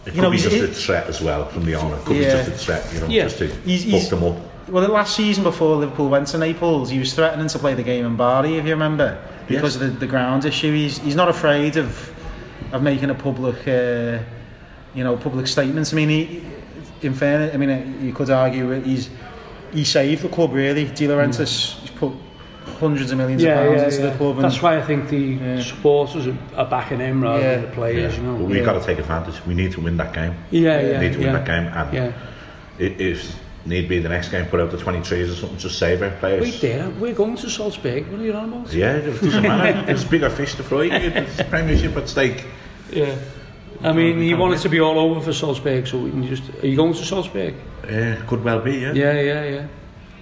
It 0.04 0.08
You 0.08 0.12
could 0.14 0.22
know, 0.24 0.32
be 0.32 0.38
he's- 0.38 0.50
just 0.52 0.64
it- 0.64 0.70
a 0.72 0.74
threat 0.74 1.08
as 1.08 1.22
well 1.22 1.46
from 1.50 1.64
the 1.66 1.76
owner. 1.76 1.96
Could 2.06 2.18
Yeah. 2.18 2.44
be 2.44 2.50
just 2.50 2.64
a 2.64 2.66
threat, 2.66 2.90
you 2.94 3.02
know, 3.02 3.08
Yeah. 3.08 3.24
just 3.26 3.38
to 3.38 3.46
He's- 3.48 3.84
fuck 3.84 3.92
he's- 3.92 4.10
them 4.10 4.24
up. 4.24 4.38
Well, 4.72 4.82
the 4.82 4.92
last 4.92 5.18
season 5.18 5.44
before 5.44 5.76
Liverpool 5.76 6.08
went 6.08 6.28
to 6.30 6.38
Naples, 6.38 6.90
he 6.90 6.98
was 6.98 7.14
threatening 7.14 7.48
to 7.50 7.60
play 7.60 7.74
the 7.74 7.84
game 7.84 8.06
in 8.06 8.16
Bari, 8.16 8.56
if 8.56 8.64
you 8.66 8.72
remember, 8.72 9.18
because 9.48 9.76
Yes. 9.76 9.76
of 9.76 9.82
the, 9.82 10.00
the 10.00 10.08
ground 10.08 10.46
issue. 10.46 10.72
He's 10.74 10.98
he's 11.00 11.16
not 11.16 11.28
afraid 11.28 11.76
of 11.76 12.10
of 12.72 12.82
making 12.82 13.10
a 13.10 13.14
public, 13.14 13.68
uh, 13.68 14.20
you 14.96 15.04
know, 15.04 15.18
public 15.18 15.48
statements. 15.48 15.92
I 15.92 15.96
mean, 15.98 16.08
he, 16.10 16.42
in 17.02 17.14
fairness, 17.14 17.54
I 17.54 17.58
mean, 17.58 17.70
uh, 17.70 17.84
you 18.02 18.14
could 18.14 18.30
argue 18.30 18.70
that 18.70 18.86
he's 18.86 19.10
he 19.74 19.84
saved 19.84 20.22
the 20.24 20.30
club 20.30 20.54
really. 20.54 20.86
De 20.86 21.06
Laurentiis 21.06 21.78
he's 21.82 21.90
put 21.92 22.14
hundreds 22.80 23.12
of 23.12 23.18
millions 23.18 23.44
of 23.44 23.50
pounds 23.54 23.96
into 23.98 24.10
the 24.10 24.16
club. 24.16 24.36
And, 24.38 24.46
That's 24.46 24.62
why 24.62 24.78
I 24.78 24.82
think 24.82 25.10
the 25.10 25.18
Yeah. 25.18 25.62
supporters 25.64 26.28
are, 26.28 26.38
are 26.56 26.66
backing 26.70 27.00
him 27.00 27.22
rather 27.22 27.42
Yeah. 27.44 27.56
than 27.56 27.62
the 27.66 27.72
players. 27.72 28.16
Yeah. 28.16 28.22
You 28.24 28.28
But 28.32 28.40
know. 28.40 28.46
we've 28.46 28.58
Yeah. 28.58 28.64
got 28.64 28.80
to 28.80 28.86
take 28.86 29.00
advantage. 29.00 29.36
We 29.46 29.54
need 29.54 29.74
to 29.74 29.82
win 29.82 29.98
that 29.98 30.14
game. 30.14 30.34
Yeah, 30.50 30.80
yeah, 30.80 31.00
we 31.00 31.08
need 31.08 31.14
to 31.14 31.20
win 31.20 31.28
yeah. 31.28 31.34
that 31.40 31.46
game. 31.46 31.68
And 31.74 31.94
Yeah. 31.94 32.12
i- 32.80 32.96
if 33.12 33.36
need 33.66 33.88
be, 33.88 34.00
the 34.00 34.10
next 34.10 34.30
game, 34.30 34.46
put 34.48 34.60
out 34.60 34.72
the 34.72 34.78
23s 34.78 35.32
or 35.32 35.36
something, 35.36 35.58
just 35.58 35.78
save 35.78 36.02
our 36.02 36.12
players. 36.12 36.42
Wait 36.42 36.62
there, 36.62 36.90
we're 36.92 37.14
going 37.14 37.36
to 37.38 37.50
Salzburg. 37.50 38.08
What 38.08 38.20
are 38.20 38.24
you 38.24 38.34
on 38.34 38.52
about? 38.52 38.74
Yeah, 38.74 38.96
it 38.96 39.22
doesn't 39.22 39.44
matter. 39.44 39.86
There's 39.86 40.04
bigger 40.06 40.30
fish 40.30 40.56
to 40.56 40.64
fry. 40.64 40.86
It's 40.86 41.42
Premiership 41.50 41.96
at 41.98 42.10
stake. 42.10 42.46
Yeah. 42.92 43.18
I 43.84 43.94
mean, 43.94 44.20
you 44.20 44.38
want 44.38 44.54
it 44.54 44.60
to 44.60 44.70
be 44.70 44.80
all 44.80 45.00
over 45.00 45.22
for 45.22 45.34
Salzburg, 45.34 45.88
so 45.88 46.00
we 46.00 46.12
can 46.12 46.28
just. 46.28 46.44
Are 46.64 46.68
you 46.68 46.76
going 46.76 46.94
to 46.94 47.04
Salzburg? 47.04 47.56
Yeah, 47.90 48.16
could 48.28 48.44
well 48.44 48.62
be, 48.62 48.78
yeah. 48.78 48.94
Yeah, 48.94 49.20
yeah, 49.20 49.44
yeah. 49.46 49.68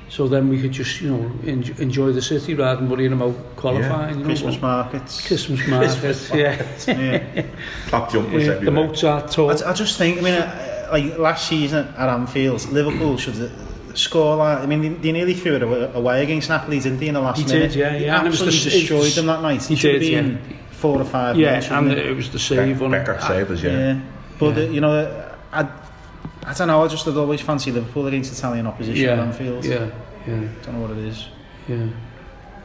So 0.08 0.28
then 0.28 0.50
we 0.50 0.60
could 0.62 0.72
just, 0.72 1.02
you 1.02 1.12
know, 1.12 1.32
en- 1.46 1.76
enjoy 1.78 2.12
the 2.14 2.22
city 2.22 2.56
rather 2.56 2.80
than 2.82 2.90
worrying 2.90 3.14
about 3.14 3.36
qualifying. 3.56 4.16
you 4.16 4.20
know, 4.22 4.26
Christmas 4.26 4.56
but- 4.56 4.62
markets. 4.62 5.28
Christmas 5.28 5.68
markets. 5.68 6.32
yeah. 6.34 6.66
yeah. 6.88 7.46
Top 7.90 8.12
jumpers 8.12 8.48
yeah. 8.48 8.54
The. 8.56 8.72
Mozart 8.72 9.30
tour. 9.30 9.52
I, 9.52 9.70
I 9.70 9.74
just 9.74 9.98
think, 9.98 10.18
I 10.18 10.22
mean, 10.22 10.34
uh, 10.34 10.79
like 10.92 11.18
last 11.18 11.48
season 11.48 11.88
at 11.98 12.10
Anfield, 12.10 12.68
Liverpool 12.72 13.18
should 13.18 13.52
score 13.96 14.38
that. 14.38 14.60
I 14.62 14.66
mean, 14.66 14.82
they, 14.82 14.90
they 14.90 15.12
nearly 15.12 15.34
threw 15.34 15.56
it 15.56 15.64
away, 15.64 15.92
away 15.94 16.24
against 16.24 16.50
Napoli, 16.50 16.80
didn't 16.80 17.00
they, 17.00 17.08
in 17.08 17.14
the 17.16 17.22
last 17.22 17.40
He 17.40 17.46
did, 17.46 17.54
minute? 17.54 17.76
yeah, 17.76 17.92
They 17.92 18.06
yeah. 18.06 18.18
And 18.20 18.28
it 18.28 18.30
was 18.32 18.42
absolutely 18.42 18.70
the- 18.72 18.80
destroyed 18.80 19.12
them 19.14 19.26
that 19.28 19.42
night. 19.42 19.64
he 19.66 19.74
It 19.74 19.78
should 19.78 19.94
have 19.94 20.02
did, 20.02 20.26
yeah. 20.26 20.56
Four 20.72 21.02
or 21.02 21.06
five 21.06 21.36
yeah, 21.38 21.48
minutes, 21.48 21.66
shouldn't 21.68 21.90
and 21.92 22.00
it? 22.00 22.06
it 22.06 22.16
was 22.16 22.30
the 22.30 22.40
save 22.40 22.82
on 22.82 22.92
Becker 22.92 23.20
saved 23.20 23.52
us, 23.52 23.62
yeah. 23.62 23.72
Yeah, 23.78 24.00
but 24.40 24.56
Yeah. 24.58 24.64
uh, 24.64 24.68
you 24.68 24.80
know, 24.82 25.34
I, 25.52 25.68
I 26.46 26.54
don't 26.54 26.68
know. 26.70 26.84
I 26.84 26.88
just 26.88 27.04
had 27.06 27.18
always 27.18 27.42
fancy 27.42 27.72
Liverpool 27.72 28.08
against 28.08 28.32
Italian 28.38 28.66
opposition 28.66 29.04
yeah, 29.04 29.12
at 29.14 29.20
Anfield. 29.20 29.66
yeah, 29.66 29.90
yeah, 30.26 30.36
don't 30.64 30.74
know 30.76 30.82
what 30.88 30.92
it 30.92 31.00
is. 31.00 31.28
yeah. 31.68 31.88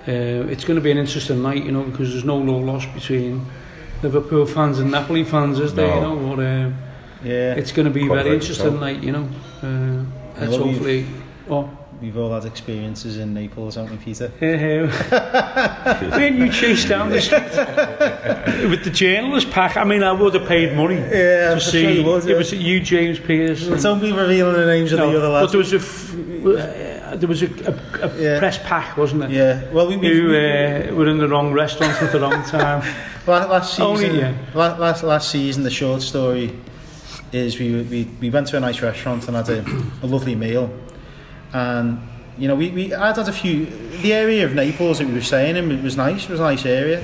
Uh, 0.07 0.47
it's 0.53 0.65
going 0.65 0.77
to 0.77 0.83
be 0.83 0.91
an 0.91 0.99
interesting 0.99 1.43
night, 1.43 1.65
you 1.65 1.73
know, 1.73 1.83
because 1.83 2.13
there's 2.13 2.25
no 2.27 2.43
no 2.43 2.59
loss 2.59 2.85
between 2.87 3.45
Liverpool 4.03 4.45
fans 4.47 4.79
and 4.79 4.91
Napoli 4.91 5.25
fans, 5.25 5.59
is 5.59 5.73
there? 5.75 5.89
No. 5.89 6.15
You 6.15 6.21
know, 6.21 6.37
but 6.37 6.45
uh, 6.45 6.71
Yeah, 7.25 7.55
it's 7.55 7.73
going 7.73 7.87
to 7.87 7.91
be 7.93 8.07
very 8.07 8.35
interesting 8.35 8.79
night, 8.81 9.03
you 9.03 9.13
know. 9.13 9.29
Uh, 9.63 10.05
let's 10.41 10.51
well, 10.53 10.65
we've- 10.65 10.73
hopefully. 10.73 11.07
Oh, 11.51 11.71
we've 12.01 12.17
all 12.17 12.33
had 12.33 12.45
experiences 12.45 13.19
in 13.19 13.35
Naples, 13.35 13.75
haven't 13.77 13.93
we, 13.93 13.97
Peter? 14.05 14.29
when 16.17 16.37
you 16.39 16.51
chased 16.51 16.89
down 16.89 17.11
the 17.11 17.21
street 17.21 17.43
with 18.71 18.85
the 18.85 18.91
journalist 18.91 19.51
pack, 19.51 19.77
I 19.77 19.85
mean, 19.85 20.03
I 20.03 20.13
would 20.13 20.35
have 20.35 20.47
paid 20.49 20.75
money 20.77 20.97
Yeah, 20.97 21.55
to 21.55 21.61
see. 21.61 22.01
it 22.01 22.05
was 22.37 22.53
you, 22.53 22.81
James 22.81 23.19
Pearce. 23.19 23.67
and- 23.67 23.83
Don't 23.83 24.01
be 24.01 24.13
revealing 24.13 24.55
the 24.55 24.67
names 24.67 24.93
of 24.93 24.99
the 25.01 25.07
other 25.19 25.29
lads. 25.29 25.47
but 25.47 25.53
there 25.53 25.59
was 25.59 25.73
a 25.73 25.77
f- 25.77 26.15
uh, 26.15 27.17
there 27.17 27.29
was 27.29 27.43
a, 27.43 27.47
a, 27.47 28.07
a 28.09 28.21
Yeah. 28.23 28.39
press 28.39 28.59
pack, 28.59 28.97
wasn't 28.97 29.21
there? 29.23 29.31
Yeah, 29.31 29.71
well, 29.73 29.87
we, 29.87 29.97
we, 29.97 30.09
Who 30.09 30.29
uh, 30.31 30.95
were 30.95 31.07
in 31.09 31.19
the 31.19 31.29
wrong 31.29 31.53
restaurant 31.53 32.01
at 32.03 32.11
the 32.13 32.21
wrong 32.21 32.43
time. 32.45 32.83
La- 33.27 33.47
last 33.47 33.71
season, 33.71 33.85
Only, 33.87 34.19
yeah. 34.19 34.35
la- 34.55 34.77
last, 34.77 35.03
last 35.05 35.31
season, 35.31 35.63
the 35.63 35.71
short 35.71 36.03
story 36.03 36.53
is 37.35 37.59
we, 37.59 37.83
we, 37.83 38.09
we 38.21 38.31
went 38.31 38.47
to 38.49 38.57
a 38.57 38.61
nice 38.61 38.81
restaurant 38.81 39.27
and 39.27 39.37
had 39.37 39.49
a, 39.49 39.65
a 40.03 40.07
lovely 40.07 40.35
meal. 40.35 40.71
And, 41.53 42.01
you 42.39 42.49
know, 42.49 42.55
we, 42.55 42.71
we 42.71 42.95
I'd 42.95 43.17
had 43.17 43.29
a 43.29 43.33
few, 43.33 43.67
the 44.03 44.13
area 44.13 44.45
of 44.45 44.55
Naples 44.55 44.99
that 44.99 45.07
we 45.09 45.15
were 45.15 45.21
staying 45.21 45.57
in 45.57 45.83
was 45.83 45.97
nice, 45.97 46.25
it 46.25 46.31
was 46.31 46.41
a 46.41 46.45
nice 46.45 46.65
area, 46.67 47.01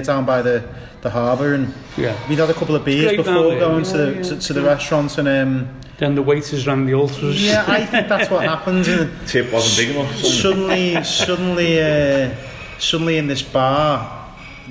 uh, 0.00 0.02
down 0.04 0.24
by 0.24 0.42
the, 0.42 0.62
the 1.02 1.10
harbour. 1.10 1.54
And 1.54 1.74
Yeah. 1.96 2.16
we'd 2.28 2.38
had 2.38 2.50
a 2.50 2.54
couple 2.54 2.76
of 2.76 2.84
beers 2.84 3.16
before 3.16 3.32
there, 3.50 3.58
going 3.60 3.84
yeah, 3.84 3.92
to, 3.92 3.98
the, 3.98 4.12
yeah, 4.14 4.22
to, 4.22 4.38
to 4.38 4.52
the 4.52 4.60
yeah. 4.62 4.66
restaurant. 4.68 5.18
And, 5.18 5.28
um, 5.28 5.68
Then 5.98 6.14
the 6.14 6.22
waiters 6.22 6.66
ran 6.66 6.86
the 6.86 6.94
ultras. 6.94 7.44
yeah, 7.44 7.64
I 7.66 7.84
think 7.90 8.08
that's 8.08 8.30
what 8.30 8.44
happened. 8.44 8.86
And 8.86 9.10
Tip 9.28 9.52
wasn't 9.52 9.88
big 9.88 9.96
enough. 9.96 10.14
suddenly, 10.16 11.02
suddenly, 11.04 11.80
uh, 11.82 12.34
suddenly 12.78 13.18
in 13.18 13.26
this 13.26 13.42
bar, 13.42 14.23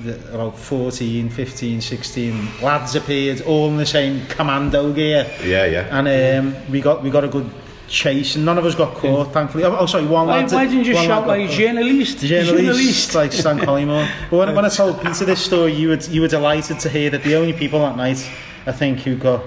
the, 0.03 0.15
about 0.33 0.57
14, 0.57 1.29
15, 1.29 1.81
16 1.81 2.47
lads 2.61 2.95
appeared, 2.95 3.41
all 3.41 3.67
in 3.69 3.77
the 3.77 3.85
same 3.85 4.25
commando 4.27 4.91
gear, 4.93 5.29
Yeah, 5.43 5.65
yeah. 5.65 5.87
and 5.99 6.07
um, 6.55 6.71
we 6.71 6.81
got 6.81 7.03
we 7.03 7.09
got 7.11 7.23
a 7.23 7.27
good 7.27 7.49
chase, 7.87 8.35
and 8.35 8.43
none 8.45 8.57
of 8.57 8.65
us 8.65 8.73
got 8.73 8.95
caught, 8.95 9.31
thankfully. 9.33 9.63
Oh, 9.65 9.75
oh, 9.79 9.85
sorry, 9.85 10.05
one 10.05 10.27
Why, 10.27 10.41
lad. 10.41 10.51
why 10.51 10.65
didn't 10.65 10.85
you 10.85 10.95
one 10.95 11.05
shout 11.05 11.21
lad 11.21 11.27
got 11.27 11.37
like 11.39 11.47
caught. 11.49 11.57
journalist? 11.59 12.17
Journalist, 12.19 13.13
like 13.15 13.31
Stan 13.31 13.59
Collymore. 13.59 14.09
But 14.31 14.37
when, 14.37 14.55
when 14.55 14.65
I 14.65 14.69
told 14.69 14.99
Peter 15.01 15.25
this 15.25 15.41
story, 15.41 15.73
you 15.73 15.89
were 15.89 15.95
you 16.09 16.21
were 16.21 16.27
delighted 16.27 16.79
to 16.79 16.89
hear 16.89 17.09
that 17.11 17.23
the 17.23 17.35
only 17.35 17.53
people 17.53 17.79
that 17.81 17.95
night, 17.95 18.27
I 18.65 18.71
think, 18.71 18.99
who 19.01 19.15
got 19.15 19.43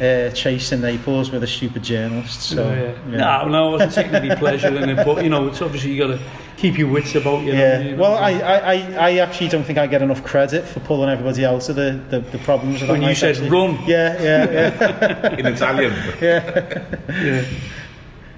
uh, 0.00 0.30
chased 0.30 0.72
in 0.72 0.80
Naples 0.82 1.30
were 1.32 1.40
the 1.40 1.46
stupid 1.46 1.82
journalists. 1.82 2.44
So, 2.44 2.56
So, 2.56 2.72
yeah. 3.10 3.16
No, 3.16 3.48
no, 3.48 3.68
I 3.68 3.70
wasn't 3.72 3.92
taking 3.94 4.14
any 4.14 4.34
pleasure 4.36 4.68
in 4.68 4.88
it, 4.90 5.04
but 5.04 5.24
you 5.24 5.30
know, 5.30 5.48
it's 5.48 5.60
obviously 5.60 5.92
you 5.92 6.06
got 6.06 6.18
to 6.18 6.22
keep 6.56 6.78
your 6.78 6.88
wits 6.88 7.14
about 7.14 7.42
you. 7.44 7.52
Yeah. 7.52 7.78
know, 7.78 7.84
you 7.84 7.96
know. 7.96 8.02
Well, 8.02 8.14
I, 8.14 8.30
I, 8.32 8.56
I, 8.56 8.74
I 8.94 9.18
actually 9.18 9.48
don't 9.48 9.64
think 9.64 9.78
I 9.78 9.86
get 9.86 10.02
enough 10.02 10.22
credit 10.24 10.66
for 10.66 10.80
pulling 10.80 11.10
everybody 11.10 11.44
out 11.44 11.68
of 11.68 11.76
the, 11.76 12.00
the, 12.10 12.20
the 12.20 12.38
problems. 12.38 12.82
of 12.82 12.88
that 12.88 12.92
when 12.92 13.02
you 13.02 13.08
night, 13.08 13.16
said 13.16 13.36
actually. 13.36 13.50
run, 13.50 13.78
Yeah, 13.86 14.22
yeah, 14.22 14.52
yeah. 14.52 15.34
In 15.38 15.46
Italian. 15.46 15.92
yeah. 16.20 16.94
yeah. 17.08 17.44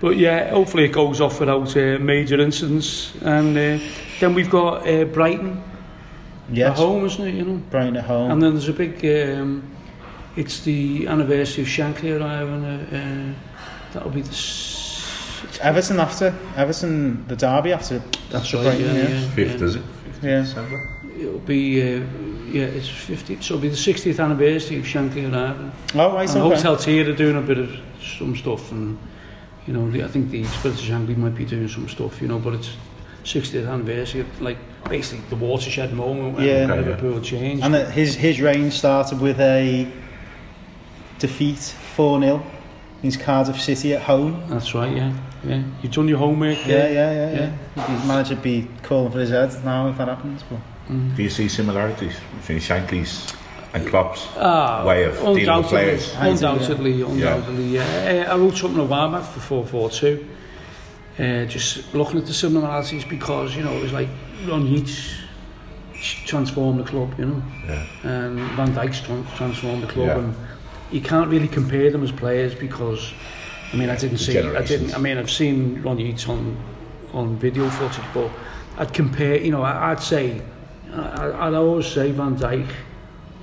But 0.01 0.17
yeah, 0.19 0.51
hopefully 0.51 0.85
it 0.85 0.93
goes 0.93 1.21
off 1.21 1.41
without 1.41 1.75
uh, 1.77 1.99
major 1.99 2.39
incidents. 2.41 3.15
And 3.23 3.57
uh, 3.57 3.79
then 4.21 4.35
we've 4.35 4.51
got 4.51 4.87
uh, 4.87 5.05
Brighton 5.07 5.62
at 6.55 6.77
home, 6.77 7.07
isn't 7.07 7.27
it? 7.27 7.35
You 7.35 7.45
know. 7.45 7.57
Brighton 7.71 7.97
at 7.97 8.05
home. 8.05 8.31
And 8.31 8.43
then 8.43 8.53
there's 8.53 8.69
a 8.69 8.73
big. 8.73 9.05
Um, 9.05 9.71
it's 10.37 10.61
the 10.61 11.07
anniversary 11.07 11.62
of 11.62 11.69
Shankly 11.69 12.21
arriving. 12.21 12.65
Uh, 12.65 13.35
uh, 13.37 13.93
that'll 13.93 14.11
be 14.11 14.23
the. 14.23 14.74
S- 15.49 15.59
Everton 15.61 16.01
after. 16.01 16.34
Everton, 16.57 17.26
the 17.28 17.36
derby 17.36 17.72
after. 17.72 17.99
That's 18.30 18.45
after 18.47 18.57
right. 18.59 18.64
Brighton, 18.78 18.95
Yeah, 18.97 19.03
yeah. 19.03 19.09
yeah, 19.20 19.28
Fifth, 19.30 19.61
yeah. 19.61 19.66
is 19.66 19.74
it? 19.76 19.82
Yeah. 20.22 20.40
December. 20.42 20.90
It'll 21.18 21.38
be. 21.40 21.80
Uh, 21.82 22.01
yeah, 22.51 22.64
it's 22.66 22.88
50. 22.88 23.36
So 23.40 23.55
it'll 23.55 23.62
be 23.62 23.68
the 23.68 23.74
60th 23.76 24.22
anniversary 24.22 24.78
of 24.78 24.84
Shankly 24.84 25.30
arriving. 25.32 25.72
Oh, 25.95 26.14
right, 26.14 26.28
And 26.28 26.38
okay. 26.42 26.55
Hotel 26.57 26.76
Tier 26.76 27.11
are 27.11 27.16
doing 27.16 27.36
a 27.36 27.40
bit 27.40 27.59
of 27.59 27.70
some 28.18 28.36
stuff, 28.36 28.70
and 28.70 28.97
you 29.66 29.72
know, 29.72 29.90
the, 29.90 30.05
I 30.05 30.09
think 30.09 30.30
the 30.30 30.45
Spirit 30.45 30.78
of 30.78 30.84
Shankly 30.84 31.16
might 31.16 31.34
be 31.34 31.45
doing 31.45 31.66
some 31.68 31.88
stuff, 31.88 32.20
you 32.22 32.28
know, 32.28 32.38
but 32.38 32.55
it's 32.55 32.76
60th 33.24 33.66
anniversary, 33.68 34.24
like 34.40 34.59
basically 34.88 35.24
the 35.30 35.36
watershed 35.36 35.92
moment 35.95 36.36
when 36.36 36.47
Yeah. 36.47 36.66
Liverpool 36.74 37.20
changed. 37.22 37.64
And 37.64 37.72
that 37.74 37.90
his, 37.90 38.14
his 38.14 38.40
reign 38.40 38.70
started 38.70 39.20
with 39.20 39.40
a 39.40 39.90
defeat 41.18 41.59
4 41.59 42.20
0 42.20 42.47
against 43.01 43.20
Cardiff 43.20 43.61
City 43.61 43.95
at 43.95 44.03
home. 44.03 44.45
That's 44.49 44.74
right, 44.74 44.95
yeah, 44.95 45.12
yeah. 45.47 45.62
You've 45.82 45.92
done 45.92 46.09
your 46.09 46.18
homework. 46.18 46.59
Yeah, 46.59 46.66
there. 46.66 46.92
yeah, 46.92 47.12
yeah, 47.40 47.51
yeah. 47.76 47.86
His 47.97 48.07
manager 48.07 48.36
be 48.36 48.68
calling 48.82 49.12
for 49.12 49.18
his 49.20 49.30
head 49.30 49.53
now 49.64 49.88
if 49.88 49.99
that 49.99 50.09
happens. 50.09 50.42
But 50.49 50.59
Do 51.16 51.22
you 51.22 51.30
see 51.30 51.49
similarities 51.49 52.16
between 52.40 52.61
Shankly's 52.61 53.32
and 53.72 53.86
Klopp's 53.88 54.26
Ah, 54.36 54.84
way 54.86 55.05
of 55.05 55.16
dealing 55.18 55.57
with 55.59 55.66
players? 55.66 56.14
undoubtedly, 56.18 57.03
undoubtedly, 57.03 57.64
yeah. 57.74 58.26
Uh, 58.28 58.34
I 58.34 58.36
wrote 58.38 58.57
something 58.57 58.80
a 58.80 58.84
while 58.84 59.11
back 59.11 59.24
for 59.24 59.40
442, 59.40 60.26
uh, 61.18 61.45
just 61.47 61.95
looking 61.95 62.18
at 62.20 62.26
the 62.26 62.32
similarities 62.34 63.05
because, 63.05 63.57
you 63.57 63.62
know, 63.64 63.72
it 63.72 63.82
was 63.82 63.92
like 63.92 64.09
Ron 64.47 64.66
Yeats 64.66 65.14
transformed 66.26 66.78
the 66.80 66.84
club, 66.84 67.14
you 67.18 67.24
know. 67.26 67.42
Yeah. 67.66 67.86
and 68.03 68.38
Van 68.57 68.72
Dijk's 68.74 69.01
tran- 69.01 69.36
transformed 69.36 69.82
the 69.82 69.86
club 69.86 70.07
Yeah. 70.07 70.18
and 70.18 70.34
you 70.92 71.01
can't 71.01 71.28
really 71.30 71.49
compare 71.49 71.90
them 71.90 72.03
as 72.05 72.12
players 72.12 72.55
because 72.55 73.12
I 73.73 73.77
mean 73.77 73.91
I 73.91 73.97
didn't 73.97 74.19
see 74.19 74.39
I 74.39 74.62
didn't 74.62 74.95
I 74.95 74.99
mean 74.99 75.19
I've 75.19 75.31
seen 75.31 75.83
Ron 75.83 75.99
Yeats 75.99 76.29
on 76.29 76.57
on 77.12 77.37
video 77.37 77.69
footage 77.71 78.05
but 78.12 78.31
I'd 78.79 78.93
compare 78.93 79.37
you 79.37 79.51
know 79.51 79.62
I, 79.62 79.93
I'd 79.93 80.03
say 80.03 80.43
I, 80.93 81.49
I'd 81.49 81.55
always 81.55 81.87
say 81.87 82.11
Van 82.11 82.37
Dijk 82.37 82.69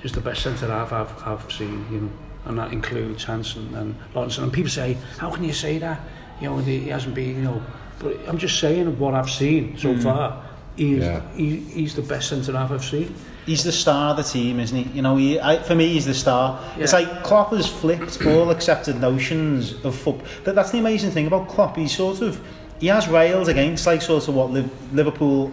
is 0.02 0.12
the 0.12 0.20
best 0.20 0.42
centre 0.42 0.66
half 0.66 0.92
I've, 0.92 1.26
I've 1.26 1.52
seen 1.52 1.86
you 1.90 2.00
know 2.00 2.10
and 2.44 2.58
that 2.58 2.72
includes 2.72 3.22
Hansen 3.22 3.72
and 3.76 3.94
Lawrenson. 4.14 4.42
And 4.42 4.52
people 4.52 4.70
say 4.70 4.96
how 5.18 5.30
can 5.30 5.44
you 5.44 5.52
say 5.52 5.78
that? 5.78 6.00
You 6.40 6.50
know 6.50 6.58
he 6.58 6.88
hasn't 6.88 7.14
been 7.14 7.36
you 7.36 7.42
know 7.42 7.62
but 7.98 8.16
I'm 8.26 8.38
just 8.38 8.58
saying 8.58 8.98
what 8.98 9.14
I've 9.14 9.30
seen 9.30 9.78
so 9.78 9.94
mm. 9.94 10.02
far. 10.02 10.44
He's, 10.76 10.98
Yeah. 10.98 11.20
he, 11.36 11.56
he's 11.56 11.94
the 11.94 12.02
best 12.02 12.30
centre 12.30 12.52
half 12.52 12.70
I've 12.70 12.84
seen 12.84 13.14
he's 13.46 13.64
the 13.64 13.72
star 13.72 14.10
of 14.10 14.16
the 14.16 14.22
team, 14.22 14.60
isn't 14.60 14.76
he? 14.76 14.96
You 14.96 15.02
know, 15.02 15.16
he, 15.16 15.40
I, 15.40 15.58
for 15.62 15.74
me, 15.74 15.88
he's 15.88 16.06
the 16.06 16.14
star. 16.14 16.60
It's 16.76 16.92
like 16.92 17.22
Klopp 17.22 17.52
has 17.52 17.66
flipped 17.66 18.24
all 18.26 18.50
accepted 18.50 19.00
notions 19.00 19.72
of 19.84 19.94
football. 19.94 20.26
That, 20.44 20.54
that's 20.54 20.70
the 20.70 20.78
amazing 20.78 21.10
thing 21.10 21.26
about 21.26 21.48
Klopp. 21.48 21.76
He 21.76 21.88
sort 21.88 22.20
of 22.20 22.40
he 22.78 22.86
has 22.88 23.08
railed 23.08 23.48
against 23.48 23.86
like 23.86 24.02
sort 24.02 24.26
of 24.28 24.34
what 24.34 24.50
Liverpool, 24.92 25.52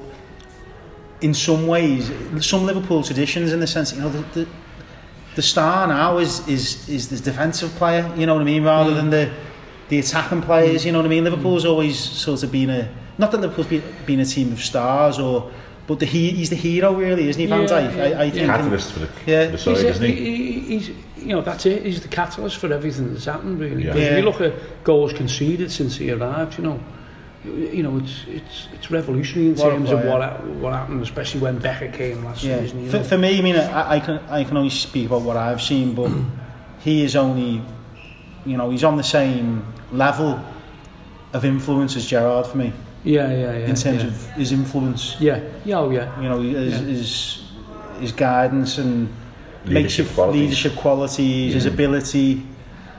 in 1.22 1.34
some 1.34 1.68
ways, 1.68 2.12
some 2.46 2.66
Liverpool 2.66 3.04
traditions 3.04 3.54
in 3.54 3.60
the 3.60 3.68
sense, 3.68 3.94
you 3.94 4.02
know, 4.02 4.10
the, 4.10 4.22
the, 4.40 4.48
the 5.36 5.42
star 5.42 5.88
now 5.88 6.18
is 6.18 6.48
is 6.48 6.88
is 6.90 7.10
the 7.10 7.18
defensive 7.18 7.72
player. 7.72 8.12
You 8.16 8.26
know 8.26 8.34
what 8.34 8.42
I 8.42 8.46
mean, 8.46 8.64
rather 8.64 8.92
mm. 8.92 8.96
than 8.96 9.10
the 9.10 9.32
the 9.90 10.00
attacking 10.00 10.42
players. 10.44 10.84
Mm. 10.84 10.86
You 10.86 10.92
know 10.94 11.00
what 11.00 11.06
I 11.06 11.10
mean. 11.10 11.24
Liverpool's 11.24 11.66
mm. 11.66 11.70
always 11.70 11.98
sort 11.98 12.44
of 12.44 12.52
been 12.52 12.70
a 12.70 12.90
not 13.18 13.32
that 13.32 13.42
Liverpool's 13.42 13.68
been, 13.68 13.84
been 14.06 14.20
a 14.20 14.26
team 14.26 14.52
of 14.52 14.62
stars 14.64 15.18
or. 15.20 15.52
But 15.90 15.98
the 15.98 16.06
he, 16.06 16.30
he's 16.30 16.52
the 16.52 16.56
hero, 16.56 16.94
really, 16.94 17.30
isn't 17.30 17.42
he, 17.42 17.48
Van 17.48 17.62
Yeah, 17.64 17.68
Dijk? 17.68 17.96
yeah, 17.98 18.04
I, 18.04 18.06
I 18.06 18.24
yeah. 18.26 18.30
think. 18.32 18.46
Catalyst 18.46 18.92
for 18.94 19.00
the, 19.00 19.10
Yeah. 19.26 19.46
the 19.48 19.58
side, 19.58 19.76
he's, 19.78 19.84
a, 19.86 19.90
isn't 19.90 20.06
he? 20.06 20.14
he, 20.14 20.60
he's, 20.78 20.90
you 21.18 21.34
know, 21.34 21.42
that's 21.42 21.66
it. 21.66 21.84
He's 21.84 22.00
the 22.00 22.08
catalyst 22.08 22.58
for 22.58 22.72
everything 22.72 23.12
that's 23.12 23.26
happened, 23.26 23.60
really. 23.60 23.86
Yeah. 23.86 23.94
Because 23.94 24.08
If 24.10 24.18
you 24.20 24.24
look 24.24 24.40
at 24.40 24.84
goals 24.84 25.14
conceded 25.14 25.72
since 25.72 25.96
he 25.98 26.12
arrived, 26.12 26.60
you 26.60 26.64
know, 26.64 26.80
you 27.44 27.54
you 27.78 27.82
know, 27.82 27.98
it's 27.98 28.24
it's 28.28 28.68
it's 28.72 28.92
revolutionary 28.92 29.48
in 29.50 29.56
What 29.56 29.68
a 29.70 29.72
terms 29.78 29.90
of 29.90 30.06
what 30.06 30.44
what 30.62 30.74
happened, 30.74 31.02
especially 31.02 31.42
when 31.42 31.58
Becker 31.58 31.88
came 31.88 32.24
last 32.24 32.44
Yeah. 32.44 32.60
season. 32.60 32.84
You 32.84 32.92
For, 32.92 32.98
know. 32.98 33.04
for 33.06 33.18
me, 33.18 33.40
I 33.40 33.42
mean, 33.42 33.56
I, 33.56 33.92
I 33.96 34.00
can 34.00 34.20
I 34.30 34.44
can 34.44 34.58
only 34.58 34.70
speak 34.70 35.08
about 35.08 35.24
what 35.24 35.38
I've 35.38 35.62
seen, 35.62 35.96
but 35.96 36.12
he 36.82 37.04
is 37.04 37.16
only, 37.16 37.64
you 38.46 38.58
know, 38.58 38.70
he's 38.70 38.84
on 38.84 38.96
the 38.96 39.04
same 39.04 39.66
level 39.92 40.40
of 41.34 41.46
influence 41.46 41.96
as 41.96 42.06
Gerrard 42.06 42.46
for 42.46 42.58
me 42.60 42.74
yeah, 43.16 43.32
yeah, 43.32 43.58
yeah. 43.62 43.70
in 43.72 43.76
terms 43.76 44.02
yeah. 44.04 44.08
of 44.10 44.16
his 44.42 44.52
influence. 44.52 45.16
yeah, 45.20 45.40
yeah, 45.66 45.80
oh 45.80 45.90
yeah, 45.98 46.08
You 46.22 46.30
know, 46.30 46.40
his 46.42 46.74
Yeah. 46.74 46.88
his, 46.96 47.12
his 48.04 48.12
guidance 48.12 48.78
and 48.78 49.10
Leadership 49.66 50.06
makes 50.06 50.16
qualities. 50.16 50.42
leadership 50.42 50.76
qualities, 50.84 51.54
his 51.54 51.66
ability, 51.66 52.30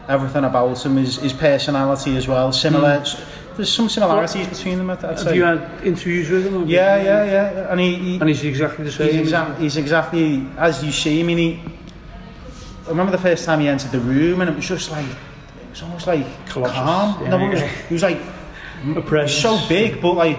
everything 0.08 0.44
about 0.44 0.84
him, 0.84 0.96
his 0.96 1.16
his 1.26 1.32
personality 1.32 2.16
as 2.16 2.26
well. 2.28 2.52
Similar. 2.52 3.00
Mm. 3.00 3.24
there's 3.56 3.72
some 3.72 3.88
similarities 3.88 4.46
between 4.54 4.76
them. 4.78 4.88
I'd, 4.90 4.98
I'd 5.04 5.10
Have 5.10 5.18
say. 5.20 5.36
you 5.36 5.44
had 5.44 5.60
interviews 5.84 6.30
with 6.30 6.46
him? 6.46 6.54
or- 6.62 6.66
Yeah, 6.66 7.02
yeah, 7.02 7.24
yeah. 7.34 7.70
And 7.72 7.78
he, 7.80 7.90
he 8.06 8.12
And 8.20 8.28
he's 8.30 8.42
exactly 8.44 8.84
the 8.84 8.90
he's, 8.90 9.12
same. 9.12 9.26
exa- 9.26 9.58
he's 9.58 9.76
exactly 9.76 10.46
as 10.56 10.82
you 10.84 10.92
see. 10.92 11.20
I 11.20 11.24
mean, 11.24 11.38
he. 11.38 11.50
I 12.86 12.88
remember 12.90 13.12
the 13.12 13.22
first 13.30 13.44
time 13.44 13.60
he 13.60 13.68
entered 13.68 13.92
the 13.92 14.00
room, 14.00 14.40
and 14.40 14.48
it 14.50 14.56
was 14.56 14.66
just 14.66 14.90
like 14.90 15.06
it 15.06 15.70
was 15.70 15.82
almost 15.82 16.06
like 16.06 16.26
Colossus. 16.48 16.76
calm. 16.76 17.08
Yeah, 17.22 17.28
no, 17.30 17.36
it 17.46 17.50
was, 17.50 17.60
yeah. 17.60 17.68
he 17.88 17.94
was 17.94 18.02
like 18.02 18.20
Presence. 19.06 19.40
so 19.42 19.58
big, 19.68 20.00
but 20.00 20.12
like 20.12 20.38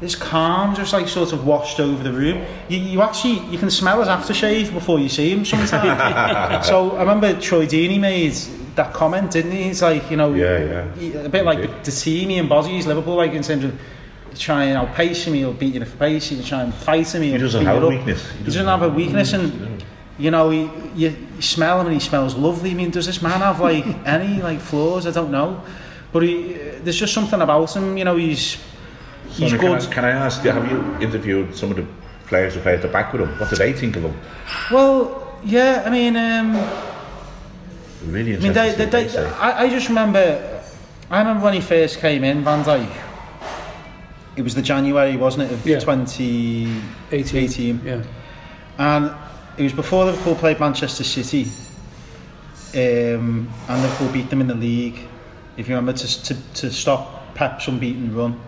this 0.00 0.14
calm 0.16 0.74
just 0.74 0.92
like 0.92 1.06
sort 1.08 1.32
of 1.32 1.46
washed 1.46 1.78
over 1.78 2.02
the 2.02 2.12
room. 2.12 2.44
You, 2.68 2.78
you 2.78 3.02
actually 3.02 3.38
you 3.50 3.58
can 3.58 3.70
smell 3.70 4.00
his 4.00 4.08
aftershave 4.08 4.72
before 4.72 4.98
you 4.98 5.08
see 5.08 5.30
him 5.30 5.44
sometimes. 5.44 6.66
so 6.66 6.96
I 6.96 7.00
remember 7.00 7.38
Troy 7.40 7.66
Deeney 7.66 8.00
made 8.00 8.32
that 8.74 8.92
comment, 8.94 9.30
didn't 9.30 9.52
he? 9.52 9.64
He's 9.64 9.82
like, 9.82 10.10
you 10.10 10.16
know, 10.16 10.32
Yeah, 10.34 10.88
yeah. 10.98 11.20
a 11.20 11.28
bit 11.28 11.40
He 11.42 11.46
like 11.46 11.58
did. 11.58 11.84
the 11.84 11.90
team 11.92 12.30
he 12.30 12.38
embodies 12.38 12.86
Liverpool, 12.86 13.16
like 13.16 13.32
in 13.32 13.42
terms 13.42 13.64
of 13.64 13.78
try 14.38 14.64
and 14.64 14.78
outpace 14.78 15.24
him, 15.24 15.34
he'll 15.34 15.52
beat 15.52 15.74
you 15.74 15.84
for 15.84 15.96
pace, 15.98 16.30
he'll 16.30 16.42
try 16.42 16.62
and 16.62 16.72
fight 16.74 17.14
him, 17.14 17.22
He 17.22 17.36
doesn't 17.36 17.64
have 17.66 17.82
a 17.82 17.88
weakness. 17.88 18.30
He 18.38 18.44
doesn't 18.44 18.64
have 18.66 18.82
a 18.82 18.88
weakness, 18.88 19.34
and 19.34 19.52
mm, 19.52 19.80
you 20.18 20.30
know, 20.30 20.48
he, 20.48 20.70
you, 20.96 21.14
you 21.36 21.42
smell 21.42 21.80
him 21.80 21.86
and 21.88 21.94
he 21.94 22.00
smells 22.00 22.34
lovely. 22.34 22.70
I 22.70 22.74
mean, 22.74 22.90
does 22.90 23.04
this 23.06 23.20
man 23.20 23.40
have 23.40 23.60
like 23.60 23.84
any 24.06 24.40
like 24.42 24.60
flaws? 24.60 25.06
I 25.06 25.10
don't 25.10 25.30
know, 25.30 25.62
but 26.12 26.22
he, 26.22 26.52
there's 26.82 26.98
just 26.98 27.14
something 27.14 27.40
about 27.40 27.74
him. 27.74 27.96
You 27.96 28.04
know, 28.04 28.16
he's 28.16 28.58
he's 29.28 29.50
Sonny, 29.50 29.50
can, 29.50 29.60
good. 29.60 29.82
I, 29.82 29.92
can 29.92 30.04
I 30.04 30.10
ask, 30.10 30.42
have 30.42 30.70
you 30.70 30.80
interviewed 31.00 31.54
some 31.54 31.70
of 31.70 31.76
the 31.76 31.86
players 32.26 32.54
who 32.54 32.60
play 32.60 32.74
at 32.74 32.82
the 32.82 32.88
back 32.88 33.12
with 33.12 33.22
him? 33.22 33.38
What 33.38 33.50
do 33.50 33.56
they 33.56 33.72
think 33.72 33.96
of 33.96 34.04
him? 34.04 34.16
Well, 34.70 35.38
yeah, 35.44 35.82
I 35.86 35.90
mean, 35.90 36.16
um, 36.16 36.54
Really 38.06 38.36
I 38.36 38.40
mean, 38.40 38.52
they, 38.52 38.70
interesting. 38.70 38.90
they, 38.90 39.06
they, 39.06 39.26
I, 39.36 39.62
I 39.62 39.68
just 39.70 39.88
remember, 39.88 40.60
I 41.08 41.18
remember 41.20 41.44
when 41.44 41.54
he 41.54 41.60
first 41.60 42.00
came 42.00 42.24
in, 42.24 42.42
Van 42.42 42.64
Dijk. 42.64 42.90
It 44.34 44.42
was 44.42 44.54
the 44.54 44.62
January, 44.62 45.16
wasn't 45.16 45.50
it, 45.50 45.54
of 45.54 45.66
Yeah. 45.66 45.78
2018. 45.78 47.80
Yeah. 47.84 48.02
And 48.78 49.12
it 49.56 49.62
was 49.62 49.72
before 49.72 50.06
Liverpool 50.06 50.34
played 50.34 50.58
Manchester 50.58 51.04
City. 51.04 51.44
Um, 52.74 53.48
and 53.68 53.82
Liverpool 53.82 54.08
beat 54.12 54.30
them 54.30 54.40
in 54.40 54.46
the 54.48 54.54
league, 54.54 54.98
if 55.62 55.68
you 55.68 55.74
remember, 55.74 55.98
to, 55.98 56.22
to, 56.24 56.36
to 56.54 56.70
stop 56.70 57.34
Pep's 57.34 57.66
unbeaten 57.68 58.14
run. 58.14 58.38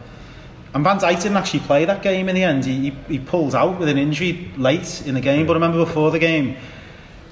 And 0.74 0.82
Van 0.82 0.98
Dijk 0.98 1.22
didn't 1.22 1.36
actually 1.36 1.60
play 1.60 1.84
that 1.84 2.02
game 2.02 2.28
in 2.28 2.34
the 2.34 2.42
end. 2.42 2.64
He, 2.64 2.90
he, 2.90 2.96
he 3.08 3.18
pulled 3.18 3.54
out 3.54 3.78
with 3.78 3.88
an 3.88 3.96
injury 3.96 4.50
late 4.56 5.06
in 5.06 5.14
the 5.14 5.20
game. 5.20 5.46
But 5.46 5.52
I 5.52 5.54
remember 5.54 5.84
before 5.84 6.10
the 6.10 6.18
game, 6.18 6.56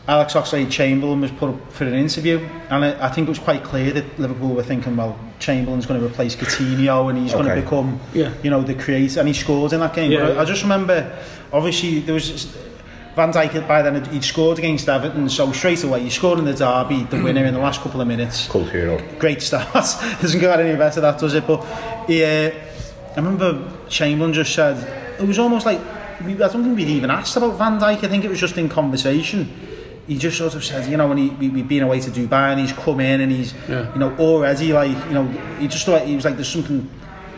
Alex 0.06 0.34
Oxlade-Chamberlain 0.34 1.20
was 1.20 1.30
put 1.32 1.50
up 1.50 1.72
for 1.72 1.84
an 1.84 1.94
interview, 1.94 2.38
and 2.70 2.84
I, 2.84 3.06
I 3.06 3.08
think 3.10 3.28
it 3.28 3.30
was 3.30 3.38
quite 3.38 3.62
clear 3.62 3.92
that 3.92 4.18
Liverpool 4.18 4.54
were 4.54 4.62
thinking, 4.62 4.96
well, 4.96 5.18
Chamberlain's 5.38 5.86
going 5.86 6.00
to 6.00 6.06
replace 6.06 6.34
Coutinho, 6.34 7.10
and 7.10 7.18
he's 7.18 7.32
going 7.32 7.46
to 7.46 7.54
become, 7.54 8.00
Yeah. 8.12 8.32
you 8.42 8.50
know, 8.50 8.62
the 8.62 8.74
creator, 8.74 9.20
and 9.20 9.28
he 9.28 9.34
scored 9.34 9.72
in 9.72 9.80
that 9.80 9.94
game. 9.94 10.10
Yeah, 10.10 10.18
but 10.20 10.30
I, 10.30 10.34
yeah. 10.34 10.40
I 10.40 10.44
just 10.44 10.62
remember, 10.62 11.16
obviously, 11.52 12.00
there 12.00 12.14
was 12.14 12.56
Van 13.14 13.30
Dijk 13.30 13.66
by 13.68 13.82
then 13.82 14.02
he'd 14.06 14.24
scored 14.24 14.58
against 14.58 14.88
Everton, 14.88 15.28
so 15.28 15.52
straight 15.52 15.84
away 15.84 16.00
he 16.02 16.10
scored 16.10 16.38
in 16.38 16.46
the 16.46 16.54
derby, 16.54 17.02
the 17.04 17.22
winner 17.22 17.44
in 17.44 17.52
the 17.52 17.60
last 17.60 17.82
couple 17.82 18.00
of 18.00 18.06
minutes 18.08 18.48
Cult 18.48 18.70
hero. 18.70 18.98
great 19.18 19.42
start. 19.42 19.70
Doesn't 20.22 20.40
get 20.40 20.58
any 20.60 20.76
better, 20.78 21.00
that 21.02 21.18
does 21.18 21.34
it? 21.34 21.46
But 21.46 21.62
he, 22.06 22.24
uh, 22.24 22.50
I 23.12 23.16
remember 23.16 23.70
Chamberlain 23.88 24.32
just 24.32 24.54
said 24.54 24.76
it 25.20 25.26
was 25.26 25.38
almost 25.38 25.66
like 25.66 25.78
I 25.78 26.32
don't 26.34 26.62
think 26.64 26.76
we'd 26.76 26.88
even 26.88 27.10
asked 27.10 27.36
about 27.36 27.58
Van 27.58 27.78
Dijk. 27.78 28.04
I 28.04 28.08
think 28.08 28.24
it 28.24 28.30
was 28.30 28.40
just 28.40 28.56
in 28.56 28.68
conversation. 28.68 29.50
He 30.06 30.16
just 30.18 30.38
sort 30.38 30.54
of 30.54 30.64
said, 30.64 30.90
you 30.90 30.96
know, 30.96 31.06
when 31.08 31.18
he 31.18 31.28
we, 31.30 31.48
we'd 31.50 31.68
been 31.68 31.82
away 31.82 32.00
to 32.00 32.10
Dubai 32.10 32.52
and 32.52 32.60
he's 32.60 32.72
come 32.72 33.00
in 33.00 33.20
and 33.20 33.30
he's, 33.30 33.54
Yeah. 33.68 33.92
you 33.92 33.98
know, 33.98 34.16
already 34.18 34.72
like, 34.72 34.90
you 35.08 35.12
know, 35.14 35.26
he 35.58 35.68
just 35.68 35.84
thought 35.84 36.02
he 36.06 36.14
was 36.16 36.24
like 36.24 36.34
there's 36.36 36.48
something 36.48 36.88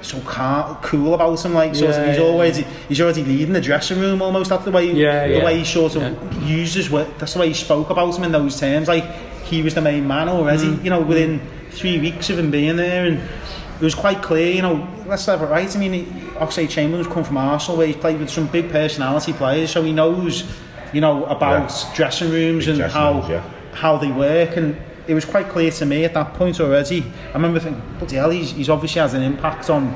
so 0.05 0.21
car- 0.21 0.79
cool 0.83 1.15
about 1.15 1.45
him. 1.45 1.55
Like, 1.55 1.75
sort 1.75 1.91
of, 1.95 2.07
he's 2.07 2.19
yeah, 2.19 2.23
always 2.23 2.57
he's 2.89 3.01
already 3.01 3.25
leading 3.25 3.53
the 3.55 3.61
dressing 3.61 3.99
room 3.99 4.21
almost. 4.23 4.51
That's 4.51 4.65
the 4.65 4.71
way, 4.71 4.93
Yeah, 4.93 5.27
the 5.27 5.35
yeah. 5.39 5.45
way 5.45 5.59
he 5.59 5.65
sort 5.65 5.97
of 5.97 6.43
uses. 6.43 6.91
what- 6.91 7.19
That's 7.19 7.33
the 7.35 7.41
way 7.41 7.49
he 7.49 7.55
spoke 7.55 7.91
about 7.91 8.17
him 8.17 8.25
in 8.25 8.33
those 8.33 8.59
terms. 8.61 8.87
Like 8.89 9.05
he 9.45 9.63
was 9.63 9.75
the 9.75 9.81
main 9.81 10.07
man 10.07 10.29
already. 10.29 10.67
Mm. 10.67 10.85
You 10.85 10.91
know, 10.91 11.01
within 11.01 11.41
three 11.71 11.99
weeks 11.99 12.31
of 12.31 12.39
him 12.39 12.51
being 12.51 12.77
there, 12.77 13.07
and 13.07 13.17
it 13.19 13.81
was 13.83 13.95
quite 13.95 14.23
clear. 14.23 14.53
You 14.55 14.63
know, 14.63 14.89
let's 15.07 15.27
have 15.27 15.43
it 15.43 15.47
right. 15.47 15.75
I 15.75 15.79
mean, 15.79 16.05
Oxlade 16.37 16.69
Chamberlain's 16.71 17.07
come 17.13 17.25
from 17.25 17.37
Arsenal, 17.39 17.79
where 17.79 17.87
he's 17.87 17.97
played 17.97 18.19
with 18.21 18.31
some 18.31 18.47
big 18.47 18.71
personality 18.71 19.33
players, 19.33 19.71
so 19.71 19.83
he 19.83 19.93
knows, 19.93 20.45
you 20.93 21.01
know, 21.01 21.25
about 21.27 21.71
Yeah. 21.71 21.95
dressing 21.95 22.31
rooms 22.31 22.65
Big 22.67 22.71
and 22.75 22.79
dressing 22.79 23.01
how 23.01 23.13
rooms, 23.15 23.29
yeah. 23.31 23.43
how 23.73 23.97
they 23.97 24.11
work 24.13 24.57
and. 24.57 24.77
It 25.07 25.15
was 25.15 25.25
quite 25.25 25.49
clear 25.49 25.71
to 25.71 25.87
me 25.87 26.05
at 26.05 26.15
that 26.15 26.35
point 26.35 26.61
already. 26.61 27.05
I 27.31 27.35
remember 27.35 27.61
thinking, 27.61 27.83
bloody 27.99 28.17
hell, 28.17 28.31
he's, 28.31 28.53
he's 28.53 28.71
obviously 28.71 29.01
has 29.01 29.15
an 29.15 29.23
impact 29.23 29.69
on, 29.71 29.95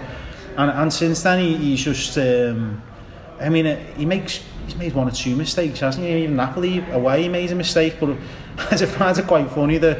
and, 0.56 0.70
and 0.70 0.92
since 0.92 1.22
then 1.22 1.38
he, 1.42 1.56
he's 1.56 1.82
just, 1.82 2.18
um, 2.18 2.82
I 3.40 3.48
mean, 3.48 3.66
uh, 3.66 3.76
he 3.96 4.04
makes 4.04 4.42
he's 4.66 4.76
made 4.76 4.92
one 4.94 5.08
or 5.08 5.10
two 5.10 5.34
mistakes, 5.34 5.80
hasn't 5.80 6.04
he? 6.06 6.24
Even 6.24 6.36
Napoli 6.36 6.84
away, 6.90 7.22
he 7.22 7.28
made 7.28 7.50
a 7.50 7.54
mistake, 7.54 7.96
but 7.98 8.16
as 8.70 8.80
just 8.80 8.94
find 8.96 9.16
it 9.16 9.26
quite 9.26 9.50
funny 9.50 9.78
that 9.78 9.98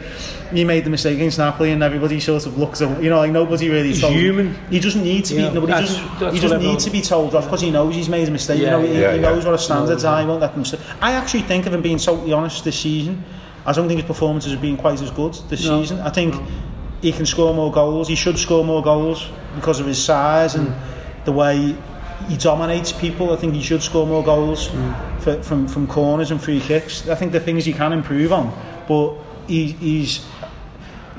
he 0.53 0.65
made 0.65 0.85
the 0.85 0.91
mistake 0.91 1.15
against 1.17 1.39
Napoli, 1.39 1.71
and 1.73 1.83
everybody 1.83 2.21
sort 2.21 2.45
of 2.47 2.59
looks 2.59 2.81
at 2.83 3.03
you 3.03 3.09
know, 3.09 3.19
like 3.19 3.31
nobody 3.31 3.71
really 3.71 3.89
He's 3.89 4.01
told 4.01 4.13
him. 4.13 4.21
human. 4.21 4.55
He 4.71 4.81
doesn't 4.81 5.03
need 5.03 5.25
to 5.27 5.35
be. 5.35 5.43
Yeah, 5.43 5.53
nobody 5.53 5.73
that's- 5.73 5.95
doesn't. 5.95 6.21
that's 6.21 6.35
he 6.35 6.41
doesn't 6.41 6.63
need 6.63 6.79
to 6.81 6.91
be 6.91 7.01
told 7.01 7.35
off 7.35 7.45
because 7.45 7.61
he 7.61 7.71
knows 7.71 7.95
he's 7.95 8.09
made 8.09 8.29
a 8.29 8.31
mistake. 8.31 8.61
Yeah, 8.61 8.79
you 8.79 8.87
know, 8.87 8.93
he, 8.93 9.01
yeah, 9.01 9.15
he 9.15 9.21
knows 9.21 9.45
what 9.45 9.55
a 9.55 9.59
standards 9.59 10.05
are. 10.05 10.21
He 10.21 10.27
won't 10.27 10.41
let 10.41 10.55
them. 10.55 10.65
I 11.01 11.13
actually 11.13 11.43
think 11.43 11.67
of 11.67 11.73
him 11.75 11.83
being 11.83 11.99
totally 11.99 12.33
honest 12.33 12.65
this 12.65 12.79
season. 12.79 13.25
I 13.69 13.73
don't 13.73 13.87
think 13.89 14.01
his 14.01 14.07
performances 14.07 14.53
have 14.53 14.63
been 14.63 14.79
quite 14.79 15.01
as 15.03 15.11
good 15.11 15.35
this 15.51 15.65
No. 15.67 15.83
season. 15.83 16.01
I 16.01 16.11
think 16.11 16.35
he 17.03 17.13
can 17.13 17.27
score 17.27 17.53
more 17.55 17.71
goals. 17.71 18.09
He 18.09 18.15
should 18.15 18.39
score 18.39 18.65
more 18.65 18.83
goals 18.83 19.29
because 19.55 19.79
of 19.79 19.87
his 19.87 20.03
size 20.03 20.55
and 20.55 20.75
the 21.27 21.33
way 21.33 21.77
he 22.29 22.37
dominates 22.37 22.93
people. 22.93 23.33
I 23.33 23.37
think 23.37 23.55
he 23.55 23.63
should 23.63 23.83
score 23.83 24.07
more 24.07 24.25
goals 24.25 24.69
mm. 24.69 25.21
for, 25.21 25.43
from 25.43 25.69
from 25.69 25.87
corners 25.87 26.31
and 26.31 26.41
free 26.43 26.61
kicks. 26.61 27.07
I 27.09 27.15
think 27.15 27.33
the 27.33 27.41
things 27.41 27.65
he 27.67 27.73
can 27.73 27.93
improve 27.93 28.33
on, 28.33 28.47
but 28.89 29.15
he, 29.47 29.73
he's 29.73 30.25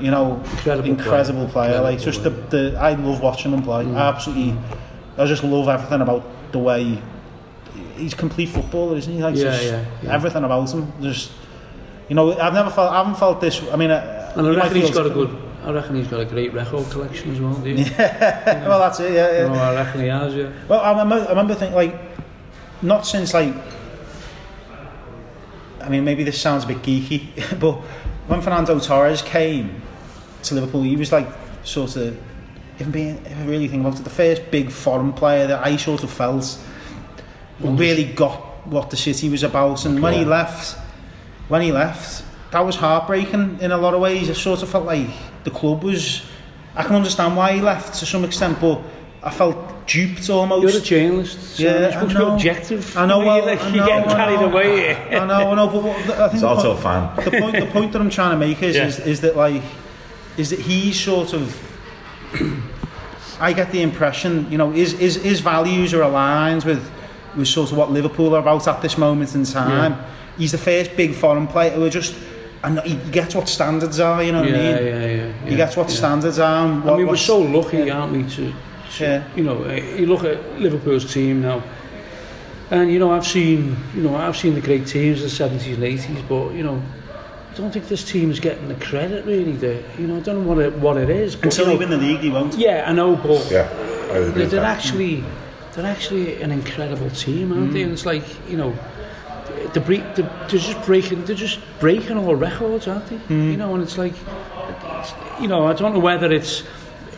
you 0.00 0.10
know 0.10 0.42
Incredible 0.56 0.88
incredible 0.88 1.46
player. 1.48 1.70
player. 1.78 1.82
Like 1.82 2.00
just 2.00 2.24
the, 2.24 2.30
the 2.30 2.76
I 2.78 2.94
love 2.94 3.20
watching 3.20 3.52
him 3.52 3.62
play. 3.62 3.86
I 3.94 4.08
absolutely, 4.08 4.56
I 5.16 5.24
just 5.26 5.44
love 5.44 5.68
everything 5.68 6.00
about 6.00 6.24
the 6.52 6.58
way 6.58 7.00
he's 7.96 8.14
complete 8.14 8.48
footballer, 8.48 8.96
isn't 8.96 9.12
he? 9.12 9.22
Like 9.22 9.36
Yeah, 9.36 9.42
just 9.44 9.64
yeah, 9.64 9.84
yeah. 10.02 10.14
everything 10.14 10.44
about 10.44 10.72
him. 10.72 10.92
Just 11.00 11.30
you 12.10 12.16
know, 12.16 12.36
I've 12.38 12.52
never 12.52 12.70
felt, 12.70 12.90
I 12.90 12.98
haven't 12.98 13.14
felt 13.14 13.40
this. 13.40 13.62
I 13.70 13.76
mean, 13.76 13.92
uh, 13.92 14.32
And 14.34 14.44
I 14.44 14.54
reckon 14.56 14.80
he's 14.80 14.90
got 14.90 15.06
a 15.06 15.10
good. 15.10 15.30
I 15.64 15.70
reckon 15.70 15.94
he's 15.94 16.08
got 16.08 16.18
a 16.18 16.24
great 16.24 16.52
record 16.52 16.90
collection 16.90 17.30
as 17.30 17.40
well. 17.40 17.54
Do 17.54 17.70
you? 17.70 17.84
well, 17.98 18.80
that's 18.80 18.98
it. 18.98 19.12
Yeah, 19.12 19.30
yeah. 19.30 19.48
Oh, 19.48 19.54
I 19.54 19.74
reckon 19.76 20.00
he 20.00 20.08
has. 20.08 20.34
Yeah. 20.34 20.50
Well, 20.66 20.80
I 20.80 20.90
remember, 20.90 21.24
I 21.24 21.28
remember 21.28 21.54
thinking 21.54 21.76
like, 21.76 21.94
not 22.82 23.06
since 23.06 23.32
like, 23.32 23.54
I 25.80 25.88
mean, 25.88 26.04
maybe 26.04 26.24
this 26.24 26.40
sounds 26.40 26.64
a 26.64 26.66
bit 26.66 26.78
geeky, 26.78 27.58
but 27.60 27.74
when 28.26 28.42
Fernando 28.42 28.80
Torres 28.80 29.22
came 29.22 29.80
to 30.42 30.54
Liverpool, 30.56 30.82
he 30.82 30.96
was 30.96 31.12
like 31.12 31.28
sort 31.62 31.94
of, 31.94 32.20
if, 32.80 32.90
being, 32.90 33.24
if 33.24 33.38
I 33.38 33.44
really 33.44 33.68
think 33.68 33.86
about 33.86 34.00
it, 34.00 34.02
the 34.02 34.10
first 34.10 34.50
big 34.50 34.72
foreign 34.72 35.12
player 35.12 35.46
that 35.46 35.64
I 35.64 35.76
sort 35.76 36.02
of 36.02 36.10
felt 36.10 36.58
really 37.60 38.04
got 38.04 38.66
what 38.66 38.90
the 38.90 38.96
city 38.96 39.28
was 39.28 39.44
about. 39.44 39.84
And 39.84 40.02
when 40.02 40.14
he 40.14 40.24
left, 40.24 40.76
when 41.50 41.60
he 41.60 41.70
left, 41.72 42.24
that 42.52 42.60
was 42.60 42.76
heartbreaking 42.76 43.58
in 43.60 43.70
a 43.72 43.76
lot 43.76 43.92
of 43.92 44.00
ways. 44.00 44.30
I 44.30 44.32
sort 44.32 44.62
of 44.62 44.68
felt 44.70 44.86
like 44.86 45.08
the 45.44 45.50
club 45.50 45.84
was. 45.84 46.22
I 46.74 46.82
can 46.84 46.94
understand 46.96 47.36
why 47.36 47.52
he 47.52 47.60
left 47.60 47.94
to 47.98 48.06
some 48.06 48.24
extent, 48.24 48.58
but 48.60 48.80
I 49.22 49.30
felt 49.30 49.56
duped 49.86 50.30
almost. 50.30 50.62
You're 50.62 50.80
a 50.82 50.84
journalist. 50.84 51.56
So 51.56 51.62
Yeah, 51.64 51.78
you're 51.80 51.88
I 51.88 51.92
supposed 51.92 52.12
to 52.12 52.18
be 52.18 52.24
objective. 52.32 52.96
I 52.96 53.06
know, 53.06 53.20
You 53.20 53.26
well, 53.26 53.44
like, 53.46 53.60
I 53.60 53.68
you're 53.68 53.76
know, 53.78 53.86
getting 53.86 54.10
I 54.10 54.14
carried 54.14 54.40
know. 54.40 54.50
away. 54.52 54.96
I 55.16 55.26
know, 55.26 55.50
I 55.50 55.54
know, 55.56 55.66
but 55.68 55.82
what- 55.82 55.96
I 55.96 56.28
think 56.28 56.32
it's 56.34 56.40
the 56.42 56.48
also 56.48 56.70
a 56.70 56.74
point, 56.80 56.82
fan. 56.82 57.24
the 57.24 57.40
point, 57.40 57.56
the 57.64 57.66
point 57.72 57.92
that 57.92 58.00
I'm 58.00 58.10
trying 58.10 58.30
to 58.30 58.36
make 58.46 58.62
is, 58.62 58.76
Yeah. 58.76 58.86
is, 58.86 58.98
is 59.00 59.20
that 59.22 59.36
like, 59.36 59.62
is 60.38 60.50
that 60.50 60.60
he's 60.60 60.98
sort 60.98 61.32
of. 61.32 61.56
I 63.40 63.52
get 63.52 63.72
the 63.72 63.82
impression, 63.82 64.46
you 64.50 64.58
know, 64.58 64.70
his, 64.70 64.92
his, 64.92 65.16
his 65.16 65.40
values 65.40 65.94
are 65.94 66.02
aligned 66.02 66.64
with, 66.64 66.88
with 67.36 67.48
sort 67.48 67.72
of 67.72 67.78
what 67.78 67.90
Liverpool 67.90 68.34
are 68.36 68.38
about 68.40 68.68
at 68.68 68.82
this 68.82 68.98
moment 68.98 69.34
in 69.34 69.44
time. 69.44 69.96
He's 70.40 70.52
the 70.52 70.58
first 70.58 70.96
big 70.96 71.14
foreign 71.14 71.46
player 71.46 71.70
who 71.72 71.90
just, 71.90 72.14
and 72.64 72.80
he 72.80 72.94
gets 73.12 73.34
what 73.34 73.46
standards 73.46 74.00
are, 74.00 74.22
you 74.24 74.32
know 74.32 74.40
what 74.40 74.48
yeah, 74.50 74.56
I 74.56 74.58
mean? 74.58 74.72
yeah, 74.72 74.80
yeah, 74.80 75.06
yeah. 75.26 75.32
He 75.44 75.50
yeah, 75.50 75.56
gets 75.58 75.76
what 75.76 75.88
yeah. 75.90 75.96
standards 75.96 76.38
are. 76.38 76.66
And 76.66 76.82
what, 76.82 76.94
I 76.94 76.96
mean, 76.96 77.08
we're 77.08 77.16
so 77.16 77.38
lucky, 77.40 77.90
aren't 77.90 78.12
we, 78.14 78.22
to, 78.22 78.52
to 78.96 79.04
Yeah. 79.04 79.24
you 79.36 79.44
know, 79.44 79.62
uh, 79.64 79.72
you 79.74 80.06
look 80.06 80.24
at 80.24 80.38
Liverpool's 80.58 81.12
team 81.12 81.42
now, 81.42 81.62
and 82.70 82.90
you 82.90 82.98
know, 82.98 83.10
I've 83.12 83.26
seen, 83.26 83.76
you 83.94 84.02
know, 84.02 84.16
I've 84.16 84.36
seen 84.36 84.54
the 84.54 84.62
great 84.62 84.86
teams 84.86 85.22
of 85.22 85.30
the 85.30 85.44
70s 85.44 85.74
and 85.74 85.82
80s, 85.82 86.26
but 86.26 86.54
you 86.54 86.62
know, 86.62 86.80
I 87.52 87.54
don't 87.54 87.70
think 87.70 87.88
this 87.88 88.04
team's 88.10 88.40
getting 88.40 88.68
the 88.68 88.76
credit 88.76 89.26
really. 89.26 89.52
That 89.56 89.82
you 89.98 90.06
know, 90.06 90.16
I 90.16 90.20
don't 90.20 90.36
know 90.42 90.48
what 90.48 90.58
it 90.64 90.72
what 90.78 90.96
it 90.96 91.10
is. 91.10 91.34
But, 91.36 91.46
Until 91.46 91.72
you 91.72 91.78
they 91.78 91.84
know, 91.84 91.90
win 91.90 92.00
the 92.00 92.06
league, 92.06 92.20
he 92.20 92.30
won't. 92.30 92.54
yeah, 92.54 92.84
I 92.86 92.92
know, 92.92 93.16
but 93.16 93.50
Yeah, 93.50 93.68
I 94.10 94.20
they're, 94.30 94.46
they're 94.46 94.64
actually 94.64 95.22
they're 95.74 95.84
actually 95.84 96.40
an 96.42 96.52
incredible 96.52 97.10
team, 97.10 97.52
aren't 97.52 97.70
Mm. 97.70 97.72
they? 97.74 97.82
And 97.82 97.92
it's 97.92 98.06
like 98.06 98.22
you 98.48 98.56
know, 98.56 98.72
they're, 99.72 99.82
break, 99.82 100.14
they're, 100.14 100.30
just 100.48 100.82
breaking 100.84 101.24
they're 101.24 101.36
just 101.36 101.60
breaking 101.78 102.18
all 102.18 102.34
records, 102.34 102.88
aren't 102.88 103.06
they? 103.06 103.16
Mm. 103.16 103.50
You 103.52 103.56
know, 103.56 103.74
and 103.74 103.82
it's 103.82 103.96
like, 103.98 104.14
it's, 104.98 105.12
you 105.40 105.48
know, 105.48 105.66
I 105.66 105.72
don't 105.72 105.92
know 105.94 106.00
whether 106.00 106.30
it's 106.32 106.60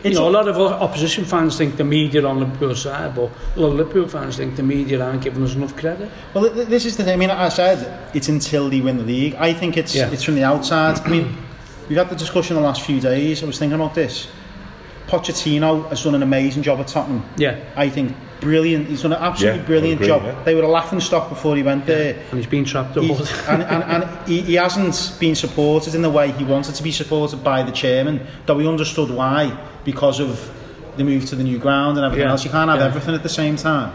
You 0.03 0.09
It's 0.09 0.19
know, 0.19 0.27
a 0.27 0.29
lot 0.29 0.47
of 0.47 0.57
opposition 0.59 1.23
fans 1.25 1.57
think 1.57 1.77
the 1.77 1.83
media 1.83 2.23
are 2.23 2.27
on 2.27 2.39
Liverpool's 2.39 2.81
side, 2.81 3.15
but 3.15 3.29
a 3.55 3.59
lot 3.59 3.69
of 3.69 3.75
Liverpool 3.75 4.07
fans 4.07 4.35
think 4.37 4.55
the 4.55 4.63
media 4.63 5.01
aren't 5.03 5.21
giving 5.23 5.43
us 5.43 5.55
enough 5.55 5.75
credit. 5.77 6.09
Well, 6.33 6.49
this 6.49 6.85
is 6.85 6.97
the 6.97 7.03
thing. 7.03 7.13
I 7.13 7.17
mean, 7.17 7.29
I 7.31 7.49
said 7.49 8.09
it's 8.13 8.27
until 8.29 8.69
they 8.69 8.81
win 8.81 8.97
the 8.97 9.03
league. 9.03 9.35
I 9.35 9.53
think 9.53 9.77
it's 9.77 9.95
Yeah. 9.95 10.11
it's 10.11 10.23
from 10.23 10.35
the 10.35 10.43
outside. 10.43 10.99
I 11.05 11.09
mean, 11.09 11.37
we've 11.89 11.97
had 11.97 12.09
the 12.09 12.15
discussion 12.15 12.55
the 12.55 12.61
last 12.61 12.81
few 12.81 12.99
days. 12.99 13.41
I 13.43 13.45
was 13.45 13.57
thinking 13.57 13.79
about 13.79 13.95
this. 13.95 14.27
Pochettino 15.07 15.87
has 15.89 16.03
done 16.03 16.15
an 16.15 16.23
amazing 16.23 16.63
job 16.63 16.79
at 16.79 16.87
Tottenham. 16.87 17.23
Yeah, 17.37 17.59
I 17.75 17.89
think 17.89 18.15
brilliant. 18.43 18.87
He's 18.87 19.01
done 19.01 19.13
an 19.13 19.21
absolutely 19.21 19.59
Yeah, 19.61 19.65
brilliant 19.65 19.95
agree, 20.01 20.07
job. 20.07 20.23
yeah. 20.23 20.43
They 20.43 20.53
were 20.55 20.63
a 20.63 20.67
laughing 20.67 20.99
stock 20.99 21.29
before 21.29 21.55
he 21.55 21.63
went 21.63 21.85
there. 21.85 22.15
and 22.29 22.37
he's 22.39 22.47
been 22.47 22.65
trapped 22.65 22.97
up. 22.97 23.03
And 23.49 23.63
and, 23.63 23.83
and 23.83 24.27
he, 24.27 24.41
he 24.41 24.53
hasn't 24.55 25.17
been 25.19 25.35
supported 25.35 25.95
in 25.95 26.01
the 26.01 26.09
way 26.09 26.31
he 26.31 26.43
wanted 26.43 26.75
to 26.75 26.83
be 26.83 26.91
supported 26.91 27.43
by 27.43 27.63
the 27.63 27.71
chairman, 27.71 28.25
though 28.45 28.59
he 28.59 28.67
understood 28.67 29.09
why, 29.09 29.57
because 29.83 30.19
of 30.19 30.51
the 30.97 31.03
move 31.03 31.25
to 31.25 31.35
the 31.35 31.43
new 31.43 31.57
ground 31.57 31.97
and 31.97 32.05
everything 32.05 32.25
Yeah, 32.25 32.31
else. 32.31 32.43
You 32.45 32.51
can't 32.51 32.69
have 32.69 32.79
yeah. 32.79 32.85
everything 32.85 33.15
at 33.15 33.23
the 33.23 33.29
same 33.29 33.55
time. 33.55 33.91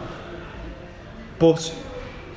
But 1.38 1.72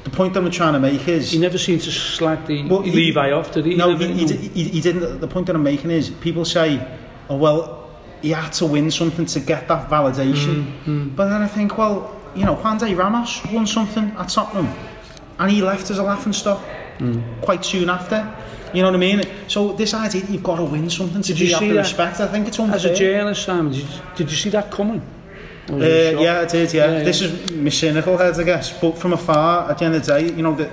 the 0.03 0.09
point 0.11 0.33
that 0.35 0.43
I'm 0.43 0.51
trying 0.51 0.73
to 0.73 0.79
make 0.79 1.07
is... 1.07 1.31
he 1.31 1.39
never 1.39 1.57
seemed 1.57 1.81
to 1.81 1.91
slag 1.91 2.45
the 2.45 2.67
Well, 2.67 2.81
he- 2.81 2.91
Levy 2.91 3.31
off, 3.31 3.51
did 3.53 3.65
he? 3.65 3.75
No, 3.75 3.95
he, 3.95 4.13
he, 4.13 4.25
he, 4.27 4.63
he 4.65 4.81
didn't. 4.81 5.19
The 5.21 5.27
point 5.27 5.47
that 5.47 5.55
I'm 5.55 5.63
making 5.63 5.89
is 5.91 6.09
people 6.09 6.45
say, 6.45 6.79
oh, 7.29 7.37
well, 7.37 7.80
he 8.21 8.29
had 8.31 8.51
to 8.53 8.65
win 8.65 8.91
something 8.91 9.25
to 9.25 9.39
get 9.39 9.67
that 9.67 9.89
validation. 9.89 10.71
Mm, 10.85 11.15
But 11.15 11.29
then 11.29 11.41
I 11.41 11.47
think, 11.47 11.77
well, 11.77 12.15
you 12.35 12.45
know, 12.45 12.55
Juande 12.55 12.95
Ramos 12.97 13.41
won 13.51 13.65
something 13.67 14.11
at 14.17 14.29
Tottenham 14.29 14.69
and 15.39 15.51
he 15.51 15.61
left 15.61 15.89
as 15.91 15.97
a 15.97 16.03
laughing 16.03 16.33
stock 16.33 16.61
Mm. 16.99 17.23
quite 17.41 17.65
soon 17.65 17.89
after. 17.89 18.23
You 18.73 18.81
know 18.83 18.89
what 18.89 18.95
I 18.95 18.99
mean? 18.99 19.23
So 19.47 19.73
this 19.73 19.93
idea 19.95 20.21
that 20.21 20.29
you've 20.29 20.43
got 20.43 20.57
to 20.57 20.63
win 20.63 20.87
something 20.89 21.21
to 21.23 21.33
Did 21.33 21.39
be 21.39 21.45
you 21.47 21.55
see 21.57 21.67
the 21.69 21.73
that? 21.73 21.79
respect, 21.79 22.19
I 22.19 22.27
think 22.27 22.47
it's 22.47 22.59
unfair. 22.59 22.75
As 22.75 22.85
a 22.85 22.93
journalist, 22.95 23.43
Simon, 23.43 23.71
did 23.73 23.81
you, 23.81 23.87
did 24.15 24.29
you 24.31 24.37
see 24.37 24.49
that 24.51 24.69
coming? 24.69 25.01
Uh, 25.69 25.75
it 25.77 25.81
a 25.81 26.11
shock? 26.13 26.21
yeah, 26.21 26.39
I 26.41 26.45
did. 26.45 26.73
Yeah. 26.73 26.91
Yeah, 26.91 27.03
this 27.03 27.21
yeah. 27.21 27.27
is 27.29 27.51
my 27.53 27.69
cynical 27.69 28.17
head, 28.17 28.39
I 28.39 28.43
guess. 28.43 28.71
But 28.79 28.97
from 28.99 29.13
afar, 29.13 29.69
at 29.71 29.77
the 29.79 29.85
end 29.85 29.95
of 29.95 30.05
the 30.05 30.13
day, 30.19 30.25
you 30.35 30.43
know 30.43 30.53
the 30.55 30.69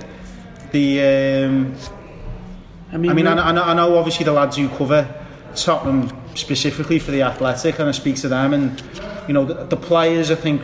the. 0.71 1.45
Um, 1.45 1.73
I 2.93 2.97
mean, 2.97 3.11
I 3.11 3.13
mean, 3.13 3.27
I 3.27 3.51
know, 3.51 3.63
I 3.63 3.73
know 3.73 3.97
obviously 3.97 4.23
the 4.25 4.31
lads 4.33 4.57
who 4.57 4.67
cover 4.69 5.07
Tottenham 5.55 6.09
specifically 6.35 6.99
for 6.99 7.11
the 7.11 7.21
Athletic, 7.21 7.79
and 7.79 7.89
I 7.89 7.91
speak 7.91 8.15
to 8.17 8.29
them, 8.29 8.53
and 8.53 8.81
you 9.27 9.33
know 9.33 9.45
the, 9.45 9.65
the 9.65 9.77
players. 9.77 10.31
I 10.31 10.35
think 10.35 10.61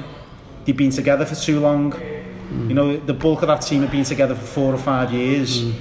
they've 0.66 0.76
been 0.76 0.92
together 0.92 1.26
for 1.26 1.36
too 1.36 1.60
long. 1.60 1.92
Mm. 1.92 2.70
You 2.70 2.76
know, 2.76 2.98
the 2.98 3.14
bulk 3.14 3.42
of 3.42 3.48
that 3.48 3.62
team 3.62 3.82
have 3.82 3.92
been 3.92 4.04
together 4.04 4.36
for 4.36 4.46
four 4.46 4.74
or 4.74 4.78
five 4.78 5.12
years. 5.12 5.64
Mm. 5.64 5.74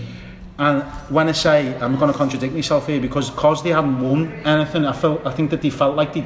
And 0.57 0.83
when 1.11 1.29
I 1.29 1.33
say 1.33 1.77
I'm 1.81 1.97
going 1.99 2.13
to 2.13 2.17
contradict 2.17 2.55
myself 2.55 2.87
here 2.87 3.01
because 3.01 3.29
because 3.31 3.63
they 3.63 3.71
hadn't 3.71 4.01
won 4.01 4.33
anything, 4.47 4.85
I 4.85 4.93
felt 4.93 5.27
I 5.27 5.33
think 5.33 5.51
that 5.51 5.63
they 5.63 5.71
felt 5.71 5.97
like 5.97 6.15
they, 6.15 6.25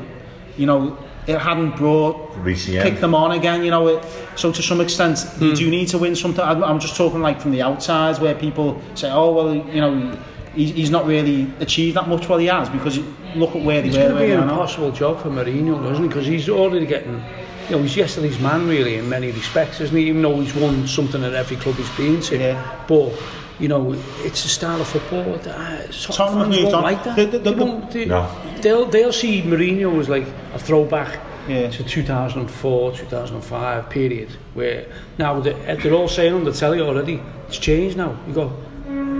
you 0.56 0.66
know, 0.66 0.98
it 1.26 1.38
hadn't 1.38 1.76
brought 1.76 2.36
Reach 2.36 2.66
the 2.66 2.72
kicked 2.72 2.86
end. 2.86 2.98
them 2.98 3.14
on 3.14 3.32
again. 3.32 3.64
You 3.64 3.70
know, 3.70 3.88
it, 3.88 4.04
so 4.36 4.52
to 4.52 4.62
some 4.62 4.80
extent 4.82 5.26
you 5.40 5.56
do 5.56 5.70
need 5.70 5.88
to 5.88 5.98
win 5.98 6.14
something. 6.14 6.44
I'm 6.44 6.62
I'm 6.62 6.78
just 6.78 6.94
talking 6.94 7.20
like 7.20 7.40
from 7.40 7.52
the 7.52 7.62
outside 7.62 8.18
where 8.18 8.34
people 8.34 8.82
say, 8.94 9.10
oh 9.10 9.32
well, 9.32 9.54
you 9.54 9.80
know, 9.80 10.18
he's, 10.58 10.70
he's 10.74 10.90
not 10.90 11.06
really 11.06 11.50
achieved 11.60 11.96
that 11.96 12.08
much. 12.08 12.28
Well, 12.28 12.38
he 12.38 12.46
has 12.46 12.68
because 12.68 12.98
look 13.34 13.54
at 13.56 13.62
where 13.62 13.80
they 13.80 13.88
It's 13.88 13.96
were. 13.96 14.02
going 14.04 14.14
to 14.16 14.20
be 14.20 14.26
they 14.26 14.32
an 14.32 14.40
are 14.40 14.50
impossible 14.50 14.90
job 14.92 15.20
for 15.22 15.30
Mourinho, 15.30 15.82
doesn't 15.82 16.04
it? 16.04 16.08
Because 16.08 16.26
he's 16.26 16.48
already 16.48 16.86
getting, 16.86 17.22
you 17.68 17.76
know, 17.76 17.82
he's 17.82 17.96
yesterday's 17.96 18.38
man 18.40 18.66
really 18.68 18.96
in 18.96 19.08
many 19.08 19.30
respects, 19.30 19.80
isn't 19.80 19.96
he? 19.96 20.08
Even 20.08 20.22
though 20.22 20.40
he's 20.40 20.54
won 20.54 20.86
something 20.86 21.22
at 21.24 21.34
every 21.34 21.56
club 21.56 21.76
he's 21.76 21.90
been 21.96 22.20
to. 22.22 22.36
Yeah. 22.38 22.84
But, 22.88 23.12
you 23.60 23.68
know, 23.68 23.92
it's 24.26 24.44
a 24.44 24.48
style 24.48 24.80
of 24.80 24.88
football 24.88 25.24
that 25.38 25.48
uh, 25.48 25.86
Tottenham 25.92 26.12
Tottenham 26.12 26.38
have 26.38 26.46
fans 26.48 26.48
moved 26.48 26.62
won't 26.64 26.74
on. 26.74 26.82
like 26.82 27.04
that. 27.04 27.16
The- 27.16 27.26
the- 27.26 27.38
the- 27.38 27.50
They 27.54 27.64
won't- 27.64 27.90
they, 27.90 28.04
No. 28.04 28.28
They'll, 28.60 28.86
they'll 28.86 29.12
see 29.12 29.42
Mourinho 29.42 29.98
as 30.00 30.08
like 30.08 30.26
a 30.54 30.58
throwback 30.58 31.20
Yeah. 31.48 31.68
to 31.70 31.82
2004, 31.84 32.92
2005 32.92 33.90
period 33.90 34.28
where 34.54 34.86
now 35.18 35.40
they're, 35.40 35.76
they're 35.76 35.92
all 35.94 36.08
saying 36.08 36.34
on 36.34 36.44
the 36.44 36.52
telly 36.52 36.80
already, 36.80 37.20
it's 37.48 37.58
changed 37.58 37.96
now. 37.96 38.16
We 38.26 38.32
got 38.32 38.50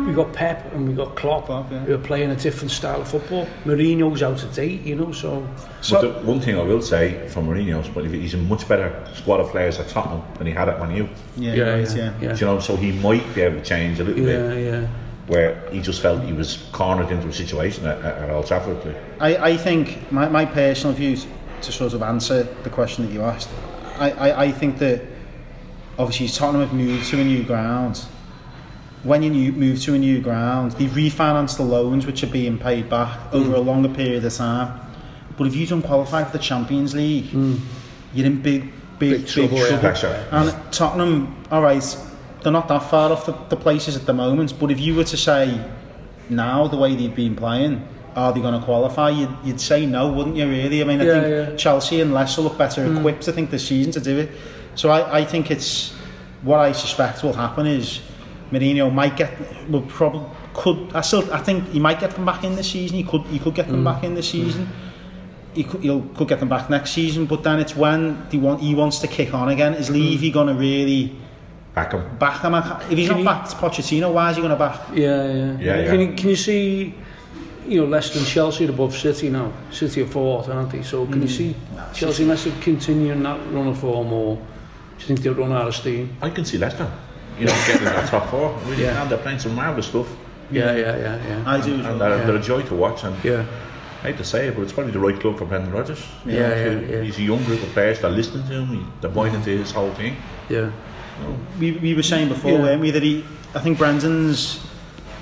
we 0.09 0.15
got 0.15 0.33
Pep 0.33 0.73
and 0.73 0.89
we 0.89 0.95
got 0.95 1.15
Klopp, 1.15 1.47
Klopp, 1.47 1.71
yeah. 1.71 1.79
who 1.81 1.95
are 1.95 1.99
playing 1.99 2.31
a 2.31 2.37
different 2.37 2.71
style 2.71 3.03
of 3.03 3.09
football. 3.09 3.47
Mourinho's 3.65 4.23
out 4.23 4.43
of 4.43 4.55
date, 4.55 4.83
you 4.83 4.97
know, 4.97 5.13
so 5.13 5.47
but 5.91 6.01
the 6.01 6.09
one 6.27 6.41
thing 6.41 6.59
I 6.59 6.63
will 6.63 6.83
say 6.83 7.29
for 7.29 7.43
Mourinho's, 7.43 7.89
but 7.89 8.05
he's 8.07 8.35
a 8.35 8.39
much 8.39 8.67
better 8.69 9.07
squad 9.15 9.41
of 9.41 9.51
players 9.51 9.79
at 9.79 9.89
Tottenham 9.89 10.23
than 10.39 10.47
he 10.47 10.53
had 10.53 10.69
at 10.69 10.81
Man 10.81 10.97
U. 10.97 11.09
Yeah, 11.37 11.55
yeah, 11.55 11.63
right, 11.65 11.97
yeah, 11.97 12.15
yeah. 12.21 12.33
Do 12.33 12.41
you 12.41 12.47
know, 12.47 12.61
so 12.61 12.77
he 12.77 12.93
might 12.93 13.35
be 13.35 13.43
able 13.43 13.59
to 13.59 13.65
change 13.65 14.01
a 14.01 14.05
little 14.05 14.27
yeah, 14.27 14.49
bit. 14.49 14.65
yeah. 14.65 14.81
yeah. 14.81 14.89
Where 15.27 15.71
he 15.71 15.83
just 15.83 16.01
felt 16.01 16.23
he 16.23 16.33
was 16.33 16.69
cornered 16.73 17.11
into 17.11 17.29
a 17.29 17.33
situation 17.33 17.87
at, 17.87 17.99
at, 17.99 18.17
at 18.17 18.31
Old 18.31 18.47
Trafford. 18.47 18.97
I, 19.21 19.37
I 19.37 19.57
think 19.59 20.11
my, 20.11 20.27
my 20.27 20.47
personal 20.47 20.97
views 20.97 21.27
to 21.61 21.71
sort 21.71 21.93
of 21.93 22.03
answer 22.03 22.45
the 22.63 22.71
question 22.71 23.05
that 23.05 23.13
you 23.13 23.21
asked, 23.21 23.51
I, 23.99 24.11
I, 24.13 24.45
I 24.45 24.53
think 24.53 24.79
that 24.79 25.03
obviously 25.99 26.29
Tottenham 26.29 26.63
have 26.63 26.73
moved 26.73 27.11
to 27.11 27.21
a 27.21 27.25
new 27.25 27.43
ground. 27.43 28.07
When 29.09 29.23
you 29.23 29.31
new, 29.31 29.53
move 29.53 29.81
to 29.85 29.95
a 29.95 29.99
new 29.99 30.21
ground, 30.21 30.73
they 30.73 30.85
refinance 30.85 31.57
the 31.57 31.63
loans 31.63 32.05
which 32.05 32.23
are 32.23 32.27
being 32.29 32.59
paid 32.59 32.91
back 32.91 33.33
over 33.33 33.55
a 33.55 33.61
longer 33.61 33.89
period 33.89 34.23
of 34.23 34.35
time. 34.35 34.79
But 35.39 35.47
if 35.47 35.57
you 35.57 35.67
don't 35.67 35.81
qualify 35.81 36.25
for 36.25 36.33
the 36.37 36.45
Champions 36.45 36.95
League, 36.95 37.27
hmm. 37.27 37.57
you're 38.13 38.27
in 38.27 38.43
big, 38.43 38.71
big, 38.99 39.25
Big 39.25 39.27
trouble, 39.27 39.57
yeah. 39.57 39.81
Pressure. 39.81 40.29
And 40.31 40.55
Tottenham, 40.71 41.43
all 41.51 41.63
right, 41.63 41.97
they're 42.43 42.53
not 42.53 42.69
that 42.69 42.91
far 42.91 43.11
off 43.11 43.25
the, 43.25 43.33
the 43.49 43.57
places 43.57 43.97
at 43.97 44.05
the 44.05 44.13
moment. 44.13 44.53
But 44.61 44.71
if 44.71 44.79
you 44.79 44.95
were 44.95 45.05
to 45.05 45.17
say 45.17 45.59
now 46.29 46.69
the 46.69 46.77
way 46.77 46.95
they've 46.95 47.15
been 47.15 47.35
playing, 47.35 47.89
are 48.15 48.33
they 48.35 48.41
going 48.41 48.61
to 48.61 48.65
qualify? 48.65 49.09
You'd, 49.09 49.35
you'd 49.43 49.61
say 49.61 49.87
no, 49.87 50.13
wouldn't 50.13 50.37
you? 50.37 50.47
Really? 50.47 50.83
I 50.83 50.85
mean, 50.85 51.01
I 51.01 51.05
Yeah, 51.05 51.21
think 51.23 51.51
yeah. 51.51 51.57
Chelsea 51.57 52.03
and 52.03 52.13
Leicester 52.13 52.43
look 52.43 52.59
better 52.59 52.85
hmm. 52.85 52.99
equipped. 52.99 53.27
I 53.27 53.33
think 53.33 53.51
this 53.51 53.67
season 53.67 53.91
to 53.93 54.01
do 54.01 54.19
it. 54.19 54.31
So 54.75 54.91
I, 54.91 55.21
I 55.21 55.25
think 55.25 55.51
it's 55.51 55.95
what 56.43 56.61
I 56.61 56.73
suspect 56.73 57.23
will 57.23 57.33
happen 57.33 57.67
is 57.67 58.01
Mourinho 58.51 58.93
might 58.93 59.17
get, 59.17 59.31
will 59.71 59.83
probably 59.83 60.23
could. 60.55 60.91
I 60.95 61.03
still, 61.03 61.33
I 61.33 61.39
think 61.39 61.69
he 61.69 61.81
might 61.81 62.01
get 62.01 62.13
them 62.13 62.25
back 62.25 62.45
in 62.45 62.57
this 62.57 62.71
season. 62.71 62.97
He 62.97 63.05
could, 63.05 63.23
he 63.27 63.39
could 63.39 63.55
get 63.55 63.67
Hmm. 63.67 63.73
them 63.73 63.85
back 63.85 64.05
in 64.05 64.15
this 64.15 64.31
hmm. 64.31 64.43
season. 64.43 64.69
He 65.55 65.65
could, 65.65 65.81
he'll, 65.83 66.03
could 66.17 66.29
get 66.29 66.41
them 66.41 66.49
back 66.49 66.69
next 66.71 66.91
season. 66.93 67.27
But 67.27 67.43
then 67.43 67.59
it's 67.59 67.77
when 67.77 68.27
he 68.31 68.39
want, 68.39 68.61
he 68.61 68.75
wants 68.75 68.99
to 69.01 69.07
kick 69.09 69.35
on 69.35 69.49
again. 69.49 69.75
Is 69.75 69.89
hmm. 69.89 69.95
Levy 69.95 70.31
going 70.31 70.49
to 70.49 70.55
really? 70.55 71.17
Back 71.75 71.93
him. 71.93 72.17
back 72.19 72.43
him. 72.43 72.55
If 72.91 72.99
he's 72.99 73.09
Can 73.09 73.17
not 73.17 73.19
he- 73.19 73.25
back 73.25 73.49
to 73.51 73.57
Pochettino, 73.57 74.13
why 74.13 74.31
is 74.31 74.37
he 74.37 74.43
going 74.43 74.53
to 74.53 74.59
back? 74.59 74.81
Yeah, 74.95 75.33
yeah. 75.33 75.59
Yeah, 75.59 75.81
yeah. 75.81 75.91
Can, 75.91 76.01
you, 76.01 76.13
can 76.15 76.29
you 76.31 76.37
see, 76.37 76.95
you 77.67 77.81
know, 77.81 77.87
Leicester 77.87 78.19
and 78.19 78.27
Chelsea 78.27 78.67
are 78.67 78.71
above 78.71 78.97
City 78.97 79.31
now? 79.31 79.53
City 79.71 80.03
are 80.03 80.07
fourth, 80.07 80.49
aren't 80.49 80.71
they? 80.71 80.83
So 80.83 81.07
can 81.07 81.23
you 81.23 81.29
hmm. 81.29 81.35
see 81.35 81.57
Chelsea 81.95 82.23
and 82.23 82.31
Leicester 82.31 82.53
continuing 82.61 83.23
that 83.23 83.39
run 83.53 83.69
of 83.69 83.79
form 83.79 84.13
or 84.13 84.37
do 84.37 84.43
you 84.99 85.07
think 85.07 85.21
they'll 85.21 85.35
run 85.35 85.53
out 85.53 85.69
of 85.69 85.75
steam? 85.77 86.17
I 86.21 86.31
can 86.31 86.45
see 86.45 86.59
Leicester. 86.59 86.91
You 87.39 87.47
know, 87.47 87.53
getting 87.67 87.87
in 87.87 87.93
that 87.95 88.09
top 88.09 88.29
four. 88.31 88.59
Really, 88.67 88.83
Yeah. 88.85 89.01
and 89.03 89.11
they're 89.11 89.19
playing 89.19 89.39
some 89.39 89.55
marvellous 89.55 89.87
stuff. 89.87 90.09
Yeah, 90.51 90.75
yeah, 90.75 90.97
yeah, 90.97 91.19
yeah. 91.29 91.43
I 91.47 91.61
do. 91.61 91.75
as 91.75 91.87
And 91.87 91.99
well. 91.99 91.99
they're, 91.99 92.19
Yeah. 92.19 92.25
they're 92.27 92.37
a 92.37 92.43
joy 92.43 92.63
to 92.63 92.75
watch. 92.75 93.05
And 93.05 93.15
Yeah, 93.23 93.45
I 94.03 94.07
hate 94.09 94.17
to 94.19 94.25
say 94.25 94.49
it, 94.49 94.57
but 94.57 94.63
it's 94.63 94.73
probably 94.73 94.93
the 94.93 94.99
right 94.99 95.19
club 95.21 95.39
for 95.39 95.45
Brendan 95.45 95.73
Rodgers. 95.73 96.03
yeah, 96.25 96.33
You 96.33 96.41
know, 96.41 96.49
yeah, 96.49 96.65
so 96.89 96.93
yeah. 96.97 97.03
He's 97.03 97.19
a 97.19 97.23
young 97.23 97.43
group 97.45 97.63
of 97.63 97.69
players. 97.71 98.01
They're 98.01 98.11
listening 98.11 98.47
to 98.49 98.55
him. 98.55 98.67
He, 98.69 98.81
they're 99.01 99.11
buying 99.11 99.35
into 99.35 99.51
his 99.51 99.71
whole 99.71 99.93
thing. 99.93 100.17
yeah. 100.49 100.71
We, 101.59 101.73
we 101.73 101.95
were 101.95 102.03
saying 102.05 102.29
before, 102.29 102.53
Yeah. 102.53 102.63
weren't 102.63 102.81
we, 102.81 102.93
that 102.93 103.03
he, 103.03 103.25
I 103.55 103.59
think 103.59 103.77
Brendan's 103.77 104.65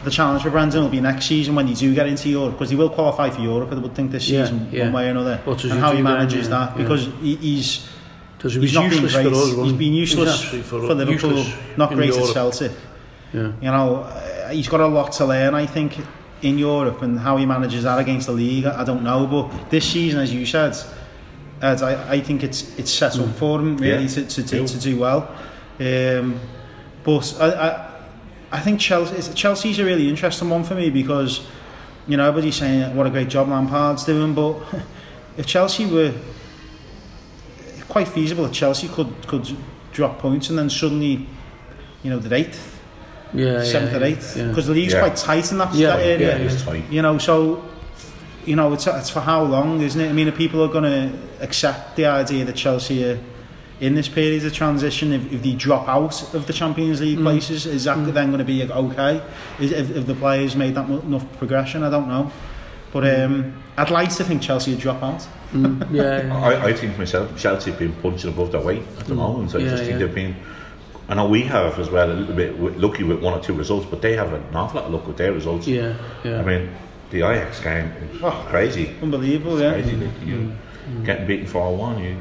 the 0.05 0.11
challenge 0.11 0.43
for 0.43 0.51
Brendan 0.51 0.83
will 0.83 0.91
be 0.91 1.01
next 1.01 1.25
season 1.27 1.55
when 1.57 1.67
they 1.67 1.73
do 1.75 1.93
get 1.95 2.07
into 2.07 2.29
Europe, 2.29 2.53
because 2.53 2.69
he 2.71 2.77
will 2.77 2.91
qualify 2.91 3.29
for 3.31 3.41
Europe, 3.41 3.73
I 3.73 3.77
would 3.77 3.95
think, 3.95 4.11
this 4.13 4.29
Yeah, 4.29 4.43
season, 4.45 4.69
yeah. 4.71 4.85
one 4.85 4.93
way 4.93 5.07
or 5.09 5.11
another. 5.11 5.41
What 5.45 5.65
and 5.65 5.73
how 5.81 5.91
do 5.91 5.97
he 5.97 6.03
then, 6.03 6.13
manages 6.13 6.45
yeah, 6.49 6.51
that, 6.67 6.77
yeah. 6.77 6.83
because 6.83 7.09
he, 7.23 7.35
he's, 7.37 7.89
Because 8.37 8.55
he 8.55 8.61
he's 8.61 8.77
was 8.77 8.93
useless 8.93 9.15
great. 9.15 9.27
for 9.27 9.35
us. 9.35 9.55
he's 9.55 9.73
been 9.73 9.79
he? 9.81 9.95
He 9.95 10.01
was 10.01 10.11
useless 10.11 10.35
absolutely 10.35 10.63
for, 10.63 10.81
for, 10.87 10.95
Liverpool, 10.95 11.37
useless 11.39 11.77
not 11.79 11.91
great 11.91 12.11
at 12.11 12.17
Europe. 12.17 12.33
Celtic. 12.35 12.73
Yeah. 13.33 13.53
You 13.61 13.71
know, 13.71 13.97
uh, 13.97 14.49
he's 14.51 14.69
got 14.69 14.81
a 14.81 14.87
lot 14.87 15.13
to 15.13 15.27
learn, 15.27 15.55
I 15.55 15.67
think, 15.67 15.99
in 16.43 16.59
Europe, 16.59 17.03
and 17.03 17.19
how 17.19 17.37
he 17.39 17.47
manages 17.47 17.83
that 17.85 17.99
against 17.99 18.27
the 18.27 18.33
league, 18.33 18.67
I 18.67 18.83
I 18.83 18.85
don't 18.85 19.03
know. 19.03 19.27
But 19.27 19.71
this 19.71 19.91
season, 19.91 20.21
as 20.21 20.33
you 20.33 20.45
said, 20.47 20.77
Ed, 21.63 21.83
I, 21.83 22.13
I 22.15 22.21
think 22.21 22.43
it's 22.45 22.79
it's 22.79 22.91
set 22.91 23.19
up 23.19 23.35
for 23.37 23.59
him 23.59 23.77
really 23.79 24.03
Yeah. 24.05 24.09
to, 24.09 24.27
to, 24.27 24.43
to, 24.43 24.67
to 24.67 24.79
do 24.79 24.99
well. 24.99 25.35
Um, 25.81 26.39
but 27.05 27.37
I, 27.41 27.51
I, 27.69 27.91
I 28.53 28.61
think 28.61 28.81
Chelsea, 28.81 29.33
Chelsea's 29.35 29.79
a 29.79 29.85
really 29.85 30.09
interesting 30.09 30.49
one 30.51 30.65
for 30.65 30.75
me 30.75 30.91
because, 30.91 31.47
you 32.07 32.17
know, 32.17 32.29
everybody's 32.29 32.57
saying 32.57 32.95
what 32.97 33.07
a 33.07 33.11
great 33.11 33.29
job 33.29 33.49
Lampard's 33.49 34.05
doing, 34.05 34.35
but 34.35 34.57
if 35.37 35.47
Chelsea 35.47 35.87
were 35.87 36.13
quite 37.97 38.09
feasible, 38.09 38.45
that 38.45 38.53
Chelsea 38.53 38.89
could 38.89 39.11
could 39.27 39.47
drop 39.93 40.19
points 40.19 40.51
and 40.51 40.59
then 40.59 40.69
suddenly, 40.69 41.27
you 42.03 42.11
know, 42.11 42.19
they're 42.19 42.39
eighth 42.39 42.79
Yeah, 43.33 43.65
seventh 43.65 43.93
yeah, 43.93 43.99
or 44.01 44.05
eighth 44.05 44.37
yeah. 44.37 44.49
because 44.49 44.67
the 44.67 44.75
league's 44.75 44.93
Yeah. 44.93 45.01
quite 45.05 45.17
tight 45.17 45.51
in 45.53 45.57
that, 45.59 45.75
Yeah, 45.75 45.97
that 45.97 46.01
area. 46.05 46.37
Yeah, 46.39 46.45
it's 46.45 46.63
tight. 46.63 46.85
You 46.91 47.01
know, 47.01 47.17
so 47.17 47.63
you 48.45 48.55
know 48.55 48.75
it's 48.75 48.87
it's 48.87 49.09
for 49.17 49.21
how 49.21 49.43
long, 49.43 49.81
isn't 49.81 50.01
it? 50.05 50.11
I 50.11 50.13
mean, 50.13 50.29
if 50.29 50.37
people 50.37 50.61
are 50.63 50.73
going 50.79 50.85
to 50.97 51.05
accept 51.41 51.97
the 51.97 52.05
idea 52.23 52.45
that 52.45 52.57
Chelsea 52.57 52.99
are 53.11 53.19
in 53.81 53.95
this 53.95 54.09
period 54.09 54.45
of 54.45 54.53
transition, 54.53 55.13
if, 55.13 55.23
if 55.33 55.43
they 55.43 55.55
drop 55.67 55.89
out 55.89 56.35
of 56.35 56.43
the 56.47 56.53
Champions 56.53 56.99
Mm. 56.99 57.05
League 57.07 57.21
places, 57.27 57.65
is 57.67 57.85
that 57.85 57.97
then 58.19 58.27
going 58.33 58.45
to 58.47 58.51
be 58.55 58.59
okay? 58.85 59.23
Is, 59.59 59.73
if, 59.73 59.87
if 59.99 60.05
the 60.07 60.15
players 60.15 60.55
made 60.55 60.75
that 60.75 60.87
mu- 60.89 61.01
enough 61.01 61.27
progression, 61.39 61.83
I 61.83 61.91
don't 61.91 62.09
know. 62.09 62.31
But 62.93 63.05
um, 63.21 63.35
I'd 63.79 63.91
like 63.91 64.11
to 64.17 64.25
think 64.25 64.43
Chelsea 64.43 64.71
would 64.73 64.81
drop 64.81 65.03
out. 65.03 65.27
Mm, 65.63 65.93
yeah, 65.93 66.37
I, 66.37 66.67
I 66.67 66.73
think 66.73 66.99
myself, 66.99 67.37
Chelsea 67.39 67.71
have 67.71 67.79
been 67.79 67.93
punching 67.95 68.31
above 68.31 68.53
their 68.53 68.61
weight 68.61 68.83
at 68.99 69.07
the 69.07 69.15
mm. 69.15 69.19
moment. 69.19 69.51
So 69.51 69.59
I 69.59 69.63
just 69.63 69.85
think 69.85 69.93
yeah. 69.93 69.99
they've 69.99 70.15
been. 70.15 70.37
I 71.09 71.15
know 71.15 71.29
we 71.29 71.43
have 71.43 71.79
as 71.79 71.89
well 71.89 72.11
a 72.11 72.15
little 72.15 72.35
bit 72.35 72.79
lucky 72.79 73.05
with 73.05 73.23
one 73.23 73.33
or 73.39 73.41
two 73.41 73.55
results, 73.55 73.87
but 73.89 74.03
they 74.03 74.17
have 74.17 74.33
an 74.33 74.43
awful 74.55 74.81
lot 74.81 74.87
of 74.89 74.93
luck 74.93 75.07
with 75.07 75.17
their 75.17 75.33
results. 75.33 75.67
yeah, 75.69 75.97
yeah. 76.25 76.41
I 76.41 76.43
mean, 76.43 76.71
the 77.11 77.19
Ajax 77.19 77.61
game 77.63 77.93
Oh. 78.23 78.47
crazy. 78.49 78.91
Unbelievable, 79.01 79.61
yeah. 79.61 79.73
Crazy. 79.73 79.97
Like, 79.97 80.27
you 80.27 80.35
mm, 80.35 80.57
mm. 80.89 81.05
getting 81.05 81.27
beaten 81.27 81.47
4 81.47 81.77
1. 81.77 82.03
You, 82.03 82.17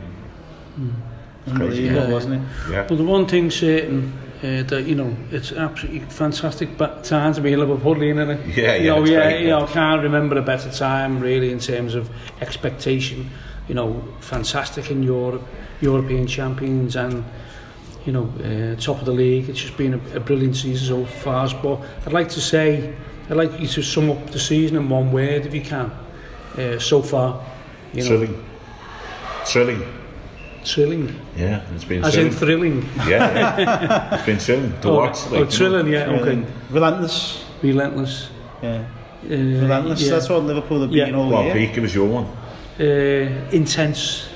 it's 1.47 1.57
crazy. 1.57 1.87
Unbelievable, 1.87 2.07
Yeah. 2.07 2.13
wasn't 2.13 2.33
it? 2.35 2.41
Yeah. 2.71 2.85
But 2.87 2.97
the 2.97 3.03
one 3.03 3.25
thing 3.25 3.49
certain 3.49 4.13
uh, 4.39 4.63
that 4.63 4.85
you 4.85 4.95
know, 4.95 5.15
it's 5.31 5.51
absolutely 5.51 6.01
fantastic 6.01 6.77
time 6.77 7.33
to 7.33 7.41
be 7.41 7.53
a 7.53 7.57
Liverpoolian, 7.57 8.21
isn't 8.21 8.29
it? 8.29 8.57
Yeah, 8.57 8.75
you 8.75 8.83
yeah, 8.85 8.95
know, 8.95 9.05
yeah, 9.05 9.29
you 9.37 9.47
know, 9.47 9.63
I 9.63 9.67
can't 9.67 10.03
remember 10.03 10.37
a 10.37 10.41
better 10.41 10.71
time 10.71 11.19
really 11.19 11.51
in 11.51 11.59
terms 11.59 11.95
of 11.95 12.09
expectation. 12.41 13.29
You 13.67 13.75
know, 13.75 14.03
fantastic 14.19 14.91
in 14.91 15.03
Europe, 15.03 15.41
European 15.81 16.27
champions, 16.27 16.95
and 16.95 17.23
you 18.05 18.11
know, 18.11 18.31
uh, 18.43 18.79
top 18.79 18.99
of 18.99 19.05
the 19.05 19.11
league. 19.11 19.49
It's 19.49 19.59
just 19.59 19.77
been 19.77 19.95
a, 19.95 20.17
a 20.17 20.19
brilliant 20.19 20.55
season 20.55 20.87
so 20.87 21.05
far. 21.05 21.49
But 21.61 21.81
I'd 22.05 22.13
like 22.13 22.29
to 22.29 22.41
say, 22.41 22.95
I'd 23.29 23.37
like 23.37 23.59
you 23.59 23.67
to 23.67 23.81
sum 23.81 24.11
up 24.11 24.29
the 24.29 24.39
season 24.39 24.77
in 24.77 24.89
one 24.89 25.11
word, 25.11 25.45
if 25.45 25.53
you 25.53 25.61
can. 25.61 25.91
Uh, 26.57 26.79
so 26.79 27.01
far, 27.01 27.43
you 27.93 28.01
know, 28.01 28.07
Thrilling. 28.07 28.45
Thrilling. 29.45 30.04
Thrilling, 30.67 31.15
Yeah, 31.37 31.61
it's 31.73 31.83
been 31.85 32.03
as 32.03 32.13
thrilling. 32.13 32.31
in 32.31 32.37
thrilling. 32.37 32.89
yeah, 33.07 33.59
yeah. 33.59 34.15
it's 34.15 34.25
been 34.25 34.39
thrilling 34.39 34.73
to 34.81 34.89
oh, 34.89 34.95
watch. 34.95 35.17
oh, 35.17 35.29
like, 35.29 35.31
you 35.33 35.39
know. 35.45 35.49
thrilling, 35.51 35.87
yeah, 35.87 36.09
okay, 36.09 36.45
Relentless. 36.71 37.43
relentless. 37.61 38.29
Yeah. 38.61 38.85
Uh, 39.23 39.27
Relentless. 39.29 40.01
yeah. 40.01 40.11
That's 40.11 40.29
what 40.29 40.43
Liverpool 40.43 40.81
have 40.81 40.89
been 40.91 41.09
Yeah. 41.09 41.15
all 41.17 41.29
Well, 41.29 41.43
year. 41.45 41.53
Pete, 41.53 41.73
give 41.73 41.83
us 41.83 41.93
your 41.95 42.07
one. 42.07 42.25
uh, 42.79 42.83
intense, 43.51 44.27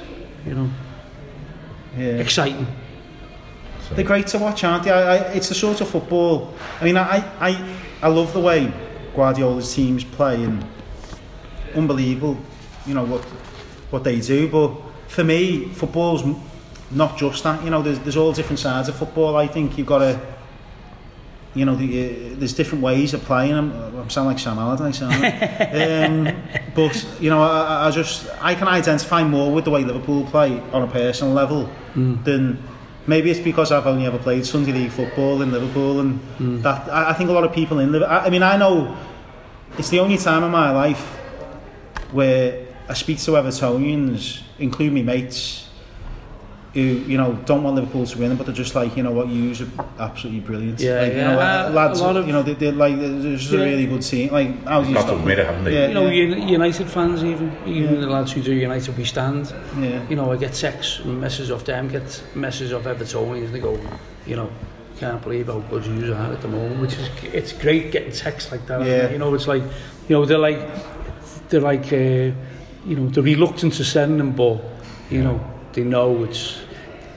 you 0.45 0.53
know, 0.55 0.69
Yeah. 1.97 2.05
exciting. 2.23 2.65
They're 3.95 4.05
great 4.05 4.27
to 4.27 4.38
watch, 4.38 4.63
aren't 4.63 4.84
they? 4.84 4.91
I, 4.91 5.15
I, 5.15 5.17
it's 5.34 5.49
the 5.49 5.55
sort 5.55 5.82
of 5.82 5.89
football. 5.89 6.53
I 6.80 6.86
mean, 6.86 6.95
I, 6.97 7.23
I, 7.39 7.75
I 8.03 8.07
love 8.07 8.34
the 8.34 8.39
way 8.39 8.71
Guardiola's 9.15 9.73
teams 9.73 10.03
play 10.03 10.36
and 10.43 10.63
unbelievable. 11.75 12.38
You 12.86 12.93
know 12.93 13.03
what 13.03 13.23
what 13.91 14.03
they 14.03 14.19
do, 14.21 14.47
but 14.47 14.71
for 15.10 15.24
me, 15.24 15.66
football's 15.74 16.24
not 16.91 17.18
just 17.18 17.43
that. 17.43 17.64
You 17.64 17.70
know, 17.70 17.82
there's 17.82 17.99
there's 17.99 18.18
all 18.18 18.32
different 18.34 18.60
sides 18.60 18.88
of 18.89 18.95
football. 18.95 19.36
I 19.36 19.47
think 19.47 19.78
you've 19.78 19.88
got 19.88 19.99
to. 19.99 20.20
You 21.55 21.66
know, 21.66 21.76
the, 21.76 21.86
uh, 21.88 22.36
there's 22.38 22.53
different 22.53 22.84
ways 22.84 23.16
of 23.16 23.22
playing. 23.24 23.53
I'm, 23.55 23.72
I'm 23.97 24.10
sound 24.12 24.28
like 24.28 24.38
Sam 24.38 24.60
Allardyce, 24.60 25.01
aren't 25.01 25.16
I? 25.26 26.05
um, 26.05 26.38
but 26.76 26.93
you 27.20 27.32
know, 27.32 27.41
I, 27.41 27.47
I- 27.62 27.88
I 27.88 27.91
just 27.91 28.28
I 28.39 28.53
can 28.53 28.68
identify 28.68 29.24
more 29.24 29.51
with 29.51 29.66
the 29.66 29.72
way 29.72 29.84
Liverpool 29.84 30.26
play 30.26 30.60
on 30.72 30.84
a 30.84 30.88
personal 30.88 31.34
level 31.34 31.68
than 32.24 32.64
maybe 33.07 33.32
it's 33.32 33.39
because 33.39 33.72
I've 33.72 33.88
only 33.88 34.05
ever 34.05 34.20
played 34.20 34.45
Sunday 34.45 34.72
League 34.72 34.91
football 34.91 35.41
in 35.41 35.51
Liverpool, 35.51 35.99
and 36.01 36.20
that 36.64 36.88
I, 36.88 37.10
I 37.10 37.14
think 37.14 37.32
a 37.32 37.34
lot 37.34 37.43
of 37.43 37.51
people 37.51 37.80
in 37.80 37.91
Liverpool. 37.91 38.16
I, 38.16 38.28
I 38.28 38.30
mean, 38.30 38.43
I 38.43 38.55
know 38.55 38.95
it's 39.80 39.89
the 39.89 39.99
only 40.01 40.18
time 40.18 40.43
in 40.43 40.51
my 40.51 40.70
life 40.70 41.01
where 42.12 42.68
I 42.88 42.93
speak 42.93 43.18
to 43.22 43.32
Evertonians, 43.32 44.43
including 44.60 44.93
me 44.95 45.03
mates, 45.03 45.68
who 46.74 46.82
you 46.82 47.18
know 47.18 47.34
don't 47.45 47.64
want 47.64 47.76
Liverpool 47.76 48.05
to 48.05 48.20
win, 48.20 48.36
but 48.36 48.45
they're 48.45 48.55
just 48.55 48.76
like 48.76 48.95
you 48.95 49.01
know 49.03 49.12
what, 49.12 49.28
you 49.28 49.41
use 49.41 49.62
are 49.62 49.68
absolutely 49.97 50.41
brilliant. 50.41 50.80
Yeah, 50.80 51.01
like, 51.01 51.12
you 51.14 51.18
yeah, 51.18 51.32
know, 51.34 51.39
uh, 51.39 51.70
lads, 51.74 51.99
a 51.99 52.03
lot 52.03 52.16
of- 52.18 52.28
you 52.28 52.34
know, 52.34 52.43
they, 52.43 52.53
they're 52.53 52.72
like 52.72 52.99
they're 52.99 53.36
just 53.38 53.51
Yeah. 53.51 53.60
a 53.60 53.64
really 53.64 53.88
good 53.88 54.01
team. 54.03 54.32
Like, 54.32 54.64
how 54.66 54.82
do 54.82 54.88
you 54.89 54.93
Got 54.93 55.01
to 55.01 55.07
stop? 55.07 55.20
admit 55.20 55.39
it, 55.39 55.45
haven't 55.47 55.64
they? 55.64 55.74
Yeah, 55.74 55.88
You 55.88 55.93
know, 55.95 56.07
yeah. 56.07 56.36
United 56.45 56.88
fans 56.89 57.24
even, 57.24 57.51
even 57.66 57.99
the 58.01 58.07
lads 58.07 58.32
who 58.34 58.41
do 58.43 58.53
United 58.53 58.95
we 58.97 59.03
stand. 59.05 59.51
Yeah. 59.80 60.07
You 60.10 60.16
know, 60.16 60.32
I 60.32 60.38
get 60.38 60.53
texts, 60.53 60.99
and 60.99 61.20
messages 61.20 61.49
off 61.49 61.66
them, 61.66 61.88
get 61.88 62.22
messages 62.36 62.72
off 62.74 62.84
Evertonians, 62.84 63.45
and 63.45 63.55
they 63.55 63.60
go, 63.60 63.80
you 64.28 64.36
know, 64.36 64.49
can't 64.99 65.22
believe 65.24 65.47
how 65.47 65.60
good 65.72 65.86
you 65.88 65.93
use 65.93 66.10
are 66.12 66.34
at 66.34 66.41
the 66.41 66.47
moment, 66.49 66.82
which 66.82 66.93
is, 66.93 67.10
it's 67.34 67.53
great 67.53 67.91
getting 67.91 68.12
texts 68.12 68.51
like 68.51 68.68
that. 68.68 68.82
isn't 68.82 68.93
Yeah. 68.93 69.10
You 69.12 69.18
know, 69.18 69.34
it's 69.34 69.47
like, 69.47 69.64
you 70.07 70.16
know, 70.16 70.26
they're 70.26 70.38
like, 70.38 70.60
they're 71.49 71.62
like, 71.62 71.91
uh, 71.91 72.32
you 72.86 72.95
know, 72.95 73.07
they're 73.09 73.23
reluctant 73.23 73.73
to 73.73 73.84
send 73.86 74.19
them, 74.19 74.32
but, 74.32 74.61
you 75.09 75.21
know, 75.23 75.39
they 75.73 75.84
know 75.84 76.23
it's, 76.23 76.61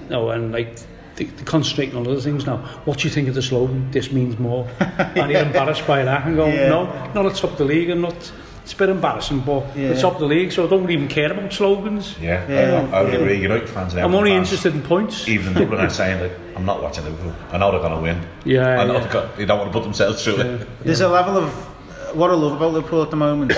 no, 0.08 0.30
and 0.30 0.52
like, 0.52 0.76
they, 1.16 1.24
they're 1.24 1.44
concentrating 1.44 1.96
on 1.96 2.06
other 2.06 2.20
things 2.20 2.46
now. 2.46 2.58
What 2.84 2.98
do 2.98 3.08
you 3.08 3.14
think 3.14 3.28
of 3.28 3.34
the 3.34 3.42
slogan? 3.42 3.90
This 3.90 4.12
means 4.12 4.38
more. 4.38 4.68
and 4.80 5.30
you're 5.30 5.42
embarrassed 5.42 5.86
by 5.86 6.04
that 6.04 6.26
and 6.26 6.36
go, 6.36 6.46
Yeah. 6.46 6.68
no, 6.68 6.84
not 7.14 7.26
at 7.26 7.36
top 7.36 7.52
of 7.52 7.58
the 7.58 7.64
league 7.64 7.90
and 7.90 8.02
not, 8.02 8.32
it's 8.62 8.72
a 8.72 8.76
bit 8.76 8.88
embarrassing, 8.88 9.40
but 9.40 9.64
Yeah. 9.76 9.90
it's 9.90 10.00
top 10.00 10.14
of 10.14 10.20
the 10.20 10.26
league, 10.26 10.52
so 10.52 10.66
I 10.66 10.70
don't 10.70 10.90
even 10.90 11.08
care 11.08 11.30
about 11.30 11.52
slogans. 11.52 12.16
Yeah, 12.20 12.46
Yeah. 12.48 12.88
I, 12.92 12.98
I 12.98 13.02
would 13.02 13.14
agree. 13.14 13.40
United 13.40 13.68
fans 13.68 13.94
I'm 13.94 14.14
only 14.14 14.30
fans, 14.30 14.48
interested 14.48 14.74
in 14.74 14.82
points. 14.82 15.28
Even 15.28 15.48
in 15.48 15.62
Dublin 15.62 15.80
are 15.80 15.90
saying 15.90 16.18
that 16.20 16.32
I'm 16.56 16.64
not 16.64 16.82
watching 16.82 17.04
Liverpool. 17.04 17.34
I 17.52 17.58
know 17.58 17.70
they're 17.70 17.80
going 17.80 17.94
to 17.96 18.00
win. 18.00 18.20
Yeah, 18.44 18.80
I 18.80 18.84
know 18.86 18.94
yeah. 18.94 19.12
got, 19.12 19.36
they 19.36 19.44
don't 19.44 19.58
want 19.58 19.70
to 19.72 19.78
put 19.78 19.84
themselves 19.84 20.24
through 20.24 20.40
it. 20.40 20.68
There's 20.84 21.00
a 21.02 21.08
level 21.08 21.36
of 21.36 21.48
uh, 21.48 22.14
what 22.14 22.30
I 22.30 22.34
love 22.34 22.52
about 22.52 22.72
Liverpool 22.72 23.02
at 23.02 23.10
the 23.10 23.16
moment 23.16 23.52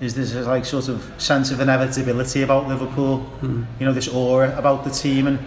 is 0.00 0.14
there's 0.14 0.34
a 0.34 0.42
like 0.42 0.64
sort 0.64 0.88
of 0.88 1.12
sense 1.18 1.50
of 1.50 1.60
inevitability 1.60 2.42
about 2.42 2.68
Liverpool. 2.68 3.18
Hmm. 3.40 3.64
You 3.78 3.86
know, 3.86 3.92
this 3.92 4.08
aura 4.08 4.56
about 4.58 4.84
the 4.84 4.90
team, 4.90 5.26
and 5.26 5.38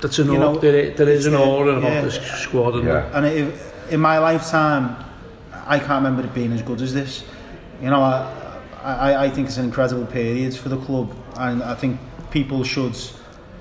That's 0.00 0.18
an 0.18 0.26
you 0.26 0.32
aura, 0.36 0.40
know, 0.54 0.58
there, 0.58 0.90
there 0.90 1.08
is 1.08 1.26
an 1.26 1.34
it's 1.34 1.42
the- 1.42 1.48
aura 1.48 1.76
about 1.78 1.92
yeah. 1.92 2.00
this 2.02 2.16
squad. 2.42 2.74
isn't 2.76 2.86
Yeah. 2.86 3.16
and 3.16 3.26
it, 3.26 3.54
in 3.90 4.00
my 4.00 4.18
lifetime, 4.18 4.96
I 5.66 5.78
can't 5.78 6.04
remember 6.04 6.22
it 6.24 6.34
being 6.34 6.52
as 6.52 6.62
good 6.62 6.80
as 6.82 6.92
this. 6.92 7.24
You 7.82 7.90
know, 7.90 8.00
I, 8.02 8.60
I, 8.82 9.24
I 9.26 9.30
think 9.30 9.46
it's 9.48 9.56
an 9.58 9.64
incredible 9.64 10.06
period 10.06 10.54
for 10.56 10.68
the 10.68 10.76
club, 10.78 11.14
and 11.36 11.62
I 11.62 11.74
think 11.74 11.98
people 12.30 12.64
should 12.64 12.96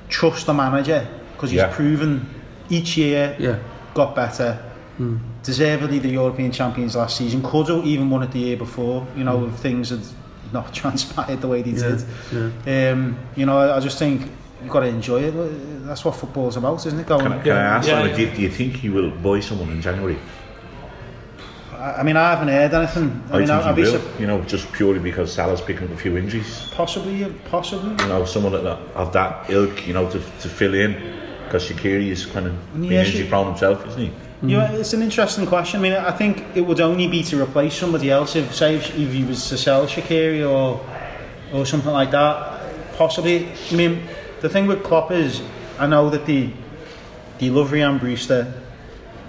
trust 0.09 0.45
the 0.47 0.53
manager 0.53 1.07
because 1.33 1.51
he's 1.51 1.59
Yeah. 1.59 1.73
proven 1.75 2.25
each 2.69 2.97
year 2.97 3.35
Yeah. 3.39 3.57
got 3.93 4.15
better. 4.15 4.57
Deservedly 5.43 5.99
the 5.99 6.09
European 6.09 6.51
champions 6.51 6.95
last 6.95 7.17
season. 7.17 7.41
Could 7.43 7.67
have 7.67 7.85
even 7.85 8.09
won 8.09 8.23
it 8.23 8.31
the 8.31 8.39
year 8.39 8.55
before. 8.57 9.05
You 9.17 9.23
know, 9.25 9.45
if 9.45 9.55
things 9.55 9.89
had 9.89 9.99
not 10.53 10.73
transpired 10.81 11.41
the 11.41 11.47
way 11.47 11.61
they 11.61 11.71
Yeah, 11.71 11.99
did. 12.65 12.91
Um, 12.93 13.17
you 13.35 13.45
know, 13.45 13.57
I, 13.57 13.77
I 13.77 13.79
just 13.79 13.97
think 13.97 14.29
you've 14.61 14.71
got 14.71 14.81
to 14.81 14.87
enjoy 14.87 15.23
it. 15.23 15.31
That's 15.85 16.05
what 16.05 16.15
football's 16.15 16.55
about, 16.55 16.85
isn't 16.85 16.99
it? 16.99 17.07
Going, 17.07 17.23
Can, 17.23 17.31
I- 17.33 17.37
can 17.39 17.47
Yeah, 17.47 17.55
I 17.55 17.77
ask 17.77 17.87
yeah, 17.87 18.03
you, 18.03 18.09
yeah. 18.09 18.15
do, 18.15 18.35
do 18.35 18.41
you 18.43 18.49
think 18.49 18.83
you 18.83 18.93
will 18.93 19.11
buy 19.11 19.39
someone 19.41 19.69
in 19.71 19.81
January? 19.81 20.17
I, 21.73 21.95
I 21.99 22.03
mean, 22.03 22.15
I 22.15 22.29
haven't 22.29 22.47
heard 22.49 22.73
anything. 22.73 23.23
I, 23.29 23.35
I, 23.35 23.39
mean, 23.39 23.47
think 23.47 23.51
I'd 23.65 23.75
he 23.77 23.83
will. 23.83 23.91
sup- 23.99 24.19
You 24.19 24.27
know, 24.27 24.41
just 24.43 24.71
purely 24.71 24.99
because 24.99 25.33
Salah's 25.33 25.61
picking 25.61 25.85
up 25.87 25.93
a 25.93 25.97
few 25.97 26.15
injuries. 26.17 26.69
possibly, 26.73 27.25
possibly. 27.49 27.91
You 28.03 28.09
know, 28.09 28.25
someone 28.25 28.53
of 28.53 28.63
that, 28.63 28.79
of 28.95 29.11
that 29.13 29.49
ilk, 29.49 29.85
you 29.87 29.93
know, 29.93 30.09
to, 30.09 30.19
to 30.19 30.49
fill 30.49 30.73
in. 30.75 30.93
Because 31.45 31.69
Shaqiri 31.69 32.07
is 32.07 32.25
kind 32.25 32.47
of 32.47 32.73
being 32.73 32.93
Yeah, 32.93 33.03
injury 33.03 33.27
prone 33.27 33.47
himself, 33.47 33.85
isn't 33.87 33.99
he? 34.01 34.11
Mm. 34.43 34.49
You 34.49 34.57
know, 34.57 34.65
it's 34.75 34.93
an 34.93 35.01
interesting 35.01 35.45
question. 35.45 35.79
I 35.79 35.83
mean, 35.83 35.93
I 35.93 36.11
think 36.11 36.43
it 36.53 36.61
would 36.61 36.81
only 36.81 37.07
be 37.07 37.23
to 37.23 37.41
replace 37.41 37.75
somebody 37.75 38.11
else 38.11 38.35
if, 38.35 38.53
say, 38.53 38.75
if, 38.75 38.93
if 38.97 39.13
he 39.13 39.23
was 39.23 39.47
to 39.49 39.57
sell 39.57 39.87
Shaqiri 39.87 40.47
or 40.47 40.85
or 41.53 41.65
something 41.65 41.91
like 41.91 42.11
that. 42.11 42.61
Possibly. 42.97 43.47
I 43.71 43.75
mean, 43.75 44.03
the 44.41 44.49
thing 44.49 44.67
with 44.67 44.83
Klopp 44.83 45.11
is, 45.11 45.41
I 45.79 45.87
know 45.87 46.09
that 46.09 46.25
the 46.25 46.51
the 47.39 47.49
love 47.49 47.71
Ryan 47.71 47.97
Brewster. 47.97 48.53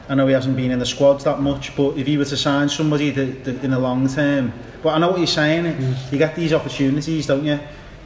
I 0.09 0.15
know 0.15 0.27
he 0.27 0.35
hasn't 0.35 0.57
been 0.57 0.71
in 0.71 0.79
the 0.79 0.87
squads 0.87 1.25
that 1.25 1.41
much, 1.41 1.75
but 1.77 1.97
if 1.97 2.07
he 2.07 2.19
were 2.19 2.27
to 2.27 2.37
sign 2.37 2.69
somebody 2.69 3.09
that, 3.11 3.45
that 3.45 3.65
in 3.65 3.71
the 3.71 3.79
long 3.79 4.07
term, 4.07 4.53
but 4.83 4.91
I 4.91 4.99
know 4.99 5.09
what 5.11 5.19
you're 5.19 5.27
saying. 5.27 5.65
Mm. 5.65 6.13
You 6.13 6.19
get 6.19 6.35
these 6.35 6.53
opportunities, 6.53 7.27
don't 7.27 7.45
you, 7.45 7.59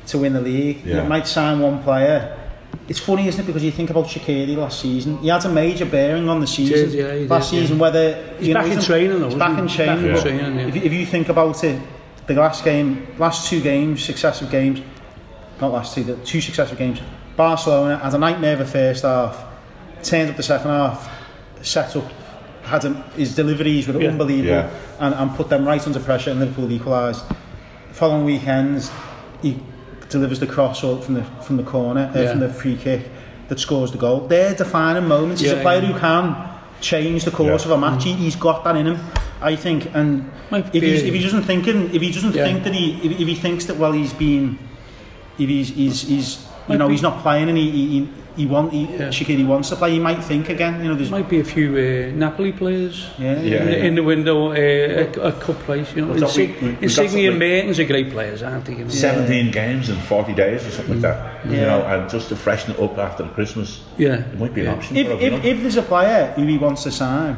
to 0.06 0.18
win 0.18 0.32
the 0.34 0.40
league. 0.40 0.84
Yeah. 0.84 1.02
You 1.02 1.08
might 1.08 1.26
sign 1.26 1.58
one 1.58 1.82
player. 1.82 2.38
It's 2.88 2.98
funny, 2.98 3.28
isn't 3.28 3.40
it? 3.42 3.46
Because 3.46 3.62
you 3.62 3.70
think 3.70 3.90
about 3.90 4.06
Shaqiri 4.06 4.56
last 4.56 4.80
season, 4.80 5.18
he 5.18 5.28
had 5.28 5.44
a 5.44 5.48
major 5.50 5.84
bearing 5.84 6.28
on 6.28 6.40
the 6.40 6.46
season. 6.46 6.88
did, 6.90 6.92
yeah, 6.94 7.14
he 7.14 7.26
last 7.26 7.50
did, 7.50 7.56
yeah. 7.56 7.62
season, 7.62 7.78
whether 7.78 8.34
He's 8.38 8.48
you 8.48 8.54
back 8.54 8.66
know, 8.66 8.72
in 8.72 8.80
training, 8.80 9.10
though, 9.10 9.16
He's 9.18 9.26
isn't 9.34 9.38
back 9.38 9.52
he? 9.54 9.58
in 9.60 9.68
He's 9.68 9.76
back 9.76 9.86
training. 9.98 10.14
in 10.16 10.22
training, 10.22 10.58
yeah. 10.58 10.66
if, 10.68 10.76
you- 10.76 10.82
if 10.82 10.92
you 10.94 11.06
think 11.06 11.28
about 11.28 11.62
it, 11.64 11.80
the 12.26 12.34
last 12.34 12.64
game, 12.64 13.06
last 13.18 13.48
two 13.48 13.60
games, 13.60 14.02
successive 14.02 14.50
games, 14.50 14.80
not 15.60 15.72
last 15.72 15.94
two, 15.94 16.04
the 16.04 16.16
two 16.24 16.40
successive 16.40 16.78
games. 16.78 17.00
Barcelona 17.36 17.98
had 17.98 18.14
a 18.14 18.18
nightmare 18.18 18.54
of 18.54 18.60
a 18.60 18.64
first 18.66 19.02
half, 19.02 19.44
turned 20.02 20.30
up 20.30 20.36
the 20.36 20.42
second 20.42 20.70
half, 20.70 21.10
set 21.62 21.94
up, 21.96 22.04
had 22.62 22.84
him, 22.84 22.96
his 23.16 23.34
deliveries 23.34 23.86
were 23.86 24.00
Yeah. 24.00 24.08
unbelievable, 24.08 24.48
Yeah. 24.50 24.70
and, 25.00 25.14
and 25.14 25.34
put 25.36 25.48
them 25.50 25.66
right 25.66 25.84
under 25.86 26.00
pressure, 26.00 26.30
and 26.30 26.40
Liverpool 26.40 26.70
equalised. 26.72 27.22
Following 27.92 28.24
weekends, 28.24 28.90
he 29.42 29.58
delivers 30.08 30.40
the 30.40 30.46
cross 30.46 30.82
up 30.84 31.04
from 31.04 31.14
the 31.14 31.24
from 31.42 31.56
the 31.56 31.62
corner, 31.62 32.10
uh, 32.14 32.18
Yeah. 32.18 32.30
from 32.30 32.40
the 32.40 32.48
free 32.48 32.76
kick 32.76 33.08
that 33.48 33.58
scores 33.60 33.92
the 33.92 33.98
goal. 33.98 34.26
They're 34.28 34.54
defining 34.54 35.06
moments. 35.08 35.40
He's 35.40 35.52
Yeah, 35.52 35.58
a 35.58 35.62
player 35.62 35.80
yeah. 35.82 35.92
who 35.92 35.98
can 35.98 36.36
change 36.80 37.24
the 37.24 37.30
course 37.30 37.64
Yeah. 37.66 37.72
of 37.72 37.78
a 37.78 37.80
match. 37.80 38.04
He, 38.04 38.12
he's 38.12 38.36
got 38.36 38.62
that 38.64 38.76
in 38.76 38.86
him, 38.86 38.98
I 39.40 39.56
think. 39.56 39.88
And 39.94 40.30
if, 40.52 40.82
he's, 40.82 41.02
if 41.02 41.14
he 41.14 41.22
doesn't 41.22 41.42
thinking, 41.44 41.90
if 41.94 42.02
he 42.02 42.10
doesn't 42.12 42.34
Yeah. 42.34 42.44
think 42.44 42.64
that 42.64 42.74
he, 42.74 42.92
if, 43.02 43.20
if 43.20 43.28
he 43.28 43.34
thinks 43.34 43.64
that 43.66 43.76
well, 43.76 43.92
he's 43.92 44.12
been, 44.12 44.58
if 45.38 45.48
he's 45.48 45.68
he's, 45.70 46.02
he's 46.02 46.46
you 46.68 46.78
know 46.78 46.86
be. 46.88 46.94
he's 46.94 47.02
not 47.02 47.22
playing 47.22 47.48
and 47.48 47.56
he 47.58 47.70
he, 47.70 48.08
he, 48.36 48.46
want, 48.46 48.72
he 48.72 48.82
Yeah. 48.84 49.08
Shaqiri 49.08 49.44
wants 49.46 49.68
to 49.70 49.76
play, 49.76 49.90
he 49.92 49.98
might 49.98 50.22
think 50.22 50.48
again. 50.48 50.80
You 50.82 50.88
know, 50.90 50.94
there's 50.94 51.10
Might 51.10 51.28
be 51.28 51.40
a 51.40 51.44
few 51.44 51.68
uh, 51.76 52.16
Napoli 52.16 52.52
players 52.52 53.08
yeah, 53.18 53.40
Yeah. 53.40 53.56
in, 53.62 53.66
the, 53.66 53.78
in 53.88 53.94
the 53.96 54.02
window, 54.04 54.50
uh, 54.52 54.54
a, 54.54 55.28
a 55.30 55.32
cup 55.32 55.58
place. 55.66 55.88
You 55.96 56.06
know, 56.06 56.12
We 56.14 56.20
thought 56.20 56.36
we- 56.36 56.46
Insig- 56.46 56.62
we- 56.62 56.68
we 56.68 56.76
Insigne 56.82 57.04
and 57.04 57.10
something- 57.10 57.38
Mertens 57.38 57.78
are 57.80 57.84
great 57.84 58.10
players, 58.12 58.42
aren't 58.44 58.64
they? 58.66 58.74
You 58.74 58.84
know? 58.84 58.90
17 58.90 59.50
games 59.50 59.88
in 59.88 59.96
40 59.96 60.34
days 60.34 60.64
or 60.66 60.70
something 60.70 61.00
like 61.02 61.02
that. 61.02 61.44
You 61.50 61.56
know, 61.62 61.82
and 61.82 62.08
just 62.08 62.28
to 62.28 62.36
freshen 62.36 62.70
it 62.74 62.78
up 62.80 62.96
after 62.98 63.24
Christmas, 63.34 63.80
Yeah. 63.98 64.20
it 64.32 64.38
might 64.38 64.54
be 64.54 64.60
an 64.60 64.66
yeah. 64.68 64.72
option. 64.74 64.96
If, 64.96 65.06
for 65.08 65.14
if, 65.14 65.44
if 65.44 65.60
there's 65.62 65.76
a 65.76 65.82
player 65.82 66.32
who 66.36 66.42
he 66.46 66.58
wants 66.58 66.84
to 66.84 66.92
sign 66.92 67.36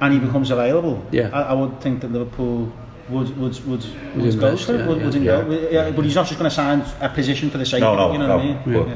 and 0.00 0.12
he 0.14 0.18
becomes 0.18 0.50
available, 0.50 1.04
Yeah. 1.10 1.28
I, 1.34 1.52
I 1.52 1.52
would 1.52 1.80
think 1.82 2.00
that 2.00 2.10
Liverpool 2.12 2.72
would 3.08 3.36
would 3.38 3.64
would, 3.66 3.66
would, 3.66 3.84
Would 4.16 4.38
go 4.40 4.46
invest, 4.48 4.66
for 4.66 4.74
it. 4.74 4.78
yeah, 4.80 4.86
would, 4.86 5.02
would 5.04 5.14
yeah. 5.14 5.40
indulge- 5.42 5.72
yeah, 5.72 5.90
But 5.90 6.04
he's 6.04 6.14
not 6.14 6.26
just 6.26 6.38
going 6.38 6.50
to 6.50 6.54
sign 6.54 6.84
a 7.00 7.08
position 7.08 7.50
for 7.50 7.58
the 7.58 7.66
sake 7.66 7.80
No, 7.80 7.92
of 7.92 7.98
no, 7.98 8.08
it. 8.10 8.12
You 8.14 8.18
know 8.18 8.26
no, 8.28 8.36
what 8.36 8.44
I 8.44 8.48
mean? 8.48 8.58
but- 8.64 8.88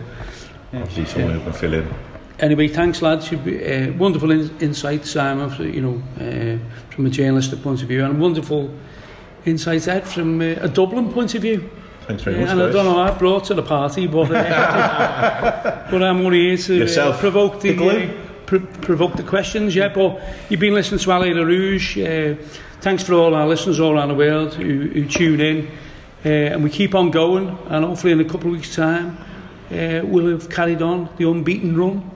Yeah. 0.72 0.80
Obviously, 0.82 1.04
someone 1.06 1.32
who 1.34 1.40
can 1.40 1.52
fill 1.52 1.74
in. 1.74 1.88
Anyway, 2.38 2.68
thanks, 2.68 3.02
lads. 3.02 3.30
You've 3.32 3.44
been, 3.44 3.92
uh, 3.94 3.98
wonderful 3.98 4.30
in, 4.30 4.50
insight, 4.60 5.04
Simon. 5.04 5.50
For, 5.50 5.64
you 5.64 5.80
know, 5.80 6.02
uh, 6.20 6.58
from 6.94 7.06
a 7.06 7.10
journalistic 7.10 7.60
point 7.62 7.82
of 7.82 7.88
view, 7.88 8.04
and 8.04 8.20
wonderful 8.20 8.70
insight, 9.44 9.86
Ed, 9.88 10.06
from 10.06 10.40
uh, 10.40 10.44
a 10.60 10.68
Dublin 10.68 11.12
point 11.12 11.34
of 11.34 11.42
view. 11.42 11.68
Thanks 12.06 12.22
very 12.22 12.36
Yeah, 12.36 12.42
much. 12.44 12.50
and 12.52 12.62
I 12.62 12.70
don't 12.72 12.84
know 12.84 12.94
what 12.94 13.10
I 13.12 13.18
brought 13.18 13.44
to 13.46 13.54
the 13.54 13.62
party, 13.64 14.06
but 14.06 14.30
uh, 14.30 15.86
but 15.90 16.02
I'm 16.02 16.24
only 16.24 16.56
here 16.56 16.56
to 16.56 17.02
uh, 17.02 17.18
provoke 17.18 17.60
the, 17.60 17.70
The 17.72 17.76
glue. 17.76 17.90
uh, 17.90 18.10
pr- 18.46 18.80
provoke 18.80 19.16
the 19.16 19.22
questions. 19.24 19.74
Yeah, 19.74 19.88
but 19.88 20.20
you've 20.48 20.60
been 20.60 20.74
listening 20.74 21.00
to 21.00 21.10
Allez 21.12 21.34
les 21.34 21.44
Rouges. 21.44 21.96
Uh, 21.96 22.36
thanks 22.80 23.02
for 23.02 23.14
all 23.14 23.34
our 23.34 23.46
listeners 23.46 23.78
all 23.78 23.92
around 23.92 24.08
the 24.08 24.14
world 24.14 24.54
who, 24.54 24.88
who 24.88 25.06
tune 25.06 25.40
in, 25.40 25.66
uh, 26.24 26.28
and 26.28 26.64
we 26.64 26.70
keep 26.70 26.94
on 26.94 27.10
going. 27.10 27.48
And 27.68 27.84
hopefully, 27.84 28.12
in 28.12 28.20
a 28.20 28.24
couple 28.24 28.48
of 28.48 28.52
weeks' 28.52 28.74
time, 28.74 29.18
uh, 29.70 30.00
we'll 30.04 30.30
have 30.30 30.50
carried 30.50 30.82
on 30.82 31.08
the 31.16 31.28
unbeaten 31.30 31.76
run, 31.76 32.10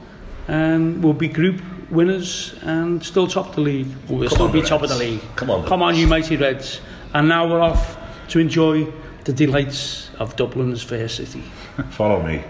and 0.49 1.03
we'll 1.03 1.13
be 1.13 1.29
group 1.29 1.63
winners 1.91 2.55
and 2.63 3.05
still 3.05 3.27
top 3.27 3.55
the 3.55 3.61
league. 3.61 3.89
Well, 4.09 4.19
we'll 4.19 4.29
Come 4.29 4.37
still 4.37 4.49
be 4.49 4.61
the 4.61 4.67
top 4.67 4.83
of 4.83 4.89
the 4.89 4.97
league. 4.97 5.21
Come 5.37 5.51
on, 5.51 5.67
come 5.67 5.83
on, 5.83 5.97
you 5.97 6.07
mighty 6.07 6.37
Reds! 6.37 6.81
And 7.13 7.29
now 7.29 7.49
we're 7.49 7.61
off 7.61 7.97
to 8.29 8.39
enjoy 8.39 8.93
the 9.25 9.33
delights 9.33 10.11
of 10.19 10.37
Dublin's 10.37 10.83
fair 10.83 11.09
city. 11.09 11.43
Follow 11.91 12.23
me. 12.23 12.43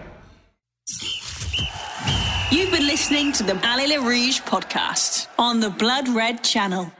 You've 2.50 2.70
been 2.70 2.86
listening 2.86 3.32
to 3.32 3.42
the 3.42 3.54
Allez 3.66 3.88
les 3.88 3.98
Rouges 3.98 4.40
podcast 4.40 5.26
on 5.38 5.60
the 5.60 5.70
Blood 5.70 6.08
Red 6.08 6.42
channel. 6.44 6.92